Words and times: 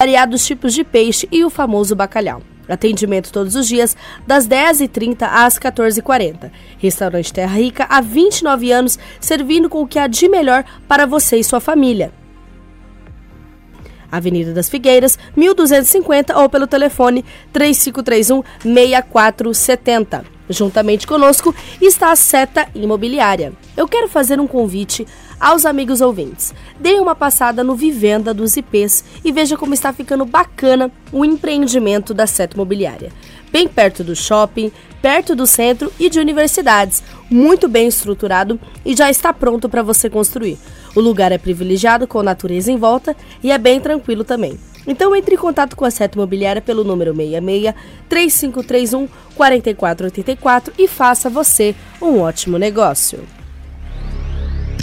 variados 0.00 0.46
tipos 0.46 0.74
de 0.74 0.84
peixe 0.84 1.26
e 1.32 1.44
o 1.44 1.50
famoso 1.50 1.96
bacalhau. 1.96 2.40
Atendimento 2.68 3.32
todos 3.32 3.56
os 3.56 3.66
dias, 3.66 3.96
das 4.24 4.46
10h30 4.46 5.28
às 5.28 5.58
14h40. 5.58 6.52
Restaurante 6.78 7.32
Terra 7.32 7.56
Rica, 7.56 7.84
há 7.90 8.00
29 8.00 8.70
anos, 8.70 8.96
servindo 9.20 9.68
com 9.68 9.82
o 9.82 9.88
que 9.88 9.98
há 9.98 10.06
de 10.06 10.28
melhor 10.28 10.64
para 10.86 11.04
você 11.04 11.38
e 11.38 11.42
sua 11.42 11.58
família. 11.58 12.12
Avenida 14.08 14.54
das 14.54 14.68
Figueiras, 14.68 15.18
1250 15.36 16.38
ou 16.38 16.48
pelo 16.48 16.68
telefone 16.68 17.24
3531 17.52 18.44
6470. 18.62 20.24
Juntamente 20.48 21.08
conosco 21.08 21.52
está 21.80 22.12
a 22.12 22.16
Seta 22.16 22.68
Imobiliária. 22.72 23.52
Eu 23.76 23.88
quero 23.88 24.08
fazer 24.08 24.38
um 24.38 24.46
convite 24.46 25.04
aos 25.40 25.64
amigos 25.64 26.00
ouvintes. 26.00 26.54
Dê 26.78 26.94
uma 26.94 27.14
passada 27.14 27.62
no 27.62 27.74
Vivenda 27.74 28.34
dos 28.34 28.56
IPs 28.56 29.04
e 29.24 29.32
veja 29.32 29.56
como 29.56 29.74
está 29.74 29.92
ficando 29.92 30.24
bacana 30.24 30.90
o 31.12 31.24
empreendimento 31.24 32.12
da 32.12 32.26
Seta 32.26 32.56
Imobiliária. 32.56 33.12
Bem 33.50 33.66
perto 33.66 34.04
do 34.04 34.14
shopping, 34.14 34.70
perto 35.00 35.34
do 35.34 35.46
centro 35.46 35.92
e 35.98 36.10
de 36.10 36.20
universidades, 36.20 37.02
muito 37.30 37.68
bem 37.68 37.88
estruturado 37.88 38.60
e 38.84 38.94
já 38.94 39.10
está 39.10 39.32
pronto 39.32 39.68
para 39.68 39.82
você 39.82 40.10
construir. 40.10 40.58
O 40.94 41.00
lugar 41.00 41.32
é 41.32 41.38
privilegiado 41.38 42.06
com 42.06 42.22
natureza 42.22 42.70
em 42.70 42.76
volta 42.76 43.16
e 43.42 43.50
é 43.50 43.58
bem 43.58 43.80
tranquilo 43.80 44.24
também. 44.24 44.58
Então 44.86 45.14
entre 45.14 45.34
em 45.34 45.38
contato 45.38 45.76
com 45.76 45.84
a 45.84 45.90
Seta 45.90 46.16
Imobiliária 46.16 46.62
pelo 46.62 46.82
número 46.82 47.14
66 47.14 47.74
3531 48.08 49.08
4484 49.34 50.72
e 50.78 50.88
faça 50.88 51.30
você 51.30 51.74
um 52.00 52.20
ótimo 52.20 52.58
negócio. 52.58 53.37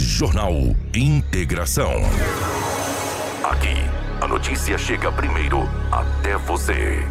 Jornal 0.06 0.54
Integração. 0.94 1.92
Aqui, 3.42 3.74
a 4.20 4.28
notícia 4.28 4.78
chega 4.78 5.10
primeiro 5.10 5.68
até 5.90 6.38
você. 6.38 7.04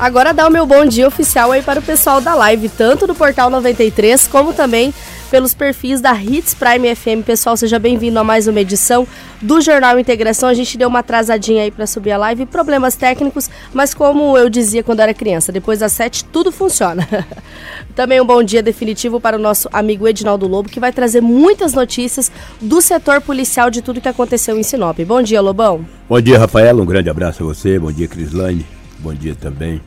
Agora 0.00 0.32
dá 0.32 0.48
o 0.48 0.50
meu 0.50 0.64
bom 0.64 0.86
dia 0.86 1.06
oficial 1.06 1.52
aí 1.52 1.62
para 1.62 1.78
o 1.78 1.82
pessoal 1.82 2.22
da 2.22 2.34
live, 2.34 2.70
tanto 2.70 3.06
do 3.06 3.14
Portal 3.14 3.50
93 3.50 4.26
como 4.28 4.54
também 4.54 4.92
pelos 5.32 5.54
perfis 5.54 5.98
da 5.98 6.12
Hits 6.12 6.52
Prime 6.52 6.94
FM. 6.94 7.24
Pessoal, 7.24 7.56
seja 7.56 7.78
bem-vindo 7.78 8.18
a 8.18 8.22
mais 8.22 8.46
uma 8.46 8.60
edição 8.60 9.08
do 9.40 9.62
Jornal 9.62 9.98
Integração. 9.98 10.46
A 10.46 10.52
gente 10.52 10.76
deu 10.76 10.90
uma 10.90 10.98
atrasadinha 10.98 11.62
aí 11.62 11.70
para 11.70 11.86
subir 11.86 12.10
a 12.10 12.18
live, 12.18 12.44
problemas 12.44 12.96
técnicos, 12.96 13.48
mas 13.72 13.94
como 13.94 14.36
eu 14.36 14.50
dizia 14.50 14.82
quando 14.82 15.00
era 15.00 15.14
criança, 15.14 15.50
depois 15.50 15.78
das 15.78 15.92
sete 15.92 16.22
tudo 16.22 16.52
funciona. 16.52 17.08
Também 17.96 18.20
um 18.20 18.26
bom 18.26 18.42
dia 18.42 18.62
definitivo 18.62 19.18
para 19.18 19.38
o 19.38 19.40
nosso 19.40 19.70
amigo 19.72 20.06
Edinaldo 20.06 20.46
Lobo, 20.46 20.68
que 20.68 20.78
vai 20.78 20.92
trazer 20.92 21.22
muitas 21.22 21.72
notícias 21.72 22.30
do 22.60 22.82
setor 22.82 23.22
policial 23.22 23.70
de 23.70 23.80
tudo 23.80 24.02
que 24.02 24.08
aconteceu 24.08 24.58
em 24.58 24.62
Sinop. 24.62 24.98
Bom 25.00 25.22
dia, 25.22 25.40
Lobão. 25.40 25.86
Bom 26.10 26.20
dia, 26.20 26.38
Rafaela. 26.38 26.82
Um 26.82 26.86
grande 26.86 27.08
abraço 27.08 27.42
a 27.42 27.46
você. 27.46 27.78
Bom 27.78 27.90
dia, 27.90 28.06
Crislane. 28.06 28.66
Bom 28.98 29.14
dia 29.14 29.34
também 29.34 29.80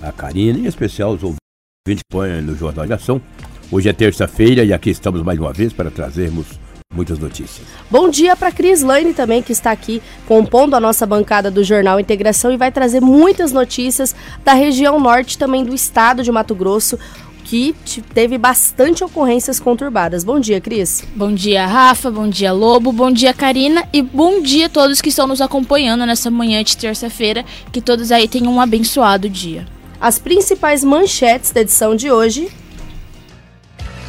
a 0.00 0.12
Karina, 0.12 0.60
em 0.60 0.66
especial 0.66 1.10
os 1.10 1.24
ouvintes 1.24 1.40
que 1.88 2.02
põem 2.08 2.40
no 2.40 2.54
Jornal 2.54 2.86
de 2.86 2.92
Ação. 2.92 3.20
Hoje 3.70 3.88
é 3.88 3.92
terça-feira 3.92 4.64
e 4.64 4.72
aqui 4.72 4.90
estamos 4.90 5.22
mais 5.22 5.38
uma 5.40 5.52
vez 5.52 5.72
para 5.72 5.90
trazermos 5.90 6.46
muitas 6.94 7.18
notícias. 7.18 7.66
Bom 7.90 8.08
dia 8.08 8.36
para 8.36 8.52
Cris 8.52 8.80
Lane 8.80 9.12
também, 9.12 9.42
que 9.42 9.50
está 9.50 9.72
aqui 9.72 10.00
compondo 10.24 10.74
a 10.74 10.80
nossa 10.80 11.04
bancada 11.04 11.50
do 11.50 11.64
Jornal 11.64 11.98
Integração 11.98 12.52
e 12.52 12.56
vai 12.56 12.70
trazer 12.70 13.00
muitas 13.00 13.50
notícias 13.50 14.14
da 14.44 14.52
região 14.52 15.00
norte 15.00 15.36
também 15.36 15.64
do 15.64 15.74
estado 15.74 16.22
de 16.22 16.30
Mato 16.30 16.54
Grosso 16.54 16.96
que 17.44 17.74
teve 18.14 18.38
bastante 18.38 19.04
ocorrências 19.04 19.60
conturbadas. 19.60 20.24
Bom 20.24 20.38
dia, 20.38 20.60
Cris. 20.60 21.04
Bom 21.14 21.32
dia, 21.32 21.64
Rafa. 21.66 22.10
Bom 22.10 22.28
dia, 22.28 22.52
Lobo. 22.52 22.92
Bom 22.92 23.10
dia, 23.10 23.32
Karina. 23.32 23.84
E 23.92 24.02
bom 24.02 24.42
dia 24.42 24.66
a 24.66 24.68
todos 24.68 25.00
que 25.00 25.10
estão 25.10 25.28
nos 25.28 25.40
acompanhando 25.40 26.04
nessa 26.04 26.28
manhã 26.28 26.62
de 26.64 26.76
terça-feira. 26.76 27.44
Que 27.72 27.80
todos 27.80 28.10
aí 28.10 28.26
tenham 28.26 28.52
um 28.52 28.60
abençoado 28.60 29.28
dia. 29.28 29.64
As 30.00 30.18
principais 30.18 30.82
manchetes 30.82 31.52
da 31.52 31.60
edição 31.60 31.94
de 31.94 32.10
hoje. 32.10 32.48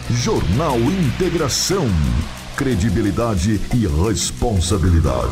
Jornal 0.09 0.77
Integração. 0.79 1.85
Credibilidade 2.55 3.59
e 3.75 3.85
responsabilidade. 4.07 5.27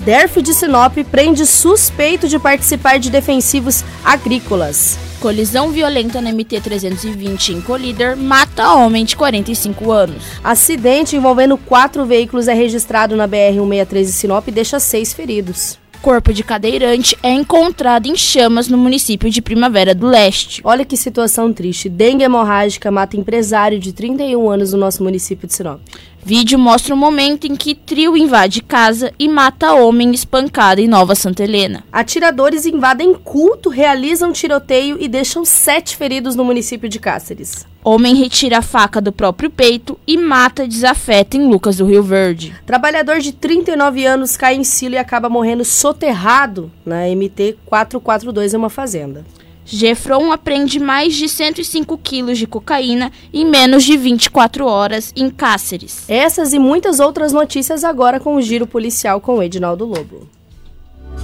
DERF 0.00 0.42
de 0.42 0.52
Sinop 0.52 0.98
prende 1.10 1.46
suspeito 1.46 2.28
de 2.28 2.38
participar 2.38 2.98
de 2.98 3.08
defensivos 3.08 3.82
agrícolas. 4.04 4.98
Colisão 5.20 5.70
violenta 5.70 6.20
na 6.20 6.30
MT-320 6.30 7.54
em 7.54 7.60
Colíder 7.62 8.14
mata 8.14 8.74
homem 8.74 9.06
de 9.06 9.16
45 9.16 9.90
anos. 9.90 10.22
Acidente 10.44 11.16
envolvendo 11.16 11.56
quatro 11.56 12.04
veículos 12.04 12.46
é 12.46 12.52
registrado 12.52 13.16
na 13.16 13.26
BR-163 13.26 14.00
em 14.00 14.04
Sinop 14.06 14.48
e 14.48 14.50
deixa 14.50 14.78
seis 14.78 15.14
feridos. 15.14 15.81
Corpo 16.02 16.32
de 16.32 16.42
cadeirante 16.42 17.16
é 17.22 17.30
encontrado 17.30 18.08
em 18.08 18.16
chamas 18.16 18.66
no 18.66 18.76
município 18.76 19.30
de 19.30 19.40
Primavera 19.40 19.94
do 19.94 20.08
Leste. 20.08 20.60
Olha 20.64 20.84
que 20.84 20.96
situação 20.96 21.52
triste. 21.52 21.88
Dengue 21.88 22.24
hemorrágica 22.24 22.90
mata 22.90 23.16
empresário 23.16 23.78
de 23.78 23.92
31 23.92 24.50
anos 24.50 24.72
no 24.72 24.80
nosso 24.80 25.04
município 25.04 25.46
de 25.46 25.54
Sinop. 25.54 25.80
Vídeo 26.24 26.58
mostra 26.58 26.92
o 26.92 26.98
momento 26.98 27.46
em 27.46 27.54
que 27.54 27.72
trio 27.72 28.16
invade 28.16 28.64
casa 28.64 29.12
e 29.16 29.28
mata 29.28 29.74
homem 29.74 30.10
espancado 30.10 30.80
em 30.80 30.88
Nova 30.88 31.14
Santa 31.14 31.44
Helena. 31.44 31.84
Atiradores 31.92 32.66
invadem 32.66 33.14
culto, 33.14 33.68
realizam 33.68 34.32
tiroteio 34.32 34.96
e 34.98 35.06
deixam 35.06 35.44
sete 35.44 35.96
feridos 35.96 36.34
no 36.34 36.44
município 36.44 36.88
de 36.88 36.98
Cáceres. 36.98 37.64
Homem 37.84 38.14
retira 38.14 38.58
a 38.58 38.62
faca 38.62 39.00
do 39.00 39.10
próprio 39.10 39.50
peito 39.50 39.98
e 40.06 40.16
mata 40.16 40.68
desafeta 40.68 41.36
em 41.36 41.48
Lucas 41.48 41.78
do 41.78 41.84
Rio 41.84 42.02
Verde. 42.02 42.54
Trabalhador 42.64 43.18
de 43.18 43.32
39 43.32 44.06
anos 44.06 44.36
cai 44.36 44.54
em 44.54 44.62
silo 44.62 44.94
e 44.94 44.98
acaba 44.98 45.28
morrendo 45.28 45.64
soterrado 45.64 46.70
na 46.86 47.08
MT 47.08 47.58
442 47.66 48.54
em 48.54 48.56
uma 48.56 48.70
fazenda. 48.70 49.24
Gefron 49.64 50.30
apreende 50.30 50.78
mais 50.78 51.14
de 51.14 51.28
105 51.28 51.98
quilos 51.98 52.38
de 52.38 52.46
cocaína 52.46 53.10
em 53.32 53.44
menos 53.44 53.82
de 53.82 53.96
24 53.96 54.64
horas 54.64 55.12
em 55.16 55.28
Cáceres. 55.28 56.04
Essas 56.08 56.52
e 56.52 56.60
muitas 56.60 57.00
outras 57.00 57.32
notícias 57.32 57.82
agora 57.82 58.20
com 58.20 58.36
o 58.36 58.42
Giro 58.42 58.66
Policial 58.66 59.20
com 59.20 59.42
Edinaldo 59.42 59.84
Lobo. 59.86 60.28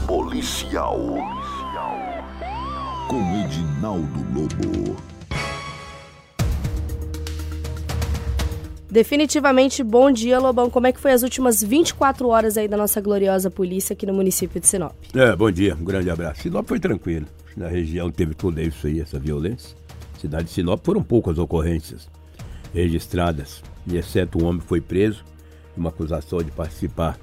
Policial. 0.07 0.99
Com 3.09 3.45
Edinaldo 3.45 4.27
Lobo. 4.35 5.18
Definitivamente, 8.91 9.83
bom 9.83 10.11
dia, 10.11 10.39
Lobão. 10.39 10.71
Como 10.71 10.87
é 10.87 10.93
que 10.93 11.01
foi 11.01 11.13
as 11.13 11.23
últimas 11.23 11.63
24 11.63 12.29
horas 12.29 12.57
aí 12.57 12.67
da 12.67 12.77
nossa 12.77 13.01
gloriosa 13.01 13.51
polícia 13.51 13.93
aqui 13.93 14.07
no 14.07 14.15
município 14.15 14.61
de 14.61 14.67
Sinop? 14.67 14.95
É, 15.15 15.37
bom 15.37 15.51
dia, 15.51 15.75
um 15.75 15.85
grande 15.85 16.09
abraço. 16.11 16.43
Sinop 16.43 16.67
foi 16.67 16.81
tranquilo 16.81 17.27
na 17.59 17.69
região 17.69 18.11
teve 18.11 18.35
tudo 18.35 18.61
isso 18.61 18.87
aí, 18.87 19.01
essa 19.01 19.19
violência. 19.19 19.77
Cidade 20.21 20.45
de 20.45 20.51
Sinop 20.51 20.85
foram 20.85 21.03
poucas 21.03 21.39
ocorrências 21.39 22.09
registradas, 22.73 23.63
e 23.87 23.97
exceto 23.97 24.43
um 24.43 24.47
homem 24.47 24.61
foi 24.61 24.81
preso, 24.81 25.25
uma 25.77 25.89
acusação 25.89 26.43
de 26.43 26.51
participar 26.51 27.19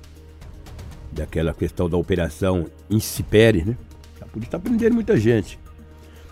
daquela 1.12 1.54
questão 1.54 1.90
da 1.90 1.98
operação 1.98 2.68
Incipere, 2.90 3.64
né? 3.64 3.78
A 4.22 4.26
polícia 4.26 4.50
está 4.50 4.60
prendendo 4.60 4.96
muita 4.96 5.18
gente. 5.18 5.58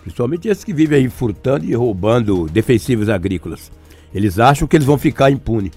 Principalmente 0.02 0.48
esses 0.48 0.64
que 0.64 0.74
vivem 0.74 0.98
aí 0.98 1.08
furtando 1.08 1.64
e 1.64 1.74
roubando 1.74 2.46
defensivos 2.46 3.08
agrícolas. 3.08 3.70
Eles 4.14 4.38
acham 4.38 4.68
que 4.68 4.76
eles 4.76 4.86
vão 4.86 4.96
ficar 4.96 5.30
impunes. 5.30 5.72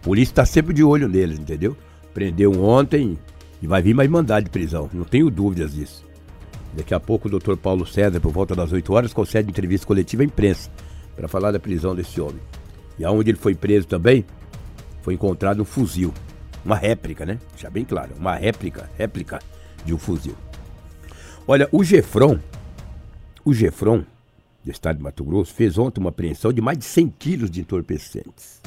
A 0.00 0.04
polícia 0.04 0.32
está 0.32 0.46
sempre 0.46 0.72
de 0.72 0.84
olho 0.84 1.08
neles, 1.08 1.38
entendeu? 1.38 1.76
Prendeu 2.14 2.52
ontem 2.62 3.18
e 3.60 3.66
vai 3.66 3.82
vir 3.82 3.94
mais 3.94 4.08
mandado 4.08 4.44
de 4.44 4.50
prisão. 4.50 4.88
Não 4.92 5.04
tenho 5.04 5.30
dúvidas 5.30 5.74
disso. 5.74 6.04
Daqui 6.74 6.94
a 6.94 7.00
pouco 7.00 7.28
o 7.28 7.30
doutor 7.30 7.56
Paulo 7.56 7.86
César, 7.86 8.20
por 8.20 8.32
volta 8.32 8.54
das 8.54 8.72
8 8.72 8.92
horas, 8.92 9.12
concede 9.12 9.50
entrevista 9.50 9.86
coletiva 9.86 10.22
à 10.22 10.24
imprensa 10.24 10.70
para 11.14 11.28
falar 11.28 11.50
da 11.50 11.60
prisão 11.60 11.94
desse 11.94 12.20
homem. 12.20 12.40
E 12.98 13.04
aonde 13.04 13.30
ele 13.30 13.38
foi 13.38 13.54
preso 13.54 13.86
também, 13.86 14.24
foi 15.02 15.14
encontrado 15.14 15.60
um 15.60 15.64
fuzil. 15.64 16.14
Uma 16.64 16.76
réplica, 16.76 17.26
né? 17.26 17.38
Já 17.56 17.68
bem 17.68 17.84
claro, 17.84 18.12
uma 18.18 18.36
réplica, 18.36 18.88
réplica 18.96 19.40
de 19.84 19.92
um 19.92 19.98
fuzil. 19.98 20.36
Olha, 21.46 21.68
o 21.72 21.82
Gefron, 21.82 22.38
o 23.44 23.52
Gefron, 23.52 24.04
do 24.64 24.70
estado 24.70 24.96
de 24.96 25.02
Mato 25.02 25.24
Grosso, 25.24 25.52
fez 25.52 25.76
ontem 25.78 26.00
uma 26.00 26.10
apreensão 26.10 26.52
de 26.52 26.60
mais 26.60 26.78
de 26.78 26.84
100 26.84 27.08
quilos 27.18 27.50
de 27.50 27.60
entorpecentes. 27.60 28.60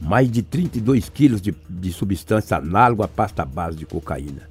Mais 0.00 0.30
de 0.30 0.42
32 0.42 1.08
quilos 1.08 1.40
de, 1.40 1.54
de 1.68 1.92
substância 1.92 2.56
análoga 2.56 3.04
à 3.04 3.08
pasta 3.08 3.44
base 3.44 3.76
de 3.76 3.86
cocaína. 3.86 4.48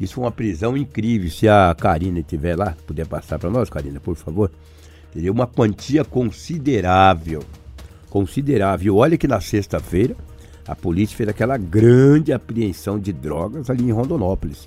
Isso 0.00 0.14
foi 0.14 0.24
uma 0.24 0.32
prisão 0.32 0.76
incrível. 0.76 1.30
Se 1.30 1.48
a 1.48 1.74
Karina 1.74 2.20
estiver 2.20 2.56
lá, 2.56 2.76
puder 2.86 3.06
passar 3.06 3.38
para 3.38 3.50
nós, 3.50 3.70
Karina, 3.70 3.98
por 4.00 4.16
favor. 4.16 4.50
Teria 5.12 5.32
uma 5.32 5.46
quantia 5.46 6.04
considerável. 6.04 7.42
Considerável. 8.10 8.96
Olha 8.96 9.16
que 9.16 9.26
na 9.26 9.40
sexta-feira 9.40 10.14
a 10.66 10.74
polícia 10.74 11.16
fez 11.16 11.28
aquela 11.28 11.56
grande 11.56 12.32
apreensão 12.32 12.98
de 12.98 13.12
drogas 13.12 13.70
ali 13.70 13.84
em 13.84 13.92
Rondonópolis. 13.92 14.66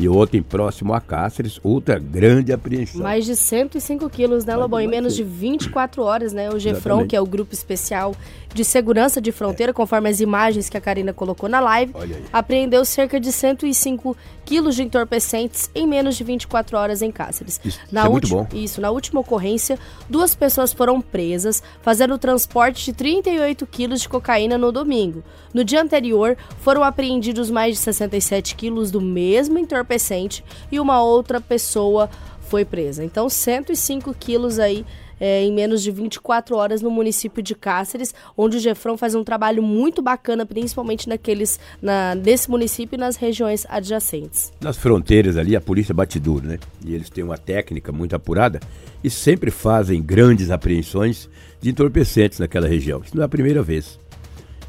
E 0.00 0.08
ontem, 0.08 0.40
próximo 0.40 0.94
a 0.94 1.00
Cáceres, 1.00 1.58
outra 1.60 1.98
grande 1.98 2.52
apreensão. 2.52 3.02
Mais 3.02 3.24
de 3.24 3.34
105 3.34 4.08
quilos, 4.08 4.44
né, 4.44 4.54
Lobão? 4.54 4.78
Em 4.78 4.86
menos 4.86 5.16
de 5.16 5.24
24 5.24 6.04
horas, 6.04 6.32
né? 6.32 6.48
O 6.50 6.56
Gefron, 6.56 7.04
que 7.04 7.16
é 7.16 7.20
o 7.20 7.26
grupo 7.26 7.52
especial 7.52 8.14
de 8.58 8.64
segurança 8.64 9.20
de 9.20 9.30
fronteira, 9.30 9.72
conforme 9.72 10.08
as 10.10 10.18
imagens 10.18 10.68
que 10.68 10.76
a 10.76 10.80
Karina 10.80 11.12
colocou 11.12 11.48
na 11.48 11.60
live, 11.60 11.92
apreendeu 12.32 12.84
cerca 12.84 13.20
de 13.20 13.30
105 13.30 14.16
quilos 14.44 14.74
de 14.74 14.82
entorpecentes 14.82 15.70
em 15.76 15.86
menos 15.86 16.16
de 16.16 16.24
24 16.24 16.76
horas 16.76 17.00
em 17.00 17.12
Cáceres. 17.12 17.60
Isso- 17.64 17.78
isso 17.78 18.06
é 18.06 18.08
muito 18.10 18.26
bom. 18.28 18.48
Isso, 18.52 18.80
na 18.80 18.90
última 18.90 19.20
ocorrência, 19.20 19.78
duas 20.10 20.34
pessoas 20.34 20.72
foram 20.72 21.00
presas, 21.00 21.62
fazendo 21.82 22.14
o 22.14 22.18
transporte 22.18 22.84
de 22.86 22.92
38 22.92 23.64
quilos 23.64 24.00
de 24.00 24.08
cocaína 24.08 24.58
no 24.58 24.72
domingo. 24.72 25.22
No 25.54 25.62
dia 25.62 25.80
anterior, 25.80 26.36
foram 26.60 26.82
apreendidos 26.82 27.50
mais 27.50 27.76
de 27.76 27.80
67 27.80 28.56
quilos 28.56 28.90
do 28.90 29.00
mesmo 29.00 29.56
entorpecente 29.56 30.44
e 30.72 30.80
uma 30.80 31.00
outra 31.00 31.40
pessoa 31.40 32.10
foi 32.40 32.64
presa. 32.64 33.04
Então, 33.04 33.28
105 33.28 34.12
quilos 34.18 34.58
aí 34.58 34.84
é, 35.20 35.42
em 35.42 35.52
menos 35.52 35.82
de 35.82 35.90
24 35.90 36.56
horas 36.56 36.82
no 36.82 36.90
município 36.90 37.42
de 37.42 37.54
Cáceres, 37.54 38.14
onde 38.36 38.56
o 38.56 38.60
Gefrão 38.60 38.96
faz 38.96 39.14
um 39.14 39.24
trabalho 39.24 39.62
muito 39.62 40.00
bacana, 40.02 40.44
principalmente 40.46 41.08
naqueles, 41.08 41.58
na, 41.80 42.14
nesse 42.14 42.50
município 42.50 42.96
e 42.96 42.98
nas 42.98 43.16
regiões 43.16 43.66
adjacentes. 43.68 44.52
Nas 44.60 44.76
fronteiras 44.76 45.36
ali, 45.36 45.56
a 45.56 45.60
polícia 45.60 45.94
bate 45.94 46.18
duro, 46.18 46.46
né? 46.46 46.58
E 46.84 46.94
eles 46.94 47.10
têm 47.10 47.24
uma 47.24 47.38
técnica 47.38 47.92
muito 47.92 48.14
apurada 48.14 48.60
e 49.02 49.10
sempre 49.10 49.50
fazem 49.50 50.02
grandes 50.02 50.50
apreensões 50.50 51.28
de 51.60 51.70
entorpecentes 51.70 52.38
naquela 52.38 52.68
região. 52.68 53.00
Isso 53.04 53.16
não 53.16 53.22
é 53.22 53.26
a 53.26 53.28
primeira 53.28 53.62
vez. 53.62 53.98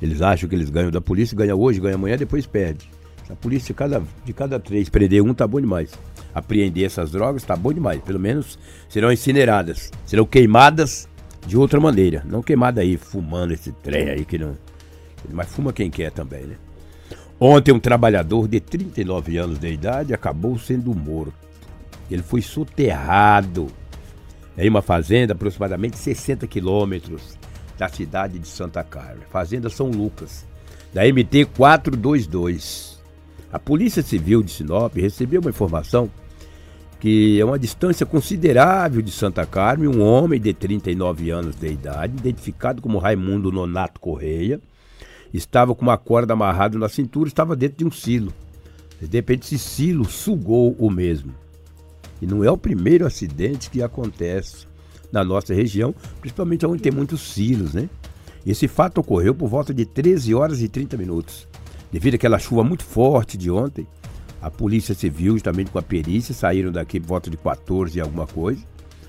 Eles 0.01 0.21
acham 0.21 0.47
que 0.47 0.55
eles 0.55 0.69
ganham 0.69 0.91
da 0.91 1.01
polícia, 1.01 1.35
ganha 1.35 1.55
hoje, 1.55 1.79
ganha 1.79 1.95
amanhã, 1.95 2.17
depois 2.17 2.45
perde. 2.45 2.89
A 3.29 3.35
polícia, 3.35 3.75
cada, 3.75 4.01
de 4.25 4.33
cada 4.33 4.59
três, 4.59 4.89
prender 4.89 5.21
um 5.21 5.33
tá 5.33 5.45
bom 5.45 5.61
demais. 5.61 5.91
Apreender 6.33 6.85
essas 6.85 7.11
drogas 7.11 7.43
tá 7.43 7.55
bom 7.55 7.73
demais. 7.73 8.01
Pelo 8.01 8.19
menos 8.19 8.57
serão 8.87 9.11
incineradas, 9.11 9.91
serão 10.05 10.25
queimadas 10.25 11.07
de 11.45 11.57
outra 11.57 11.79
maneira. 11.79 12.23
Não 12.25 12.41
queimada 12.41 12.81
aí, 12.81 12.97
fumando 12.97 13.53
esse 13.53 13.71
trem 13.71 14.09
aí 14.09 14.25
que 14.25 14.37
não. 14.37 14.57
Mas 15.31 15.47
fuma 15.47 15.73
quem 15.73 15.89
quer 15.89 16.11
também, 16.11 16.43
né? 16.43 16.55
Ontem, 17.39 17.71
um 17.71 17.79
trabalhador 17.79 18.47
de 18.47 18.59
39 18.59 19.37
anos 19.37 19.59
de 19.59 19.67
idade 19.71 20.13
acabou 20.13 20.59
sendo 20.59 20.93
morto. 20.93 21.33
Ele 22.11 22.21
foi 22.21 22.41
soterrado 22.41 23.67
em 24.57 24.67
uma 24.67 24.81
fazenda 24.81 25.33
aproximadamente 25.33 25.97
60 25.97 26.45
quilômetros 26.47 27.37
da 27.77 27.87
cidade 27.87 28.37
de 28.37 28.47
Santa 28.47 28.83
Carmen. 28.83 29.23
Fazenda 29.29 29.69
São 29.69 29.89
Lucas, 29.89 30.45
da 30.93 31.03
MT 31.03 31.45
422. 31.55 32.88
A 33.51 33.57
Polícia 33.57 34.03
Civil 34.03 34.43
de 34.43 34.51
Sinop 34.51 34.95
recebeu 34.95 35.41
uma 35.41 35.49
informação 35.49 36.09
que 36.99 37.39
é 37.39 37.45
uma 37.45 37.57
distância 37.57 38.05
considerável 38.05 39.01
de 39.01 39.11
Santa 39.11 39.45
Carmen, 39.45 39.87
um 39.87 40.01
homem 40.01 40.39
de 40.39 40.53
39 40.53 41.31
anos 41.31 41.55
de 41.55 41.67
idade, 41.67 42.17
identificado 42.17 42.81
como 42.81 42.97
Raimundo 42.97 43.51
Nonato 43.51 43.99
Correia, 43.99 44.59
estava 45.33 45.73
com 45.73 45.81
uma 45.81 45.97
corda 45.97 46.33
amarrada 46.33 46.77
na 46.77 46.89
cintura, 46.89 47.29
estava 47.29 47.55
dentro 47.55 47.77
de 47.77 47.85
um 47.85 47.91
silo. 47.91 48.33
De 49.01 49.17
repente, 49.17 49.43
esse 49.43 49.57
silo 49.57 50.03
sugou 50.05 50.75
o 50.77 50.89
mesmo. 50.89 51.33
E 52.21 52.27
não 52.27 52.43
é 52.43 52.51
o 52.51 52.57
primeiro 52.57 53.07
acidente 53.07 53.69
que 53.69 53.81
acontece 53.81 54.67
na 55.09 55.23
nossa 55.23 55.53
região, 55.53 55.95
principalmente 56.19 56.65
onde 56.65 56.83
tem 56.83 56.91
muitos 56.91 57.33
silos, 57.33 57.73
né? 57.73 57.89
Esse 58.45 58.67
fato 58.67 58.99
ocorreu 58.99 59.33
por 59.33 59.47
volta 59.47 59.73
de 59.73 59.85
13 59.85 60.35
horas 60.35 60.61
e 60.61 60.67
30 60.67 60.97
minutos. 60.97 61.47
Devido 61.91 62.15
àquela 62.15 62.37
chuva 62.37 62.63
muito 62.63 62.83
forte 62.83 63.37
de 63.37 63.49
ontem, 63.49 63.87
a 64.41 64.49
Polícia 64.49 64.93
Civil, 64.93 65.33
juntamente 65.33 65.71
com 65.71 65.79
a 65.79 65.81
perícia, 65.81 66.33
saíram 66.33 66.71
daqui 66.71 66.99
por 66.99 67.07
volta 67.07 67.29
de 67.29 67.37
14 67.37 67.97
e 67.97 68.01
alguma 68.01 68.27
coisa, 68.27 68.63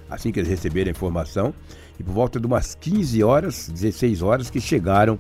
assim 0.09 0.33
que 0.33 0.41
eles 0.41 0.49
receberam 0.49 0.89
a 0.89 0.93
informação, 0.93 1.55
e 1.99 2.03
por 2.03 2.13
volta 2.13 2.41
de 2.41 2.47
umas 2.47 2.75
15 2.75 3.23
horas, 3.23 3.69
16 3.69 4.23
horas, 4.23 4.51
que 4.51 4.61
chegaram 4.61 5.19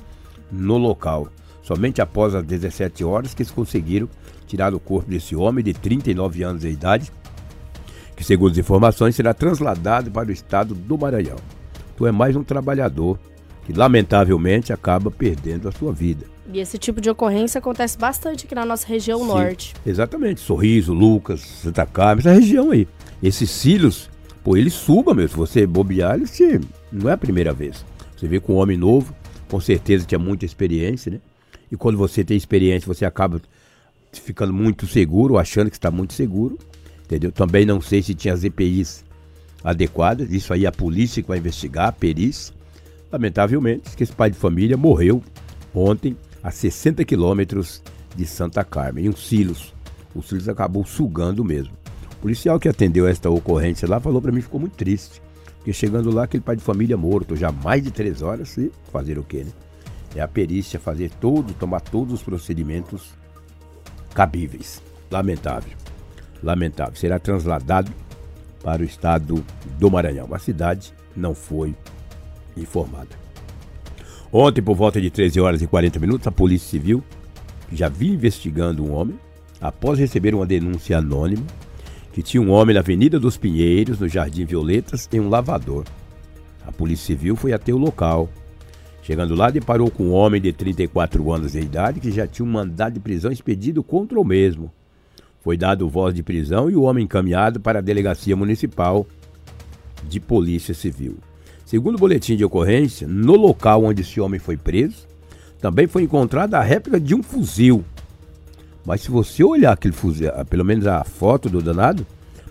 no 0.50 0.78
local. 0.78 1.28
Somente 1.62 2.00
após 2.00 2.34
as 2.34 2.44
17 2.44 3.04
horas 3.04 3.34
que 3.34 3.42
eles 3.42 3.52
conseguiram 3.52 4.08
tirar 4.46 4.74
o 4.74 4.80
corpo 4.80 5.10
desse 5.10 5.36
homem 5.36 5.62
de 5.62 5.74
39 5.74 6.42
anos 6.42 6.62
de 6.62 6.70
idade, 6.70 7.12
que 8.16 8.24
segundo 8.24 8.52
as 8.52 8.58
informações 8.58 9.14
será 9.14 9.32
trasladado 9.32 10.10
para 10.10 10.28
o 10.28 10.32
estado 10.32 10.74
do 10.74 10.98
Maranhão. 10.98 11.36
Então 11.94 12.06
é 12.06 12.10
mais 12.10 12.34
um 12.34 12.42
trabalhador 12.42 13.18
que 13.64 13.72
lamentavelmente 13.72 14.72
acaba 14.72 15.10
perdendo 15.10 15.68
a 15.68 15.72
sua 15.72 15.92
vida. 15.92 16.26
E 16.52 16.58
esse 16.58 16.78
tipo 16.78 17.00
de 17.00 17.08
ocorrência 17.08 17.58
acontece 17.58 17.96
bastante 17.96 18.44
aqui 18.44 18.54
na 18.54 18.64
nossa 18.64 18.86
região 18.86 19.20
Sim, 19.20 19.26
norte. 19.26 19.74
Exatamente. 19.86 20.40
Sorriso, 20.40 20.92
Lucas, 20.92 21.40
Santa 21.40 21.86
Carmen, 21.86 22.18
essa 22.18 22.32
região 22.32 22.72
aí. 22.72 22.88
Esses 23.22 23.50
cílios, 23.50 24.10
pô, 24.42 24.56
eles 24.56 24.72
subam 24.72 25.14
mesmo. 25.14 25.30
Se 25.30 25.36
você 25.36 25.66
bobear, 25.66 26.16
eles 26.16 26.30
se... 26.30 26.60
não 26.90 27.08
é 27.08 27.12
a 27.12 27.18
primeira 27.18 27.52
vez. 27.52 27.84
Você 28.16 28.26
vê 28.26 28.40
com 28.40 28.54
um 28.54 28.56
homem 28.56 28.76
novo, 28.76 29.14
com 29.48 29.60
certeza 29.60 30.04
tinha 30.04 30.18
muita 30.18 30.44
experiência, 30.44 31.12
né? 31.12 31.20
E 31.70 31.76
quando 31.76 31.96
você 31.96 32.24
tem 32.24 32.36
experiência, 32.36 32.92
você 32.92 33.04
acaba 33.04 33.40
ficando 34.12 34.52
muito 34.52 34.88
seguro, 34.88 35.38
achando 35.38 35.70
que 35.70 35.76
está 35.76 35.90
muito 35.90 36.14
seguro, 36.14 36.58
entendeu? 37.04 37.30
Também 37.30 37.64
não 37.64 37.80
sei 37.80 38.02
se 38.02 38.12
tinha 38.12 38.34
as 38.34 38.42
EPIs 38.42 39.04
adequadas. 39.62 40.32
Isso 40.32 40.52
aí 40.52 40.66
a 40.66 40.72
polícia 40.72 41.22
que 41.22 41.28
vai 41.28 41.38
investigar, 41.38 41.88
a 41.88 41.92
perícia. 41.92 42.52
Lamentavelmente, 43.12 43.96
que 43.96 44.02
esse 44.02 44.12
pai 44.12 44.30
de 44.30 44.36
família 44.36 44.76
morreu 44.76 45.22
ontem 45.72 46.16
a 46.42 46.50
60 46.50 47.04
quilômetros 47.04 47.82
de 48.14 48.26
Santa 48.26 48.64
Carmen, 48.64 49.06
em 49.06 49.08
um 49.08 49.16
silos. 49.16 49.74
O 50.14 50.22
silos 50.22 50.48
acabou 50.48 50.84
sugando 50.84 51.44
mesmo. 51.44 51.74
O 52.12 52.16
policial 52.16 52.58
que 52.58 52.68
atendeu 52.68 53.06
esta 53.06 53.30
ocorrência 53.30 53.88
lá 53.88 54.00
falou 54.00 54.20
para 54.20 54.32
mim 54.32 54.40
ficou 54.40 54.60
muito 54.60 54.76
triste. 54.76 55.22
Porque 55.56 55.72
chegando 55.72 56.10
lá, 56.10 56.24
aquele 56.24 56.42
pai 56.42 56.56
de 56.56 56.62
família 56.62 56.96
morto, 56.96 57.36
já 57.36 57.52
mais 57.52 57.82
de 57.82 57.90
três 57.90 58.22
horas, 58.22 58.56
e 58.56 58.72
fazer 58.90 59.18
o 59.18 59.22
quê, 59.22 59.44
né? 59.44 59.52
É 60.14 60.20
a 60.20 60.26
perícia 60.26 60.80
fazer 60.80 61.10
todo, 61.20 61.52
tomar 61.54 61.80
todos 61.80 62.14
os 62.14 62.22
procedimentos 62.22 63.10
cabíveis. 64.14 64.82
Lamentável. 65.10 65.76
Lamentável. 66.42 66.96
Será 66.96 67.18
trasladado 67.18 67.92
para 68.62 68.82
o 68.82 68.84
estado 68.84 69.44
do 69.78 69.90
Maranhão. 69.90 70.28
A 70.32 70.38
cidade 70.38 70.94
não 71.14 71.34
foi 71.34 71.74
informada. 72.56 73.29
Ontem, 74.32 74.62
por 74.62 74.76
volta 74.76 75.00
de 75.00 75.10
13 75.10 75.40
horas 75.40 75.62
e 75.62 75.66
40 75.66 75.98
minutos, 75.98 76.26
a 76.26 76.30
Polícia 76.30 76.68
Civil 76.68 77.02
já 77.72 77.88
vinha 77.88 78.14
investigando 78.14 78.84
um 78.84 78.92
homem 78.92 79.18
após 79.60 79.98
receber 79.98 80.34
uma 80.34 80.46
denúncia 80.46 80.98
anônima 80.98 81.44
que 82.12 82.22
tinha 82.22 82.42
um 82.42 82.50
homem 82.50 82.74
na 82.74 82.80
Avenida 82.80 83.18
dos 83.18 83.36
Pinheiros, 83.36 83.98
no 83.98 84.08
Jardim 84.08 84.44
Violetas, 84.44 85.08
em 85.12 85.20
um 85.20 85.28
lavador. 85.28 85.84
A 86.66 86.72
Polícia 86.72 87.06
Civil 87.06 87.36
foi 87.36 87.52
até 87.52 87.72
o 87.72 87.78
local. 87.78 88.28
Chegando 89.02 89.34
lá, 89.34 89.50
deparou 89.50 89.90
com 89.90 90.04
um 90.04 90.12
homem 90.12 90.40
de 90.40 90.52
34 90.52 91.32
anos 91.32 91.52
de 91.52 91.60
idade 91.60 92.00
que 92.00 92.10
já 92.10 92.26
tinha 92.26 92.46
um 92.46 92.50
mandado 92.50 92.94
de 92.94 93.00
prisão 93.00 93.32
expedido 93.32 93.82
contra 93.82 94.18
o 94.20 94.24
mesmo. 94.24 94.72
Foi 95.40 95.56
dado 95.56 95.88
voz 95.88 96.14
de 96.14 96.22
prisão 96.22 96.70
e 96.70 96.76
o 96.76 96.82
homem 96.82 97.04
encaminhado 97.04 97.60
para 97.60 97.78
a 97.78 97.82
Delegacia 97.82 98.36
Municipal 98.36 99.06
de 100.08 100.20
Polícia 100.20 100.74
Civil. 100.74 101.16
Segundo 101.70 101.94
o 101.94 101.98
boletim 101.98 102.34
de 102.34 102.44
ocorrência, 102.44 103.06
no 103.06 103.36
local 103.36 103.84
onde 103.84 104.02
esse 104.02 104.20
homem 104.20 104.40
foi 104.40 104.56
preso, 104.56 105.06
também 105.60 105.86
foi 105.86 106.02
encontrada 106.02 106.58
a 106.58 106.62
réplica 106.62 106.98
de 106.98 107.14
um 107.14 107.22
fuzil. 107.22 107.84
Mas 108.84 109.02
se 109.02 109.10
você 109.12 109.44
olhar 109.44 109.74
aquele 109.74 109.94
fuzil, 109.94 110.32
pelo 110.48 110.64
menos 110.64 110.84
a 110.88 111.04
foto 111.04 111.48
do 111.48 111.62
danado, 111.62 112.04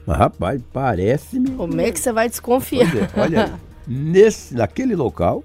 mas 0.08 0.18
rapaz, 0.18 0.62
parece-me. 0.72 1.50
Como 1.52 1.82
é 1.82 1.92
que 1.92 2.00
você 2.00 2.14
vai 2.14 2.30
desconfiar? 2.30 2.96
É, 2.96 3.10
olha 3.20 3.44
aí. 3.44 3.52
Nesse, 3.86 4.54
naquele 4.54 4.96
local, 4.96 5.44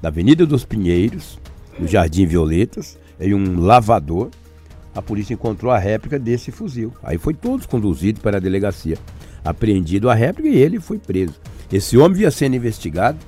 na 0.00 0.10
Avenida 0.10 0.46
dos 0.46 0.64
Pinheiros, 0.64 1.40
no 1.76 1.88
Jardim 1.88 2.24
Violetas, 2.24 2.96
em 3.18 3.34
um 3.34 3.58
lavador, 3.58 4.30
a 4.94 5.02
polícia 5.02 5.34
encontrou 5.34 5.72
a 5.72 5.78
réplica 5.78 6.20
desse 6.20 6.52
fuzil. 6.52 6.92
Aí 7.02 7.18
foi 7.18 7.34
todos 7.34 7.66
conduzidos 7.66 8.22
para 8.22 8.36
a 8.36 8.40
delegacia. 8.40 8.96
Apreendido 9.44 10.08
a 10.08 10.14
réplica 10.14 10.48
e 10.48 10.56
ele 10.56 10.78
foi 10.78 10.98
preso. 10.98 11.34
Esse 11.72 11.98
homem 11.98 12.18
vinha 12.18 12.30
sendo 12.30 12.56
investigado 12.56 13.18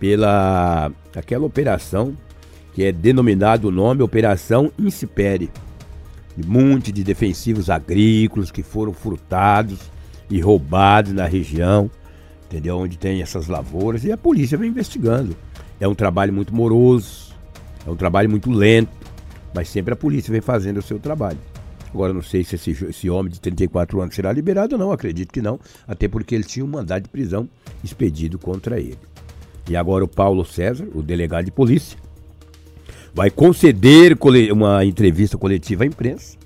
pela 0.00 0.90
aquela 1.14 1.46
operação 1.46 2.16
que 2.74 2.84
é 2.84 2.92
denominado 2.92 3.68
o 3.68 3.70
nome 3.72 4.02
Operação 4.02 4.72
Incipere. 4.78 5.50
Um 6.36 6.48
monte 6.48 6.92
de 6.92 7.02
defensivos 7.02 7.68
agrícolas 7.68 8.50
que 8.50 8.62
foram 8.62 8.92
furtados 8.92 9.78
e 10.30 10.40
roubados 10.40 11.12
na 11.12 11.26
região, 11.26 11.90
entendeu? 12.46 12.78
Onde 12.78 12.96
tem 12.96 13.22
essas 13.22 13.48
lavouras 13.48 14.04
e 14.04 14.12
a 14.12 14.16
polícia 14.16 14.58
vem 14.58 14.70
investigando. 14.70 15.36
É 15.80 15.88
um 15.88 15.94
trabalho 15.94 16.32
muito 16.32 16.54
moroso, 16.54 17.34
é 17.86 17.90
um 17.90 17.96
trabalho 17.96 18.30
muito 18.30 18.50
lento, 18.50 18.90
mas 19.54 19.68
sempre 19.68 19.92
a 19.92 19.96
polícia 19.96 20.30
vem 20.30 20.40
fazendo 20.40 20.78
o 20.78 20.82
seu 20.82 20.98
trabalho. 20.98 21.38
Agora 21.92 22.12
não 22.12 22.22
sei 22.22 22.44
se 22.44 22.56
esse, 22.56 22.70
esse 22.70 23.10
homem 23.10 23.32
de 23.32 23.40
34 23.40 24.00
anos 24.00 24.14
será 24.14 24.32
liberado 24.32 24.74
ou 24.74 24.78
não, 24.78 24.92
acredito 24.92 25.32
que 25.32 25.40
não, 25.40 25.58
até 25.86 26.06
porque 26.06 26.34
ele 26.34 26.44
tinha 26.44 26.64
um 26.64 26.68
mandado 26.68 27.04
de 27.04 27.08
prisão 27.08 27.48
expedido 27.82 28.38
contra 28.38 28.78
ele. 28.78 28.98
E 29.68 29.76
agora 29.76 30.04
o 30.04 30.08
Paulo 30.08 30.44
César, 30.44 30.88
o 30.94 31.02
delegado 31.02 31.46
de 31.46 31.50
polícia, 31.50 31.98
vai 33.14 33.30
conceder 33.30 34.16
uma 34.52 34.84
entrevista 34.84 35.36
coletiva 35.36 35.84
à 35.84 35.86
imprensa, 35.86 36.36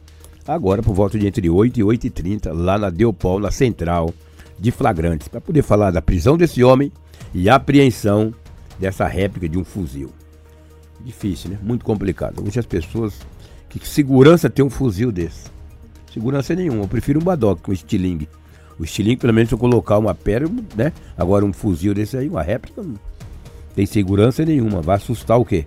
agora 0.46 0.82
por 0.82 0.94
volta 0.94 1.18
de 1.18 1.26
entre 1.26 1.48
8 1.48 1.80
e 1.80 1.82
8 1.82 2.06
e 2.06 2.10
30 2.10 2.52
lá 2.52 2.78
na 2.78 2.90
Deopol, 2.90 3.38
na 3.38 3.50
central 3.50 4.12
de 4.58 4.70
flagrantes, 4.70 5.28
para 5.28 5.40
poder 5.40 5.62
falar 5.62 5.90
da 5.90 6.00
prisão 6.00 6.36
desse 6.36 6.62
homem 6.62 6.90
e 7.34 7.48
apreensão 7.48 8.32
dessa 8.78 9.06
réplica 9.06 9.48
de 9.48 9.58
um 9.58 9.64
fuzil. 9.64 10.10
Difícil, 11.04 11.50
né? 11.50 11.58
Muito 11.62 11.84
complicado. 11.84 12.42
Hoje 12.46 12.58
as 12.58 12.66
pessoas. 12.66 13.14
Que 13.78 13.88
segurança 13.88 14.50
ter 14.50 14.62
um 14.62 14.70
fuzil 14.70 15.10
desse? 15.10 15.50
Segurança 16.12 16.54
nenhuma. 16.54 16.84
Eu 16.84 16.88
prefiro 16.88 17.18
um 17.20 17.22
Badoc 17.24 17.60
com 17.62 17.72
estilingue. 17.72 18.28
O 18.78 18.84
estilingue, 18.84 19.16
pelo 19.16 19.32
menos, 19.32 19.48
se 19.48 19.54
eu 19.54 19.58
colocar 19.58 19.98
uma 19.98 20.14
pedra, 20.14 20.48
né? 20.76 20.92
Agora 21.16 21.44
um 21.44 21.52
fuzil 21.52 21.94
desse 21.94 22.16
aí, 22.16 22.28
uma 22.28 22.42
réplica, 22.42 22.82
não 22.82 22.94
tem 23.74 23.86
segurança 23.86 24.44
nenhuma. 24.44 24.80
Vai 24.80 24.96
assustar 24.96 25.38
o 25.38 25.44
quê? 25.44 25.66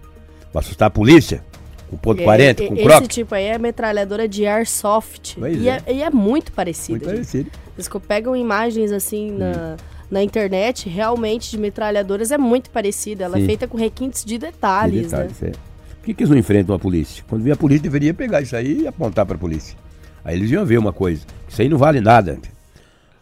Vai 0.53 0.61
assustar 0.63 0.87
a 0.87 0.91
polícia? 0.91 1.43
Com 1.89 1.97
ponto 1.97 2.23
40, 2.23 2.63
e, 2.63 2.67
com 2.67 2.73
esse 2.73 2.83
croc? 2.83 3.07
tipo 3.07 3.35
aí 3.35 3.45
é 3.45 3.57
metralhadora 3.59 4.27
de 4.27 4.45
airsoft. 4.45 5.35
Pois 5.37 5.61
E, 5.61 5.69
é. 5.69 5.81
é. 5.85 5.93
e 5.93 6.01
é 6.01 6.09
muito 6.09 6.51
parecido. 6.51 7.05
Muito 7.05 7.05
gente. 7.05 7.15
parecido. 7.15 7.51
Eles 7.75 7.89
pegam 8.07 8.35
imagens 8.35 8.91
assim 8.91 9.31
na, 9.31 9.77
na 10.09 10.23
internet, 10.23 10.89
realmente, 10.89 11.51
de 11.51 11.57
metralhadoras, 11.57 12.31
é 12.31 12.37
muito 12.37 12.69
parecida. 12.71 13.25
Ela 13.25 13.37
é 13.37 13.41
Sim. 13.41 13.45
feita 13.45 13.67
com 13.67 13.77
requintes 13.77 14.23
de 14.23 14.37
De 14.37 14.39
detalhes, 14.39 15.11
né? 15.11 15.27
detalhes, 15.27 15.43
é. 15.43 15.74
Por 16.05 16.09
que, 16.09 16.13
que 16.13 16.21
eles 16.21 16.29
não 16.29 16.37
enfrentam 16.37 16.75
a 16.75 16.77
polícia? 16.77 17.23
Quando 17.27 17.41
vê 17.41 17.51
a 17.51 17.55
polícia, 17.55 17.81
deveria 17.81 18.13
pegar 18.13 18.39
isso 18.39 18.55
aí 18.55 18.81
e 18.81 18.87
apontar 18.87 19.25
para 19.25 19.37
a 19.37 19.39
polícia. 19.39 19.75
Aí 20.23 20.37
eles 20.37 20.51
iam 20.51 20.63
ver 20.63 20.77
uma 20.77 20.93
coisa. 20.93 21.25
Isso 21.49 21.63
aí 21.63 21.67
não 21.67 21.79
vale 21.79 21.99
nada. 21.99 22.37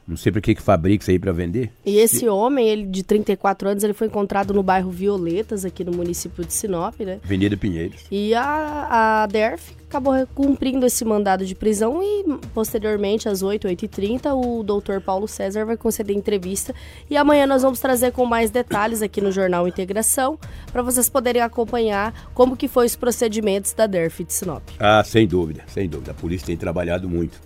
Não 0.06 0.18
sei 0.18 0.34
por 0.34 0.42
que 0.42 0.54
que 0.54 0.62
fabrica 0.62 1.02
isso 1.02 1.10
aí 1.10 1.18
para 1.18 1.32
vender. 1.32 1.72
E 1.86 1.96
esse 1.96 2.28
homem, 2.28 2.68
ele 2.68 2.86
de 2.86 3.02
34 3.02 3.70
anos, 3.70 3.86
ele 3.86 3.94
foi 3.94 4.08
encontrado 4.08 4.54
no 4.54 4.62
bairro 4.62 4.92
Violetas, 4.92 5.64
aqui 5.64 5.82
no 5.86 5.94
município 5.94 6.44
de 6.44 6.52
Sinop, 6.52 7.00
né? 7.00 7.22
Avenida 7.24 7.56
Pinheiros. 7.56 8.02
E 8.12 8.34
a, 8.34 9.22
a 9.24 9.28
DERF 9.28 9.74
acabou 9.94 10.16
cumprindo 10.34 10.88
esse 10.88 11.06
mandado 11.06 11.46
de 11.46 11.54
prisão 11.54 12.02
e, 12.02 12.40
posteriormente, 12.52 13.30
às 13.30 13.44
8, 13.44 13.68
8 13.68 13.86
e 13.86 13.88
30 13.88 14.34
o 14.34 14.64
doutor 14.64 15.00
Paulo 15.00 15.28
César 15.28 15.66
vai 15.66 15.78
conceder 15.78 16.16
entrevista. 16.16 16.74
E 17.08 17.16
amanhã 17.16 17.46
nós 17.46 17.62
vamos 17.62 17.80
trazer 17.80 18.12
com 18.12 18.26
mais 18.26 18.50
detalhes 18.50 19.04
aqui 19.04 19.22
no 19.22 19.32
Jornal 19.32 19.68
Integração, 19.68 20.40
para 20.72 20.82
vocês 20.82 21.08
poderem 21.08 21.44
acompanhar 21.44 22.32
como 22.34 22.58
que 22.58 22.68
foi 22.68 22.88
os 22.88 22.96
procedimentos 22.96 23.74
da 23.74 23.86
DERF 23.86 24.24
de 24.24 24.34
Sinop. 24.34 24.64
Ah, 24.80 25.04
sem 25.04 25.28
dúvida, 25.28 25.64
sem 25.68 25.88
dúvida. 25.88 26.12
A 26.12 26.16
polícia 26.16 26.48
tem 26.48 26.58
trabalhado 26.58 27.08
muito. 27.08 27.40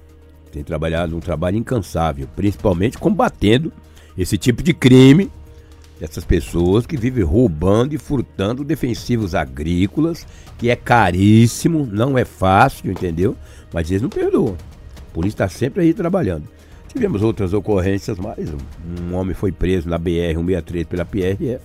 Tem 0.50 0.64
trabalhado 0.64 1.18
um 1.18 1.20
trabalho 1.20 1.58
incansável, 1.58 2.30
principalmente 2.34 2.98
combatendo 2.98 3.74
esse 4.18 4.38
tipo 4.38 4.64
de 4.64 4.74
crime 4.74 5.30
dessas 6.00 6.24
pessoas 6.24 6.86
que 6.86 6.98
vivem 6.98 7.24
roubando 7.24 7.94
e 7.94 7.98
furtando 7.98 8.64
defensivos 8.64 9.34
agrícolas, 9.34 10.26
que 10.58 10.70
é 10.70 10.76
caríssimo, 10.76 11.88
não 11.92 12.18
é 12.18 12.26
fácil, 12.26 12.92
entendeu? 12.92 13.36
Mas 13.74 13.90
eles 13.90 14.02
não 14.02 14.10
perdoam. 14.10 14.56
A 14.98 15.14
polícia 15.14 15.36
está 15.36 15.50
sempre 15.50 15.82
aí 15.82 15.94
trabalhando. 15.94 16.48
Tivemos 16.88 17.22
outras 17.22 17.54
ocorrências, 17.54 18.18
mas 18.18 18.50
um, 18.50 19.14
homem 19.16 19.34
foi 19.34 19.52
preso 19.52 19.90
na 19.90 20.00
BR-163 20.00 20.86
pela 20.86 21.06
PRF. 21.06 21.62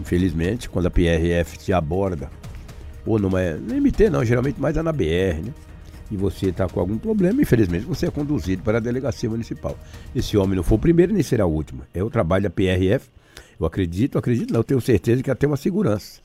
Infelizmente, 0.00 0.68
quando 0.68 0.86
a 0.86 0.90
PRF 0.90 1.56
te 1.58 1.72
aborda, 1.72 2.28
ou 3.06 3.18
numa. 3.18 3.40
No 3.52 3.74
MT 3.80 4.10
não, 4.10 4.24
geralmente 4.24 4.60
mais 4.60 4.76
é 4.76 4.82
na 4.82 4.92
BR, 4.92 5.44
né? 5.44 5.54
E 6.10 6.16
você 6.16 6.50
está 6.50 6.68
com 6.68 6.80
algum 6.80 6.98
problema, 6.98 7.40
infelizmente 7.40 7.86
você 7.86 8.06
é 8.06 8.10
conduzido 8.10 8.62
para 8.62 8.78
a 8.78 8.80
delegacia 8.80 9.28
municipal. 9.30 9.78
Esse 10.14 10.36
homem 10.36 10.56
não 10.56 10.62
foi 10.62 10.76
o 10.76 10.80
primeiro 10.80 11.12
nem 11.12 11.22
será 11.22 11.46
o 11.46 11.50
último. 11.50 11.82
É 11.94 12.02
o 12.02 12.10
trabalho 12.10 12.44
da 12.44 12.50
PRF. 12.50 13.08
Eu 13.58 13.66
acredito, 13.66 14.18
acredito 14.18 14.52
não, 14.52 14.60
eu 14.60 14.64
tenho 14.64 14.80
certeza 14.80 15.22
que 15.22 15.34
tem 15.34 15.48
uma 15.48 15.56
segurança. 15.56 16.20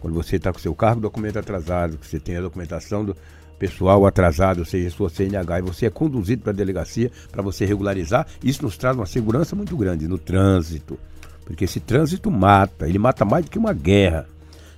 Quando 0.00 0.14
você 0.14 0.36
está 0.36 0.52
com 0.52 0.58
seu 0.58 0.74
carro, 0.74 1.00
documento 1.00 1.38
atrasado, 1.38 1.96
que 1.96 2.06
você 2.06 2.20
tem 2.20 2.36
a 2.36 2.40
documentação 2.40 3.04
do 3.04 3.16
pessoal 3.58 4.06
atrasado, 4.06 4.58
ou 4.58 4.64
seja, 4.64 4.90
sua 4.90 5.08
CNH, 5.08 5.58
e 5.58 5.62
você 5.62 5.86
é 5.86 5.90
conduzido 5.90 6.42
para 6.42 6.52
a 6.52 6.54
delegacia 6.54 7.10
para 7.32 7.42
você 7.42 7.64
regularizar, 7.64 8.26
isso 8.42 8.62
nos 8.62 8.76
traz 8.76 8.96
uma 8.96 9.06
segurança 9.06 9.56
muito 9.56 9.76
grande 9.76 10.06
no 10.06 10.18
trânsito. 10.18 10.98
Porque 11.44 11.64
esse 11.64 11.80
trânsito 11.80 12.30
mata, 12.30 12.88
ele 12.88 12.98
mata 12.98 13.24
mais 13.24 13.44
do 13.44 13.50
que 13.50 13.58
uma 13.58 13.72
guerra. 13.72 14.26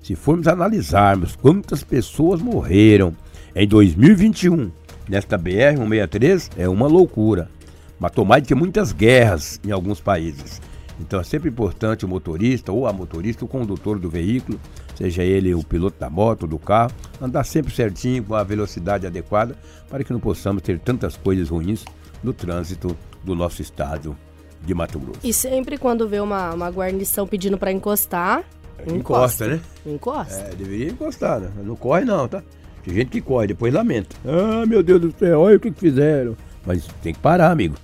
Se 0.02 0.14
formos 0.14 0.46
analisarmos 0.46 1.34
quantas 1.34 1.82
pessoas 1.82 2.40
morreram 2.40 3.14
em 3.54 3.66
2021 3.66 4.70
nesta 5.08 5.38
BR-163, 5.38 6.50
é 6.56 6.68
uma 6.68 6.86
loucura. 6.86 7.50
Matou 7.98 8.24
mais 8.24 8.42
do 8.42 8.46
que 8.46 8.54
muitas 8.54 8.92
guerras 8.92 9.58
em 9.66 9.72
alguns 9.72 10.00
países. 10.00 10.60
Então 11.00 11.20
é 11.20 11.22
sempre 11.22 11.48
importante 11.48 12.04
o 12.04 12.08
motorista 12.08 12.72
ou 12.72 12.86
a 12.86 12.92
motorista, 12.92 13.44
o 13.44 13.48
condutor 13.48 13.98
do 13.98 14.10
veículo, 14.10 14.58
seja 14.94 15.22
ele 15.22 15.54
o 15.54 15.62
piloto 15.62 15.98
da 15.98 16.10
moto, 16.10 16.46
do 16.46 16.58
carro, 16.58 16.92
andar 17.20 17.44
sempre 17.44 17.72
certinho 17.74 18.24
com 18.24 18.34
a 18.34 18.42
velocidade 18.42 19.06
adequada 19.06 19.56
para 19.88 20.02
que 20.02 20.12
não 20.12 20.20
possamos 20.20 20.62
ter 20.62 20.78
tantas 20.78 21.16
coisas 21.16 21.48
ruins 21.48 21.84
no 22.22 22.32
trânsito 22.32 22.96
do 23.22 23.34
nosso 23.34 23.62
estado 23.62 24.16
de 24.62 24.74
Mato 24.74 24.98
Grosso. 24.98 25.20
E 25.22 25.32
sempre 25.32 25.78
quando 25.78 26.08
vê 26.08 26.20
uma, 26.20 26.52
uma 26.52 26.68
guarnição 26.68 27.26
pedindo 27.26 27.56
para 27.56 27.70
encostar, 27.70 28.44
encosta. 28.86 29.46
né? 29.46 29.60
Encosta. 29.86 30.34
É, 30.34 30.54
deveria 30.54 30.90
encostar, 30.90 31.40
né? 31.40 31.50
Não 31.62 31.76
corre 31.76 32.04
não, 32.04 32.26
tá? 32.26 32.42
Tem 32.84 32.94
gente 32.94 33.10
que 33.10 33.20
corre, 33.20 33.48
depois 33.48 33.72
lamenta. 33.72 34.16
Ah, 34.24 34.64
meu 34.66 34.82
Deus 34.82 35.00
do 35.00 35.14
céu, 35.16 35.40
olha 35.40 35.56
o 35.56 35.60
que, 35.60 35.70
que 35.70 35.80
fizeram. 35.80 36.36
Mas 36.66 36.86
tem 37.02 37.12
que 37.12 37.20
parar, 37.20 37.50
amigo. 37.50 37.76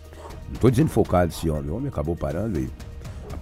Não 0.48 0.56
tô 0.60 0.70
dizendo 0.70 0.88
focado 0.88 1.30
esse 1.30 1.48
homem. 1.48 1.70
O 1.70 1.76
homem 1.76 1.88
acabou 1.88 2.16
parando 2.16 2.58
e 2.58 2.68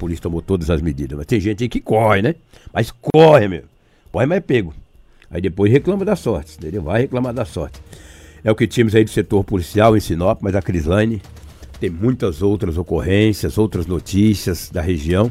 polícia 0.02 0.22
tomou 0.24 0.42
todas 0.42 0.68
as 0.68 0.82
medidas. 0.82 1.16
Mas 1.16 1.26
tem 1.26 1.40
gente 1.40 1.62
aí 1.62 1.68
que 1.68 1.80
corre, 1.80 2.22
né? 2.22 2.34
Mas 2.72 2.90
corre, 2.90 3.46
meu. 3.46 3.62
Corre, 4.10 4.26
mas 4.26 4.38
é 4.38 4.40
pego. 4.40 4.74
Aí 5.30 5.40
depois 5.40 5.70
reclama 5.70 6.04
da 6.04 6.16
sorte. 6.16 6.56
Entendeu? 6.58 6.82
Vai 6.82 7.02
reclamar 7.02 7.32
da 7.32 7.44
sorte. 7.44 7.80
É 8.42 8.50
o 8.50 8.56
que 8.56 8.66
tínhamos 8.66 8.96
aí 8.96 9.04
do 9.04 9.10
setor 9.10 9.44
policial 9.44 9.96
em 9.96 10.00
Sinop, 10.00 10.40
mas 10.42 10.56
a 10.56 10.60
Crislane 10.60 11.22
tem 11.78 11.88
muitas 11.88 12.42
outras 12.42 12.76
ocorrências, 12.76 13.56
outras 13.56 13.86
notícias 13.86 14.68
da 14.70 14.82
região 14.82 15.30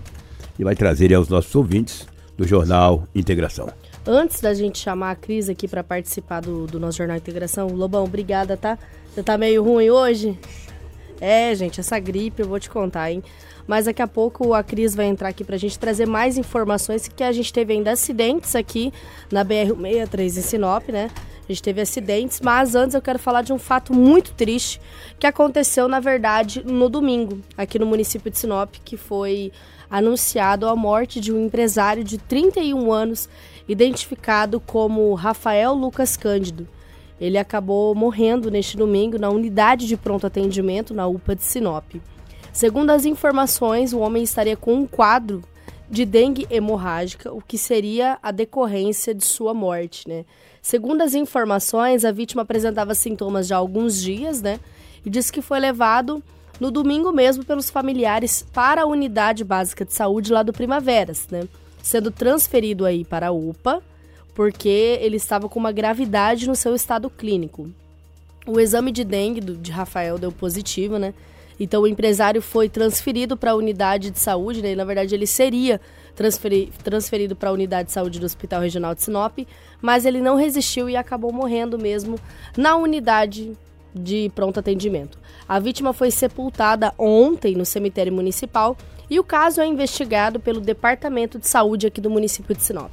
e 0.58 0.64
vai 0.64 0.76
trazer 0.76 1.14
aos 1.14 1.28
nossos 1.28 1.54
ouvintes 1.54 2.08
do 2.38 2.48
Jornal 2.48 3.06
Integração. 3.14 3.70
Antes 4.08 4.40
da 4.40 4.54
gente 4.54 4.80
chamar 4.80 5.12
a 5.12 5.16
Cris 5.16 5.50
aqui 5.50 5.68
para 5.68 5.84
participar 5.84 6.40
do, 6.40 6.66
do 6.66 6.80
nosso 6.80 6.98
Jornal 6.98 7.18
Integração, 7.18 7.68
Lobão, 7.68 8.06
obrigada, 8.06 8.56
tá? 8.56 8.80
Você 9.14 9.22
tá 9.22 9.38
meio 9.38 9.62
ruim 9.62 9.90
hoje? 9.90 10.38
É, 11.22 11.54
gente, 11.54 11.80
essa 11.80 12.00
gripe 12.00 12.42
eu 12.42 12.48
vou 12.48 12.60
te 12.60 12.68
contar, 12.68 13.12
hein? 13.12 13.24
Mas 13.68 13.86
daqui 13.86 14.02
a 14.02 14.08
pouco 14.08 14.56
a 14.56 14.64
Cris 14.64 14.96
vai 14.96 15.06
entrar 15.06 15.30
aqui 15.30 15.44
pra 15.44 15.56
gente 15.56 15.78
trazer 15.78 16.08
mais 16.08 16.36
informações 16.36 17.08
que 17.08 17.24
a 17.24 17.32
gente 17.32 17.54
teve 17.54 17.74
ainda 17.74 17.92
acidentes 17.92 18.56
aqui 18.56 18.92
na 19.32 19.46
BR-163 19.46 20.26
em 20.26 20.42
Sinop, 20.42 20.90
né? 20.90 21.12
A 21.48 21.52
gente 21.52 21.62
teve 21.62 21.80
acidentes, 21.80 22.42
mas 22.42 22.74
antes 22.74 22.96
eu 22.96 23.02
quero 23.02 23.20
falar 23.20 23.44
de 23.44 23.54
um 23.54 23.60
fato 23.60 23.94
muito 23.94 24.34
triste 24.34 24.82
que 25.20 25.28
aconteceu, 25.28 25.88
na 25.88 26.00
verdade, 26.00 26.64
no 26.66 26.90
domingo, 26.90 27.40
aqui 27.56 27.78
no 27.78 27.86
município 27.86 28.32
de 28.32 28.40
Sinop, 28.40 28.74
que 28.84 28.98
foi 28.98 29.52
anunciado 29.92 30.68
a 30.68 30.76
morte 30.76 31.20
de 31.20 31.32
um 31.32 31.46
empresário 31.46 32.04
de 32.04 32.18
31 32.18 32.92
anos, 32.92 33.30
identificado 33.68 34.60
como 34.60 35.14
Rafael 35.14 35.76
Lucas 35.76 36.18
Cândido. 36.18 36.68
Ele 37.22 37.38
acabou 37.38 37.94
morrendo 37.94 38.50
neste 38.50 38.76
domingo 38.76 39.20
na 39.20 39.30
unidade 39.30 39.86
de 39.86 39.96
pronto 39.96 40.26
atendimento 40.26 40.92
na 40.92 41.06
UPA 41.06 41.36
de 41.36 41.44
Sinop. 41.44 41.86
Segundo 42.52 42.90
as 42.90 43.06
informações, 43.06 43.94
o 43.94 44.00
homem 44.00 44.24
estaria 44.24 44.58
com 44.58 44.74
um 44.74 44.88
quadro 44.88 45.44
de 45.88 46.04
dengue 46.04 46.48
hemorrágica, 46.50 47.32
o 47.32 47.40
que 47.40 47.60
seria 47.60 48.18
a 48.24 48.32
decorrência 48.32 49.14
de 49.14 49.24
sua 49.24 49.54
morte, 49.54 50.10
né? 50.10 50.26
Segundo 50.64 51.02
as 51.02 51.14
informações, 51.14 52.04
a 52.04 52.12
vítima 52.12 52.42
apresentava 52.42 52.96
sintomas 52.96 53.46
já 53.46 53.56
há 53.56 53.60
alguns 53.60 54.02
dias, 54.02 54.42
né? 54.42 54.60
E 55.06 55.10
disse 55.10 55.32
que 55.32 55.42
foi 55.42 55.60
levado 55.60 56.24
no 56.60 56.72
domingo 56.72 57.12
mesmo 57.12 57.46
pelos 57.46 57.70
familiares 57.70 58.46
para 58.52 58.82
a 58.82 58.86
unidade 58.86 59.44
básica 59.44 59.86
de 59.86 59.94
saúde 59.94 60.32
lá 60.32 60.42
do 60.42 60.54
Primaveras, 60.54 61.28
né? 61.30 61.48
Sendo 61.84 62.10
transferido 62.10 62.86
aí 62.86 63.06
para 63.06 63.28
a 63.28 63.32
UPA, 63.32 63.84
porque 64.42 64.98
ele 65.00 65.18
estava 65.18 65.48
com 65.48 65.60
uma 65.60 65.72
gravidade 65.72 66.48
no 66.48 66.56
seu 66.56 66.74
estado 66.74 67.12
clínico. 67.12 67.70
O 68.48 68.60
exame 68.60 68.92
de 68.92 69.04
dengue 69.04 69.40
de 69.40 69.72
Rafael 69.72 70.18
deu 70.18 70.32
positivo, 70.32 70.98
né? 70.98 71.14
Então 71.60 71.84
o 71.84 71.88
empresário 71.88 72.42
foi 72.42 72.68
transferido 72.68 73.38
para 73.38 73.52
a 73.52 73.56
unidade 73.56 74.10
de 74.10 74.18
saúde, 74.18 74.64
né? 74.64 74.74
Na 74.74 74.84
verdade, 74.84 75.14
ele 75.14 75.28
seria 75.28 75.80
transferi 76.16 76.74
transferido 76.84 77.36
para 77.36 77.50
a 77.50 77.52
unidade 77.52 77.90
de 77.90 77.92
saúde 77.94 78.20
do 78.20 78.26
Hospital 78.26 78.62
Regional 78.62 78.96
de 78.96 79.04
Sinop, 79.04 79.38
mas 79.80 80.06
ele 80.06 80.20
não 80.20 80.36
resistiu 80.36 80.90
e 80.90 80.96
acabou 80.96 81.32
morrendo 81.32 81.78
mesmo 81.78 82.18
na 82.58 82.76
unidade 82.76 83.52
de 83.94 84.32
pronto 84.34 84.60
atendimento. 84.60 85.20
A 85.48 85.60
vítima 85.60 85.94
foi 85.94 86.10
sepultada 86.10 86.96
ontem 86.98 87.54
no 87.56 87.64
cemitério 87.64 88.12
municipal 88.12 88.76
e 89.08 89.20
o 89.20 89.24
caso 89.24 89.62
é 89.62 89.68
investigado 89.68 90.40
pelo 90.40 90.60
Departamento 90.60 91.38
de 91.38 91.48
Saúde 91.48 91.86
aqui 91.86 92.02
do 92.02 92.10
município 92.10 92.56
de 92.56 92.64
Sinop. 92.64 92.90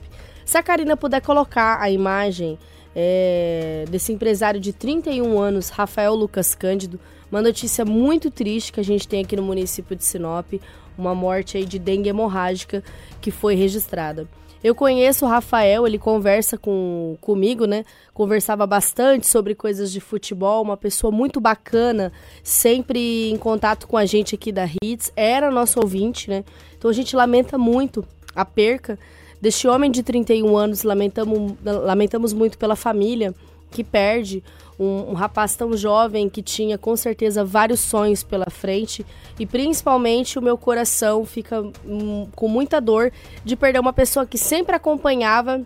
Se 0.48 0.56
a 0.56 0.62
Karina 0.62 0.96
puder 0.96 1.20
colocar 1.20 1.78
a 1.78 1.90
imagem 1.90 2.58
é, 2.96 3.84
desse 3.90 4.14
empresário 4.14 4.58
de 4.58 4.72
31 4.72 5.38
anos, 5.38 5.68
Rafael 5.68 6.14
Lucas 6.14 6.54
Cândido, 6.54 6.98
uma 7.30 7.42
notícia 7.42 7.84
muito 7.84 8.30
triste 8.30 8.72
que 8.72 8.80
a 8.80 8.82
gente 8.82 9.06
tem 9.06 9.22
aqui 9.22 9.36
no 9.36 9.42
município 9.42 9.94
de 9.94 10.02
Sinop. 10.02 10.54
uma 10.96 11.14
morte 11.14 11.58
aí 11.58 11.66
de 11.66 11.78
dengue 11.78 12.08
hemorrágica 12.08 12.82
que 13.20 13.30
foi 13.30 13.56
registrada. 13.56 14.26
Eu 14.64 14.74
conheço 14.74 15.26
o 15.26 15.28
Rafael, 15.28 15.86
ele 15.86 15.98
conversa 15.98 16.56
com, 16.56 17.18
comigo, 17.20 17.66
né? 17.66 17.84
Conversava 18.14 18.66
bastante 18.66 19.26
sobre 19.26 19.54
coisas 19.54 19.92
de 19.92 20.00
futebol, 20.00 20.62
uma 20.62 20.78
pessoa 20.78 21.10
muito 21.10 21.42
bacana, 21.42 22.10
sempre 22.42 23.30
em 23.30 23.36
contato 23.36 23.86
com 23.86 23.98
a 23.98 24.06
gente 24.06 24.34
aqui 24.34 24.50
da 24.50 24.66
Hits, 24.82 25.12
era 25.14 25.50
nosso 25.50 25.78
ouvinte, 25.78 26.30
né? 26.30 26.42
Então 26.78 26.90
a 26.90 26.94
gente 26.94 27.14
lamenta 27.14 27.58
muito 27.58 28.02
a 28.34 28.46
perca 28.46 28.98
deste 29.40 29.68
homem 29.68 29.90
de 29.90 30.02
31 30.02 30.56
anos, 30.56 30.82
lamentamos, 30.82 31.54
lamentamos 31.64 32.32
muito 32.32 32.58
pela 32.58 32.76
família 32.76 33.34
que 33.70 33.84
perde 33.84 34.42
um, 34.78 35.10
um, 35.10 35.12
rapaz 35.12 35.54
tão 35.54 35.76
jovem 35.76 36.28
que 36.28 36.42
tinha 36.42 36.78
com 36.78 36.96
certeza 36.96 37.44
vários 37.44 37.80
sonhos 37.80 38.22
pela 38.22 38.48
frente 38.48 39.04
e 39.38 39.44
principalmente 39.44 40.38
o 40.38 40.42
meu 40.42 40.56
coração 40.56 41.24
fica 41.26 41.62
um, 41.84 42.26
com 42.34 42.48
muita 42.48 42.80
dor 42.80 43.12
de 43.44 43.56
perder 43.56 43.80
uma 43.80 43.92
pessoa 43.92 44.24
que 44.24 44.38
sempre 44.38 44.74
acompanhava 44.74 45.60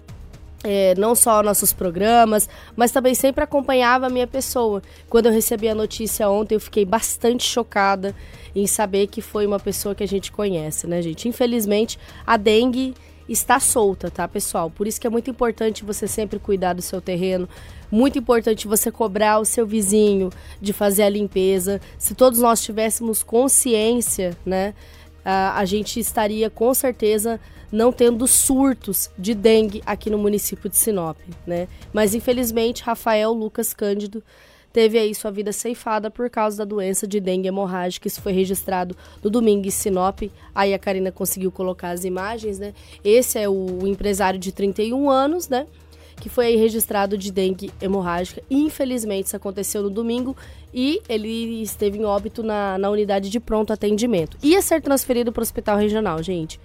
é, 0.64 0.94
não 0.96 1.14
só 1.14 1.42
nossos 1.42 1.72
programas, 1.72 2.48
mas 2.76 2.92
também 2.92 3.14
sempre 3.14 3.42
acompanhava 3.42 4.06
a 4.06 4.10
minha 4.10 4.26
pessoa. 4.26 4.80
Quando 5.08 5.26
eu 5.26 5.32
recebi 5.32 5.68
a 5.68 5.74
notícia 5.74 6.28
ontem, 6.30 6.54
eu 6.54 6.60
fiquei 6.60 6.84
bastante 6.84 7.44
chocada 7.44 8.14
em 8.54 8.66
saber 8.66 9.08
que 9.08 9.20
foi 9.20 9.44
uma 9.44 9.58
pessoa 9.58 9.94
que 9.94 10.04
a 10.04 10.08
gente 10.08 10.30
conhece, 10.30 10.86
né, 10.86 11.02
gente? 11.02 11.28
Infelizmente, 11.28 11.98
a 12.24 12.36
dengue 12.36 12.94
está 13.28 13.60
solta, 13.60 14.10
tá, 14.10 14.26
pessoal? 14.26 14.70
Por 14.70 14.86
isso 14.86 15.00
que 15.00 15.06
é 15.06 15.10
muito 15.10 15.30
importante 15.30 15.84
você 15.84 16.06
sempre 16.06 16.38
cuidar 16.38 16.72
do 16.74 16.82
seu 16.82 17.00
terreno, 17.00 17.48
muito 17.90 18.18
importante 18.18 18.66
você 18.66 18.90
cobrar 18.90 19.38
o 19.38 19.44
seu 19.44 19.66
vizinho 19.66 20.30
de 20.60 20.72
fazer 20.72 21.02
a 21.02 21.08
limpeza. 21.08 21.80
Se 21.98 22.14
todos 22.14 22.40
nós 22.40 22.62
tivéssemos 22.62 23.22
consciência, 23.22 24.36
né, 24.44 24.74
a, 25.24 25.58
a 25.58 25.64
gente 25.64 26.00
estaria 26.00 26.50
com 26.50 26.72
certeza 26.74 27.40
não 27.70 27.90
tendo 27.90 28.26
surtos 28.26 29.10
de 29.18 29.34
dengue 29.34 29.82
aqui 29.86 30.10
no 30.10 30.18
município 30.18 30.68
de 30.68 30.76
Sinop, 30.76 31.16
né? 31.46 31.68
Mas 31.92 32.14
infelizmente 32.14 32.82
Rafael 32.82 33.32
Lucas 33.32 33.72
Cândido 33.72 34.22
teve 34.72 34.98
aí 34.98 35.14
sua 35.14 35.30
vida 35.30 35.52
ceifada 35.52 36.10
por 36.10 36.30
causa 36.30 36.58
da 36.58 36.64
doença 36.64 37.06
de 37.06 37.20
dengue 37.20 37.48
hemorrágica. 37.48 38.08
Isso 38.08 38.22
foi 38.22 38.32
registrado 38.32 38.96
no 39.22 39.28
domingo 39.28 39.66
em 39.66 39.70
Sinop. 39.70 40.22
Aí 40.54 40.72
a 40.72 40.78
Karina 40.78 41.12
conseguiu 41.12 41.52
colocar 41.52 41.90
as 41.90 42.04
imagens, 42.04 42.58
né? 42.58 42.72
Esse 43.04 43.38
é 43.38 43.48
o 43.48 43.86
empresário 43.86 44.38
de 44.38 44.52
31 44.52 45.10
anos, 45.10 45.48
né? 45.48 45.66
Que 46.16 46.28
foi 46.28 46.56
registrado 46.56 47.18
de 47.18 47.30
dengue 47.30 47.70
hemorrágica. 47.80 48.42
Infelizmente, 48.50 49.26
isso 49.26 49.36
aconteceu 49.36 49.82
no 49.82 49.90
domingo 49.90 50.36
e 50.72 51.02
ele 51.08 51.62
esteve 51.62 51.98
em 51.98 52.04
óbito 52.04 52.42
na, 52.42 52.78
na 52.78 52.88
unidade 52.90 53.28
de 53.28 53.40
pronto 53.40 53.72
atendimento. 53.72 54.36
Ia 54.42 54.62
ser 54.62 54.80
transferido 54.80 55.32
para 55.32 55.40
o 55.40 55.42
hospital 55.42 55.76
regional, 55.76 56.22
gente. 56.22 56.60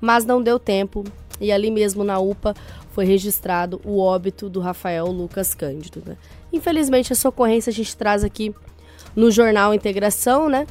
Mas 0.00 0.24
não 0.24 0.42
deu 0.42 0.58
tempo 0.58 1.04
e 1.40 1.50
ali 1.50 1.70
mesmo 1.70 2.04
na 2.04 2.18
UPA 2.18 2.54
foi 2.92 3.04
registrado 3.04 3.80
o 3.84 3.98
óbito 3.98 4.48
do 4.48 4.60
Rafael 4.60 5.06
Lucas 5.06 5.54
Cândido. 5.54 6.02
Né? 6.04 6.16
Infelizmente, 6.52 7.12
essa 7.12 7.28
ocorrência 7.28 7.70
a 7.70 7.74
gente 7.74 7.96
traz 7.96 8.24
aqui 8.24 8.54
no 9.14 9.30
jornal 9.30 9.74
Integração, 9.74 10.48
né? 10.48 10.66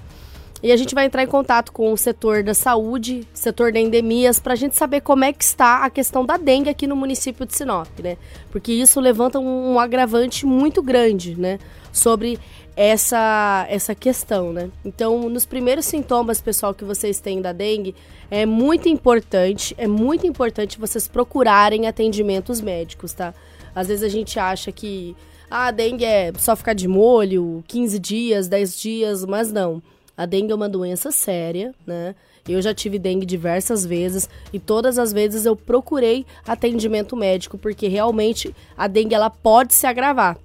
E 0.62 0.74
a 0.74 0.78
gente 0.78 0.94
vai 0.94 1.06
entrar 1.06 1.24
em 1.24 1.28
contato 1.28 1.72
com 1.72 1.94
o 1.94 1.98
setor 1.98 2.44
da 2.44 2.54
saúde, 2.54 3.26
setor 3.34 3.72
de 3.72 3.80
endemias, 3.80 4.40
para 4.40 4.54
a 4.54 4.56
gente 4.58 4.76
saber 4.76 5.00
como 5.00 5.24
é 5.24 5.32
que 5.32 5.44
está 5.44 5.86
a 5.86 5.90
questão 5.90 6.26
da 6.26 6.36
dengue 6.36 6.70
aqui 6.70 6.86
no 6.86 6.98
município 6.98 7.46
de 7.46 7.56
Sinop, 7.56 7.88
né? 8.04 8.18
Porque 8.52 8.74
isso 8.74 9.00
levanta 9.00 9.40
um, 9.40 9.74
um 9.74 9.80
agravante 9.80 10.46
muito 10.46 10.84
grande, 10.84 11.40
né? 11.40 11.60
Sobre 11.94 12.38
essa, 12.76 13.66
essa 13.70 13.96
questão, 13.96 14.52
né? 14.52 14.70
Então, 14.84 15.30
nos 15.30 15.46
primeiros 15.46 15.86
sintomas, 15.86 16.42
pessoal, 16.42 16.74
que 16.74 16.84
vocês 16.84 17.22
têm 17.22 17.42
da 17.42 17.54
dengue, 17.54 17.96
é 18.30 18.46
muito 18.46 18.90
importante, 18.90 19.74
é 19.78 19.88
muito 19.88 20.28
importante 20.28 20.78
vocês 20.78 21.08
procurarem 21.08 21.88
atendimentos 21.88 22.60
médicos, 22.60 23.14
tá? 23.14 23.34
Às 23.74 23.88
vezes 23.88 24.04
a 24.04 24.10
gente 24.10 24.38
acha 24.38 24.74
que 24.74 25.16
ah, 25.50 25.72
dengue 25.72 26.06
é 26.06 26.32
só 26.38 26.56
ficar 26.56 26.74
de 26.74 26.88
molho, 26.88 27.64
15 27.68 28.00
dias, 28.00 28.48
10 28.48 28.78
dias, 28.80 29.26
mas 29.26 29.52
não. 29.52 29.82
A 30.16 30.26
dengue 30.26 30.52
é 30.52 30.56
uma 30.56 30.70
doença 30.70 31.12
séria, 31.12 31.74
né? 31.88 32.14
Eu 32.48 32.62
já 32.62 32.74
tive 32.74 32.98
dengue 32.98 33.26
diversas 33.26 33.86
vezes 33.86 34.30
e 34.52 34.60
todas 34.60 34.98
as 34.98 35.14
vezes 35.14 35.46
eu 35.46 35.56
procurei 35.56 36.26
atendimento 36.48 37.16
médico 37.16 37.58
porque 37.58 37.88
realmente 37.88 38.56
a 38.78 38.88
dengue 38.88 39.16
ela 39.16 39.30
pode 39.30 39.74
se 39.74 39.86
agravar. 39.86 40.38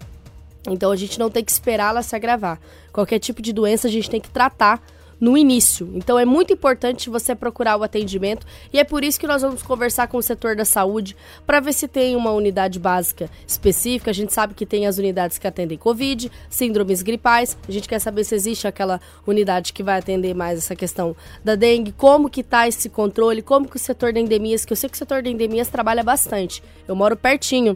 Então 0.69 0.91
a 0.91 0.97
gente 0.97 1.19
não 1.19 1.31
tem 1.31 1.45
que 1.45 1.51
esperar 1.51 1.91
ela 1.91 2.03
se 2.03 2.15
agravar. 2.15 2.61
Qualquer 2.93 3.19
tipo 3.19 3.43
de 3.43 3.53
doença 3.53 3.89
a 3.89 3.91
gente 3.91 4.09
tem 4.09 4.21
que 4.21 4.31
tratar 4.31 4.83
no 5.25 5.39
início. 5.39 5.91
Então 5.95 6.19
é 6.19 6.25
muito 6.27 6.53
importante 6.53 7.09
você 7.09 7.35
procurar 7.35 7.79
o 7.79 7.83
atendimento 7.83 8.47
e 8.71 8.79
é 8.79 8.85
por 8.85 9.03
isso 9.03 9.19
que 9.19 9.27
nós 9.27 9.41
vamos 9.41 9.63
conversar 9.63 10.07
com 10.07 10.19
o 10.19 10.23
setor 10.23 10.55
da 10.55 10.67
saúde 10.67 11.17
para 11.47 11.61
ver 11.61 11.73
se 11.73 11.89
tem 11.89 12.15
uma 12.15 12.31
unidade 12.33 12.79
básica 12.79 13.31
específica. 13.47 14.11
A 14.11 14.15
gente 14.15 14.35
sabe 14.35 14.53
que 14.53 14.67
tem 14.67 14.87
as 14.87 14.99
unidades 14.99 15.39
que 15.39 15.47
atendem 15.47 15.79
Covid, 15.79 16.31
síndromes 16.51 17.01
gripais. 17.01 17.57
A 17.67 17.73
gente 17.73 17.89
quer 17.89 18.01
saber 18.01 18.23
se 18.25 18.35
existe 18.35 18.69
aquela 18.69 19.01
unidade 19.27 19.73
que 19.73 19.83
vai 19.83 19.99
atender 19.99 20.35
mais 20.35 20.59
essa 20.59 20.77
questão 20.77 21.17
da 21.43 21.55
dengue, 21.55 21.93
como 21.93 22.29
que 22.29 22.43
tá 22.43 22.69
esse 22.69 22.91
controle, 22.91 23.41
como 23.41 23.67
que 23.67 23.77
o 23.77 23.81
setor 23.81 24.13
de 24.13 24.21
endemias, 24.21 24.67
que 24.67 24.75
eu 24.75 24.77
sei 24.77 24.91
que 24.91 24.97
o 24.97 24.99
setor 24.99 25.23
de 25.23 25.31
endemias 25.31 25.69
trabalha 25.69 26.03
bastante. 26.03 26.63
Eu 26.87 26.95
moro 26.95 27.17
pertinho 27.17 27.75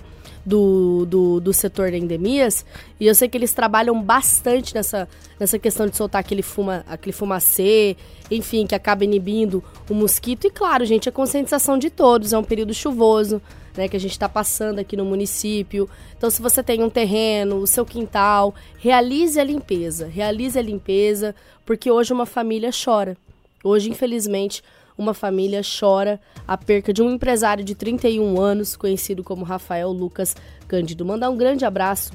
do, 0.49 1.05
do, 1.05 1.41
do 1.41 1.53
setor 1.53 1.91
de 1.91 1.99
endemias, 1.99 2.65
e 2.99 3.07
eu 3.07 3.15
sei 3.15 3.29
que 3.29 3.37
eles 3.37 3.53
trabalham 3.53 4.03
bastante 4.03 4.75
nessa, 4.75 5.07
nessa 5.39 5.59
questão 5.59 5.87
de 5.87 5.95
soltar 5.95 6.21
aquele, 6.21 6.43
fuma, 6.43 6.85
aquele 6.89 7.13
fumacê, 7.13 7.97
enfim, 8.31 8.67
que 8.67 8.75
acaba 8.75 9.05
inibindo 9.05 9.63
o 9.91 9.95
mosquito. 9.95 10.47
E 10.47 10.51
claro, 10.51 10.87
gente, 10.87 11.09
a 11.09 11.13
conscientização 11.13 11.77
de 11.77 11.91
todos, 11.91 12.33
é 12.33 12.39
um 12.39 12.45
período 12.45 12.73
chuvoso, 12.73 13.43
né, 13.77 13.89
que 13.89 13.97
a 13.97 14.01
gente 14.01 14.13
está 14.13 14.29
passando 14.29 14.79
aqui 14.79 14.97
no 14.97 15.05
município. 15.05 15.89
Então, 16.17 16.31
se 16.31 16.41
você 16.41 16.63
tem 16.63 16.83
um 16.83 16.91
terreno, 16.91 17.57
o 17.57 17.67
seu 17.67 17.85
quintal, 17.85 18.55
realize 18.79 19.39
a 19.39 19.45
limpeza, 19.45 20.07
realize 20.07 20.59
a 20.59 20.63
limpeza, 20.63 21.35
porque 21.67 21.91
hoje 21.91 22.13
uma 22.13 22.27
família 22.27 22.71
chora. 22.73 23.17
Hoje, 23.63 23.91
infelizmente, 23.91 24.63
uma 24.99 25.15
família 25.15 25.63
chora 25.63 26.21
a 26.47 26.59
perca 26.59 26.93
de 26.93 27.01
um 27.01 27.11
empresário 27.11 27.65
de 27.65 27.75
31 27.75 28.41
anos, 28.41 28.77
conhecido 28.77 29.23
como 29.23 29.45
Rafael 29.45 29.91
Lucas 29.93 30.37
Cândido. 30.67 31.05
Mandar 31.05 31.31
um 31.31 31.37
grande 31.37 31.65
abraço 31.65 32.13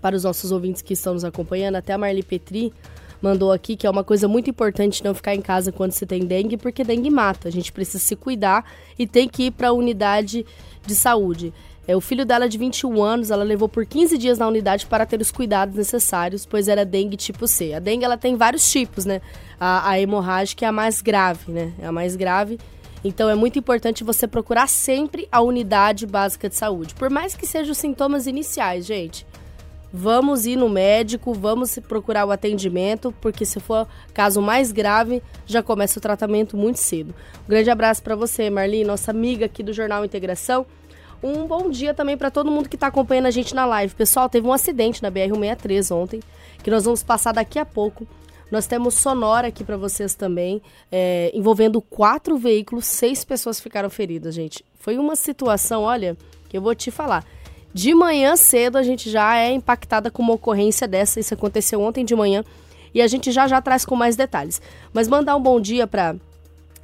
para 0.00 0.14
os 0.14 0.24
nossos 0.24 0.52
ouvintes 0.52 0.82
que 0.82 0.92
estão 0.92 1.14
nos 1.14 1.24
acompanhando, 1.24 1.76
até 1.76 1.94
a 1.94 1.98
Marli 1.98 2.22
Petri 2.22 2.72
mandou 3.20 3.50
aqui 3.50 3.76
que 3.76 3.86
é 3.86 3.90
uma 3.90 4.04
coisa 4.04 4.28
muito 4.28 4.50
importante 4.50 5.02
não 5.02 5.14
ficar 5.14 5.34
em 5.34 5.40
casa 5.40 5.72
quando 5.72 5.92
você 5.92 6.06
tem 6.06 6.24
dengue, 6.24 6.56
porque 6.56 6.84
dengue 6.84 7.10
mata. 7.10 7.48
A 7.48 7.50
gente 7.50 7.72
precisa 7.72 7.98
se 7.98 8.14
cuidar 8.14 8.64
e 8.98 9.06
tem 9.06 9.28
que 9.28 9.44
ir 9.44 9.50
para 9.50 9.68
a 9.68 9.72
unidade 9.72 10.44
de 10.86 10.94
saúde. 10.94 11.52
É, 11.88 11.96
o 11.96 12.00
filho 12.00 12.26
dela 12.26 12.48
de 12.48 12.58
21 12.58 13.02
anos, 13.02 13.30
ela 13.30 13.44
levou 13.44 13.68
por 13.68 13.86
15 13.86 14.18
dias 14.18 14.38
na 14.38 14.48
unidade 14.48 14.86
para 14.86 15.06
ter 15.06 15.20
os 15.20 15.30
cuidados 15.30 15.76
necessários, 15.76 16.44
pois 16.44 16.66
era 16.66 16.84
dengue 16.84 17.16
tipo 17.16 17.46
C. 17.46 17.74
A 17.74 17.78
dengue 17.78 18.04
ela 18.04 18.16
tem 18.16 18.36
vários 18.36 18.68
tipos, 18.70 19.04
né? 19.04 19.20
A, 19.58 19.90
a 19.90 20.00
hemorrágica 20.00 20.64
é 20.64 20.68
a 20.68 20.72
mais 20.72 21.00
grave, 21.00 21.50
né? 21.50 21.72
É 21.78 21.86
a 21.86 21.92
mais 21.92 22.16
grave. 22.16 22.58
Então 23.04 23.28
é 23.28 23.34
muito 23.34 23.58
importante 23.58 24.02
você 24.02 24.26
procurar 24.26 24.68
sempre 24.68 25.28
a 25.30 25.40
unidade 25.40 26.06
básica 26.06 26.48
de 26.48 26.56
saúde. 26.56 26.94
Por 26.94 27.08
mais 27.08 27.34
que 27.34 27.46
sejam 27.46 27.72
os 27.72 27.78
sintomas 27.78 28.26
iniciais, 28.26 28.84
gente. 28.84 29.26
Vamos 29.92 30.44
ir 30.44 30.56
no 30.56 30.68
médico, 30.68 31.32
vamos 31.32 31.78
procurar 31.78 32.26
o 32.26 32.32
atendimento, 32.32 33.14
porque 33.20 33.46
se 33.46 33.60
for 33.60 33.86
caso 34.12 34.42
mais 34.42 34.72
grave, 34.72 35.22
já 35.46 35.62
começa 35.62 35.98
o 35.98 36.02
tratamento 36.02 36.56
muito 36.56 36.78
cedo. 36.78 37.14
Um 37.44 37.48
grande 37.48 37.70
abraço 37.70 38.02
para 38.02 38.16
você, 38.16 38.50
Marli, 38.50 38.84
nossa 38.84 39.10
amiga 39.10 39.46
aqui 39.46 39.62
do 39.62 39.72
Jornal 39.72 40.04
Integração. 40.04 40.66
Um 41.22 41.46
bom 41.46 41.70
dia 41.70 41.94
também 41.94 42.16
para 42.16 42.30
todo 42.30 42.50
mundo 42.50 42.68
que 42.68 42.76
está 42.76 42.88
acompanhando 42.88 43.26
a 43.26 43.30
gente 43.30 43.54
na 43.54 43.64
live. 43.64 43.94
Pessoal, 43.94 44.28
teve 44.28 44.46
um 44.46 44.52
acidente 44.52 45.02
na 45.02 45.10
BR-163 45.10 45.94
ontem, 45.94 46.20
que 46.62 46.70
nós 46.70 46.84
vamos 46.84 47.02
passar 47.02 47.32
daqui 47.32 47.58
a 47.58 47.64
pouco. 47.64 48.06
Nós 48.50 48.66
temos 48.66 48.94
sonora 48.94 49.48
aqui 49.48 49.64
para 49.64 49.76
vocês 49.76 50.14
também, 50.14 50.62
é, 50.90 51.30
envolvendo 51.34 51.80
quatro 51.80 52.36
veículos, 52.38 52.86
seis 52.86 53.24
pessoas 53.24 53.58
ficaram 53.58 53.90
feridas, 53.90 54.34
gente. 54.34 54.64
Foi 54.78 54.98
uma 54.98 55.16
situação, 55.16 55.82
olha, 55.82 56.16
que 56.48 56.56
eu 56.56 56.62
vou 56.62 56.74
te 56.74 56.90
falar. 56.90 57.24
De 57.74 57.94
manhã 57.94 58.36
cedo 58.36 58.78
a 58.78 58.82
gente 58.82 59.10
já 59.10 59.36
é 59.36 59.52
impactada 59.52 60.10
com 60.10 60.22
uma 60.22 60.34
ocorrência 60.34 60.86
dessa. 60.88 61.20
Isso 61.20 61.34
aconteceu 61.34 61.80
ontem 61.80 62.04
de 62.04 62.14
manhã 62.14 62.44
e 62.94 63.02
a 63.02 63.06
gente 63.06 63.30
já 63.30 63.46
já 63.46 63.60
traz 63.60 63.84
com 63.84 63.94
mais 63.94 64.16
detalhes. 64.16 64.62
Mas 64.94 65.08
mandar 65.08 65.36
um 65.36 65.42
bom 65.42 65.60
dia 65.60 65.86
para 65.86 66.16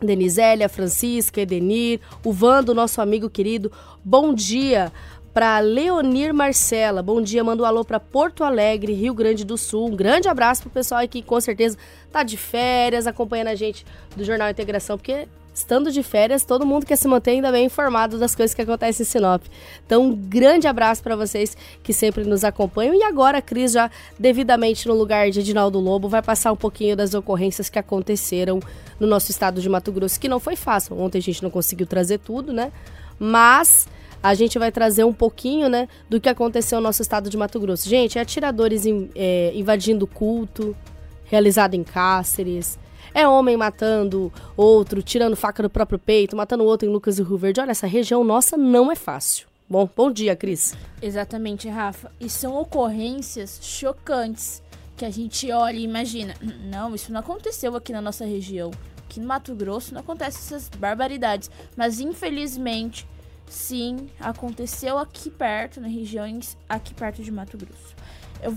Denisélia, 0.01 0.69
Francisca, 0.69 1.41
Edenir, 1.41 2.01
o 2.25 2.33
Vando, 2.33 2.75
nosso 2.75 3.01
amigo 3.01 3.31
querido. 3.31 3.73
Bom 4.05 4.35
dia 4.35 4.93
para 5.33 5.59
Leonir 5.61 6.35
Marcela. 6.35 7.03
Bom 7.03 7.21
dia, 7.23 7.43
manda 7.43 7.63
um 7.63 7.67
alô 7.67 7.85
para 7.85 7.99
Porto 7.99 8.45
Alegre, 8.45 8.93
Rio 8.93 9.15
Grande 9.15 9.45
do 9.45 9.57
Sul. 9.57 9.89
Um 9.89 9.97
grande 9.97 10.29
abraço 10.29 10.63
pro 10.63 10.71
pessoal 10.71 11.07
que 11.09 11.23
com 11.23 11.41
certeza 11.41 11.79
tá 12.11 12.23
de 12.23 12.37
férias, 12.37 13.07
acompanhando 13.07 13.49
a 13.49 13.55
gente 13.55 13.87
do 14.15 14.25
Jornal 14.25 14.51
Integração, 14.51 14.99
porque 14.99 15.27
estando 15.55 15.91
de 15.91 16.03
férias, 16.03 16.45
todo 16.45 16.67
mundo 16.67 16.85
quer 16.85 16.97
se 16.97 17.09
manter 17.09 17.33
ainda 17.33 17.51
bem 17.51 17.67
informado 17.67 18.19
das 18.19 18.35
coisas 18.35 18.55
que 18.55 18.61
acontecem 18.61 19.05
em 19.05 19.07
Sinop. 19.07 19.43
Então, 19.87 20.05
um 20.05 20.15
grande 20.15 20.67
abraço 20.67 21.03
para 21.03 21.17
vocês 21.17 21.57
que 21.83 21.93
sempre 21.95 22.25
nos 22.25 22.45
acompanham. 22.45 22.95
E 22.95 23.03
agora 23.03 23.39
a 23.39 23.43
Cris, 23.43 23.73
já 23.73 23.91
devidamente 24.19 24.87
no 24.87 24.95
lugar 24.95 25.31
de 25.31 25.41
Edinaldo 25.41 25.79
Lobo, 25.79 26.09
vai 26.09 26.23
passar 26.23 26.53
um 26.53 26.57
pouquinho 26.57 26.95
das 26.95 27.15
ocorrências 27.15 27.71
que 27.71 27.79
aconteceram 27.79 28.61
no 29.01 29.07
nosso 29.07 29.31
estado 29.31 29.61
de 29.63 29.69
Mato 29.69 29.93
Grosso, 29.93 30.21
que 30.21 30.29
não 30.29 30.41
foi 30.41 30.57
fácil. 30.57 30.99
Ontem 30.99 31.19
a 31.19 31.23
gente 31.23 31.43
não 31.43 31.51
conseguiu 31.51 31.87
trazer 31.87 32.19
tudo, 32.19 32.53
né? 32.53 32.71
Mas 33.19 33.87
a 34.23 34.35
gente 34.35 34.59
vai 34.59 34.71
trazer 34.71 35.05
um 35.05 35.13
pouquinho, 35.13 35.69
né, 35.69 35.89
do 36.09 36.21
que 36.21 36.29
aconteceu 36.29 36.79
no 36.79 36.85
nosso 36.85 37.03
estado 37.03 37.29
de 37.29 37.37
Mato 37.37 37.59
Grosso. 37.59 37.89
Gente, 37.89 38.19
é 38.19 38.21
atiradores 38.23 38.87
in, 38.87 39.11
é, 39.15 39.53
invadindo 39.55 40.07
culto, 40.07 40.77
realizado 41.25 41.75
em 41.75 41.83
Cáceres. 41.83 42.79
É 43.15 43.27
homem 43.27 43.57
matando 43.57 44.33
outro, 44.57 45.03
tirando 45.03 45.37
faca 45.37 45.63
do 45.63 45.69
próprio 45.69 45.99
peito, 45.99 46.37
matando 46.37 46.65
outro 46.65 46.89
em 46.89 46.93
Lucas 46.93 47.19
e 47.19 47.23
Rio 47.23 47.37
Verde. 47.37 47.61
Olha, 47.61 47.73
essa 47.73 47.87
região 47.87 48.23
nossa 48.25 48.57
não 48.57 48.91
é 48.91 48.95
fácil. 48.95 49.47
Bom, 49.69 49.89
bom 49.95 50.11
dia, 50.11 50.37
Cris. 50.37 50.75
Exatamente, 51.01 51.69
Rafa. 51.69 52.11
E 52.21 52.29
são 52.29 52.55
ocorrências 52.57 53.59
chocantes 53.63 54.63
que 54.97 55.05
a 55.05 55.11
gente 55.11 55.51
olha 55.51 55.79
e 55.79 55.85
imagina. 55.85 56.35
Não, 56.65 56.95
isso 56.95 57.13
não 57.13 57.21
aconteceu 57.21 57.75
aqui 57.75 57.93
na 57.93 58.01
nossa 58.01 58.25
região. 58.25 58.71
Aqui 58.99 59.19
no 59.19 59.27
Mato 59.27 59.55
Grosso 59.55 59.93
não 59.93 60.01
acontecem 60.01 60.41
essas 60.41 60.69
barbaridades. 60.69 61.51
Mas 61.77 62.01
infelizmente, 62.01 63.07
sim, 63.53 64.09
aconteceu 64.19 64.99
aqui 64.99 65.31
perto, 65.31 65.81
nas 65.81 65.93
regiões 65.93 66.57
aqui 66.69 66.95
perto 66.95 67.23
de 67.23 67.31
Mato 67.31 67.57
Grosso. 67.57 67.95
Eu 68.43 68.57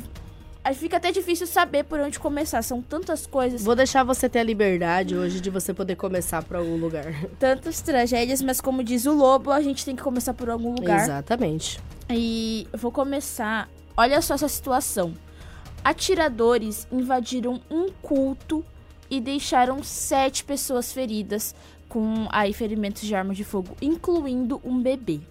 Aí 0.66 0.74
fica 0.74 0.98
até 0.98 1.12
difícil 1.12 1.46
saber 1.46 1.84
por 1.84 2.00
onde 2.00 2.18
começar. 2.18 2.60
São 2.64 2.82
tantas 2.82 3.28
coisas. 3.28 3.64
Vou 3.64 3.76
deixar 3.76 4.04
você 4.04 4.28
ter 4.28 4.40
a 4.40 4.44
liberdade 4.44 5.16
hoje 5.16 5.40
de 5.40 5.52
você 5.52 5.76
poder 5.76 5.96
começar 5.96 6.42
por 6.42 6.58
algum 6.58 6.76
lugar. 6.76 7.06
Tantas 7.38 7.82
tragédias, 7.82 8.42
mas 8.42 8.60
como 8.60 8.84
diz 8.84 9.06
o 9.06 9.14
Lobo, 9.14 9.52
a 9.52 9.62
gente 9.62 9.86
tem 9.86 9.96
que 9.96 10.02
começar 10.02 10.34
por 10.34 10.50
algum 10.50 10.74
lugar. 10.74 11.04
Exatamente. 11.04 11.80
E 12.10 12.68
eu 12.74 12.80
vou 12.80 12.92
começar. 12.92 13.70
Olha 13.96 14.20
só 14.24 14.34
essa 14.34 14.48
situação. 14.48 15.14
Atiradores 15.84 16.88
invadiram 16.92 17.62
um 17.70 17.90
culto 18.02 18.66
e 19.08 19.22
deixaram 19.22 19.84
sete 19.84 20.44
pessoas 20.44 20.92
feridas 20.92 21.54
com 21.96 22.28
aí 22.30 22.52
ferimentos 22.52 23.04
de 23.04 23.16
arma 23.16 23.34
de 23.34 23.46
fogo, 23.46 23.78
incluindo 23.82 24.60
um 24.66 24.82
bebê. 24.82 25.22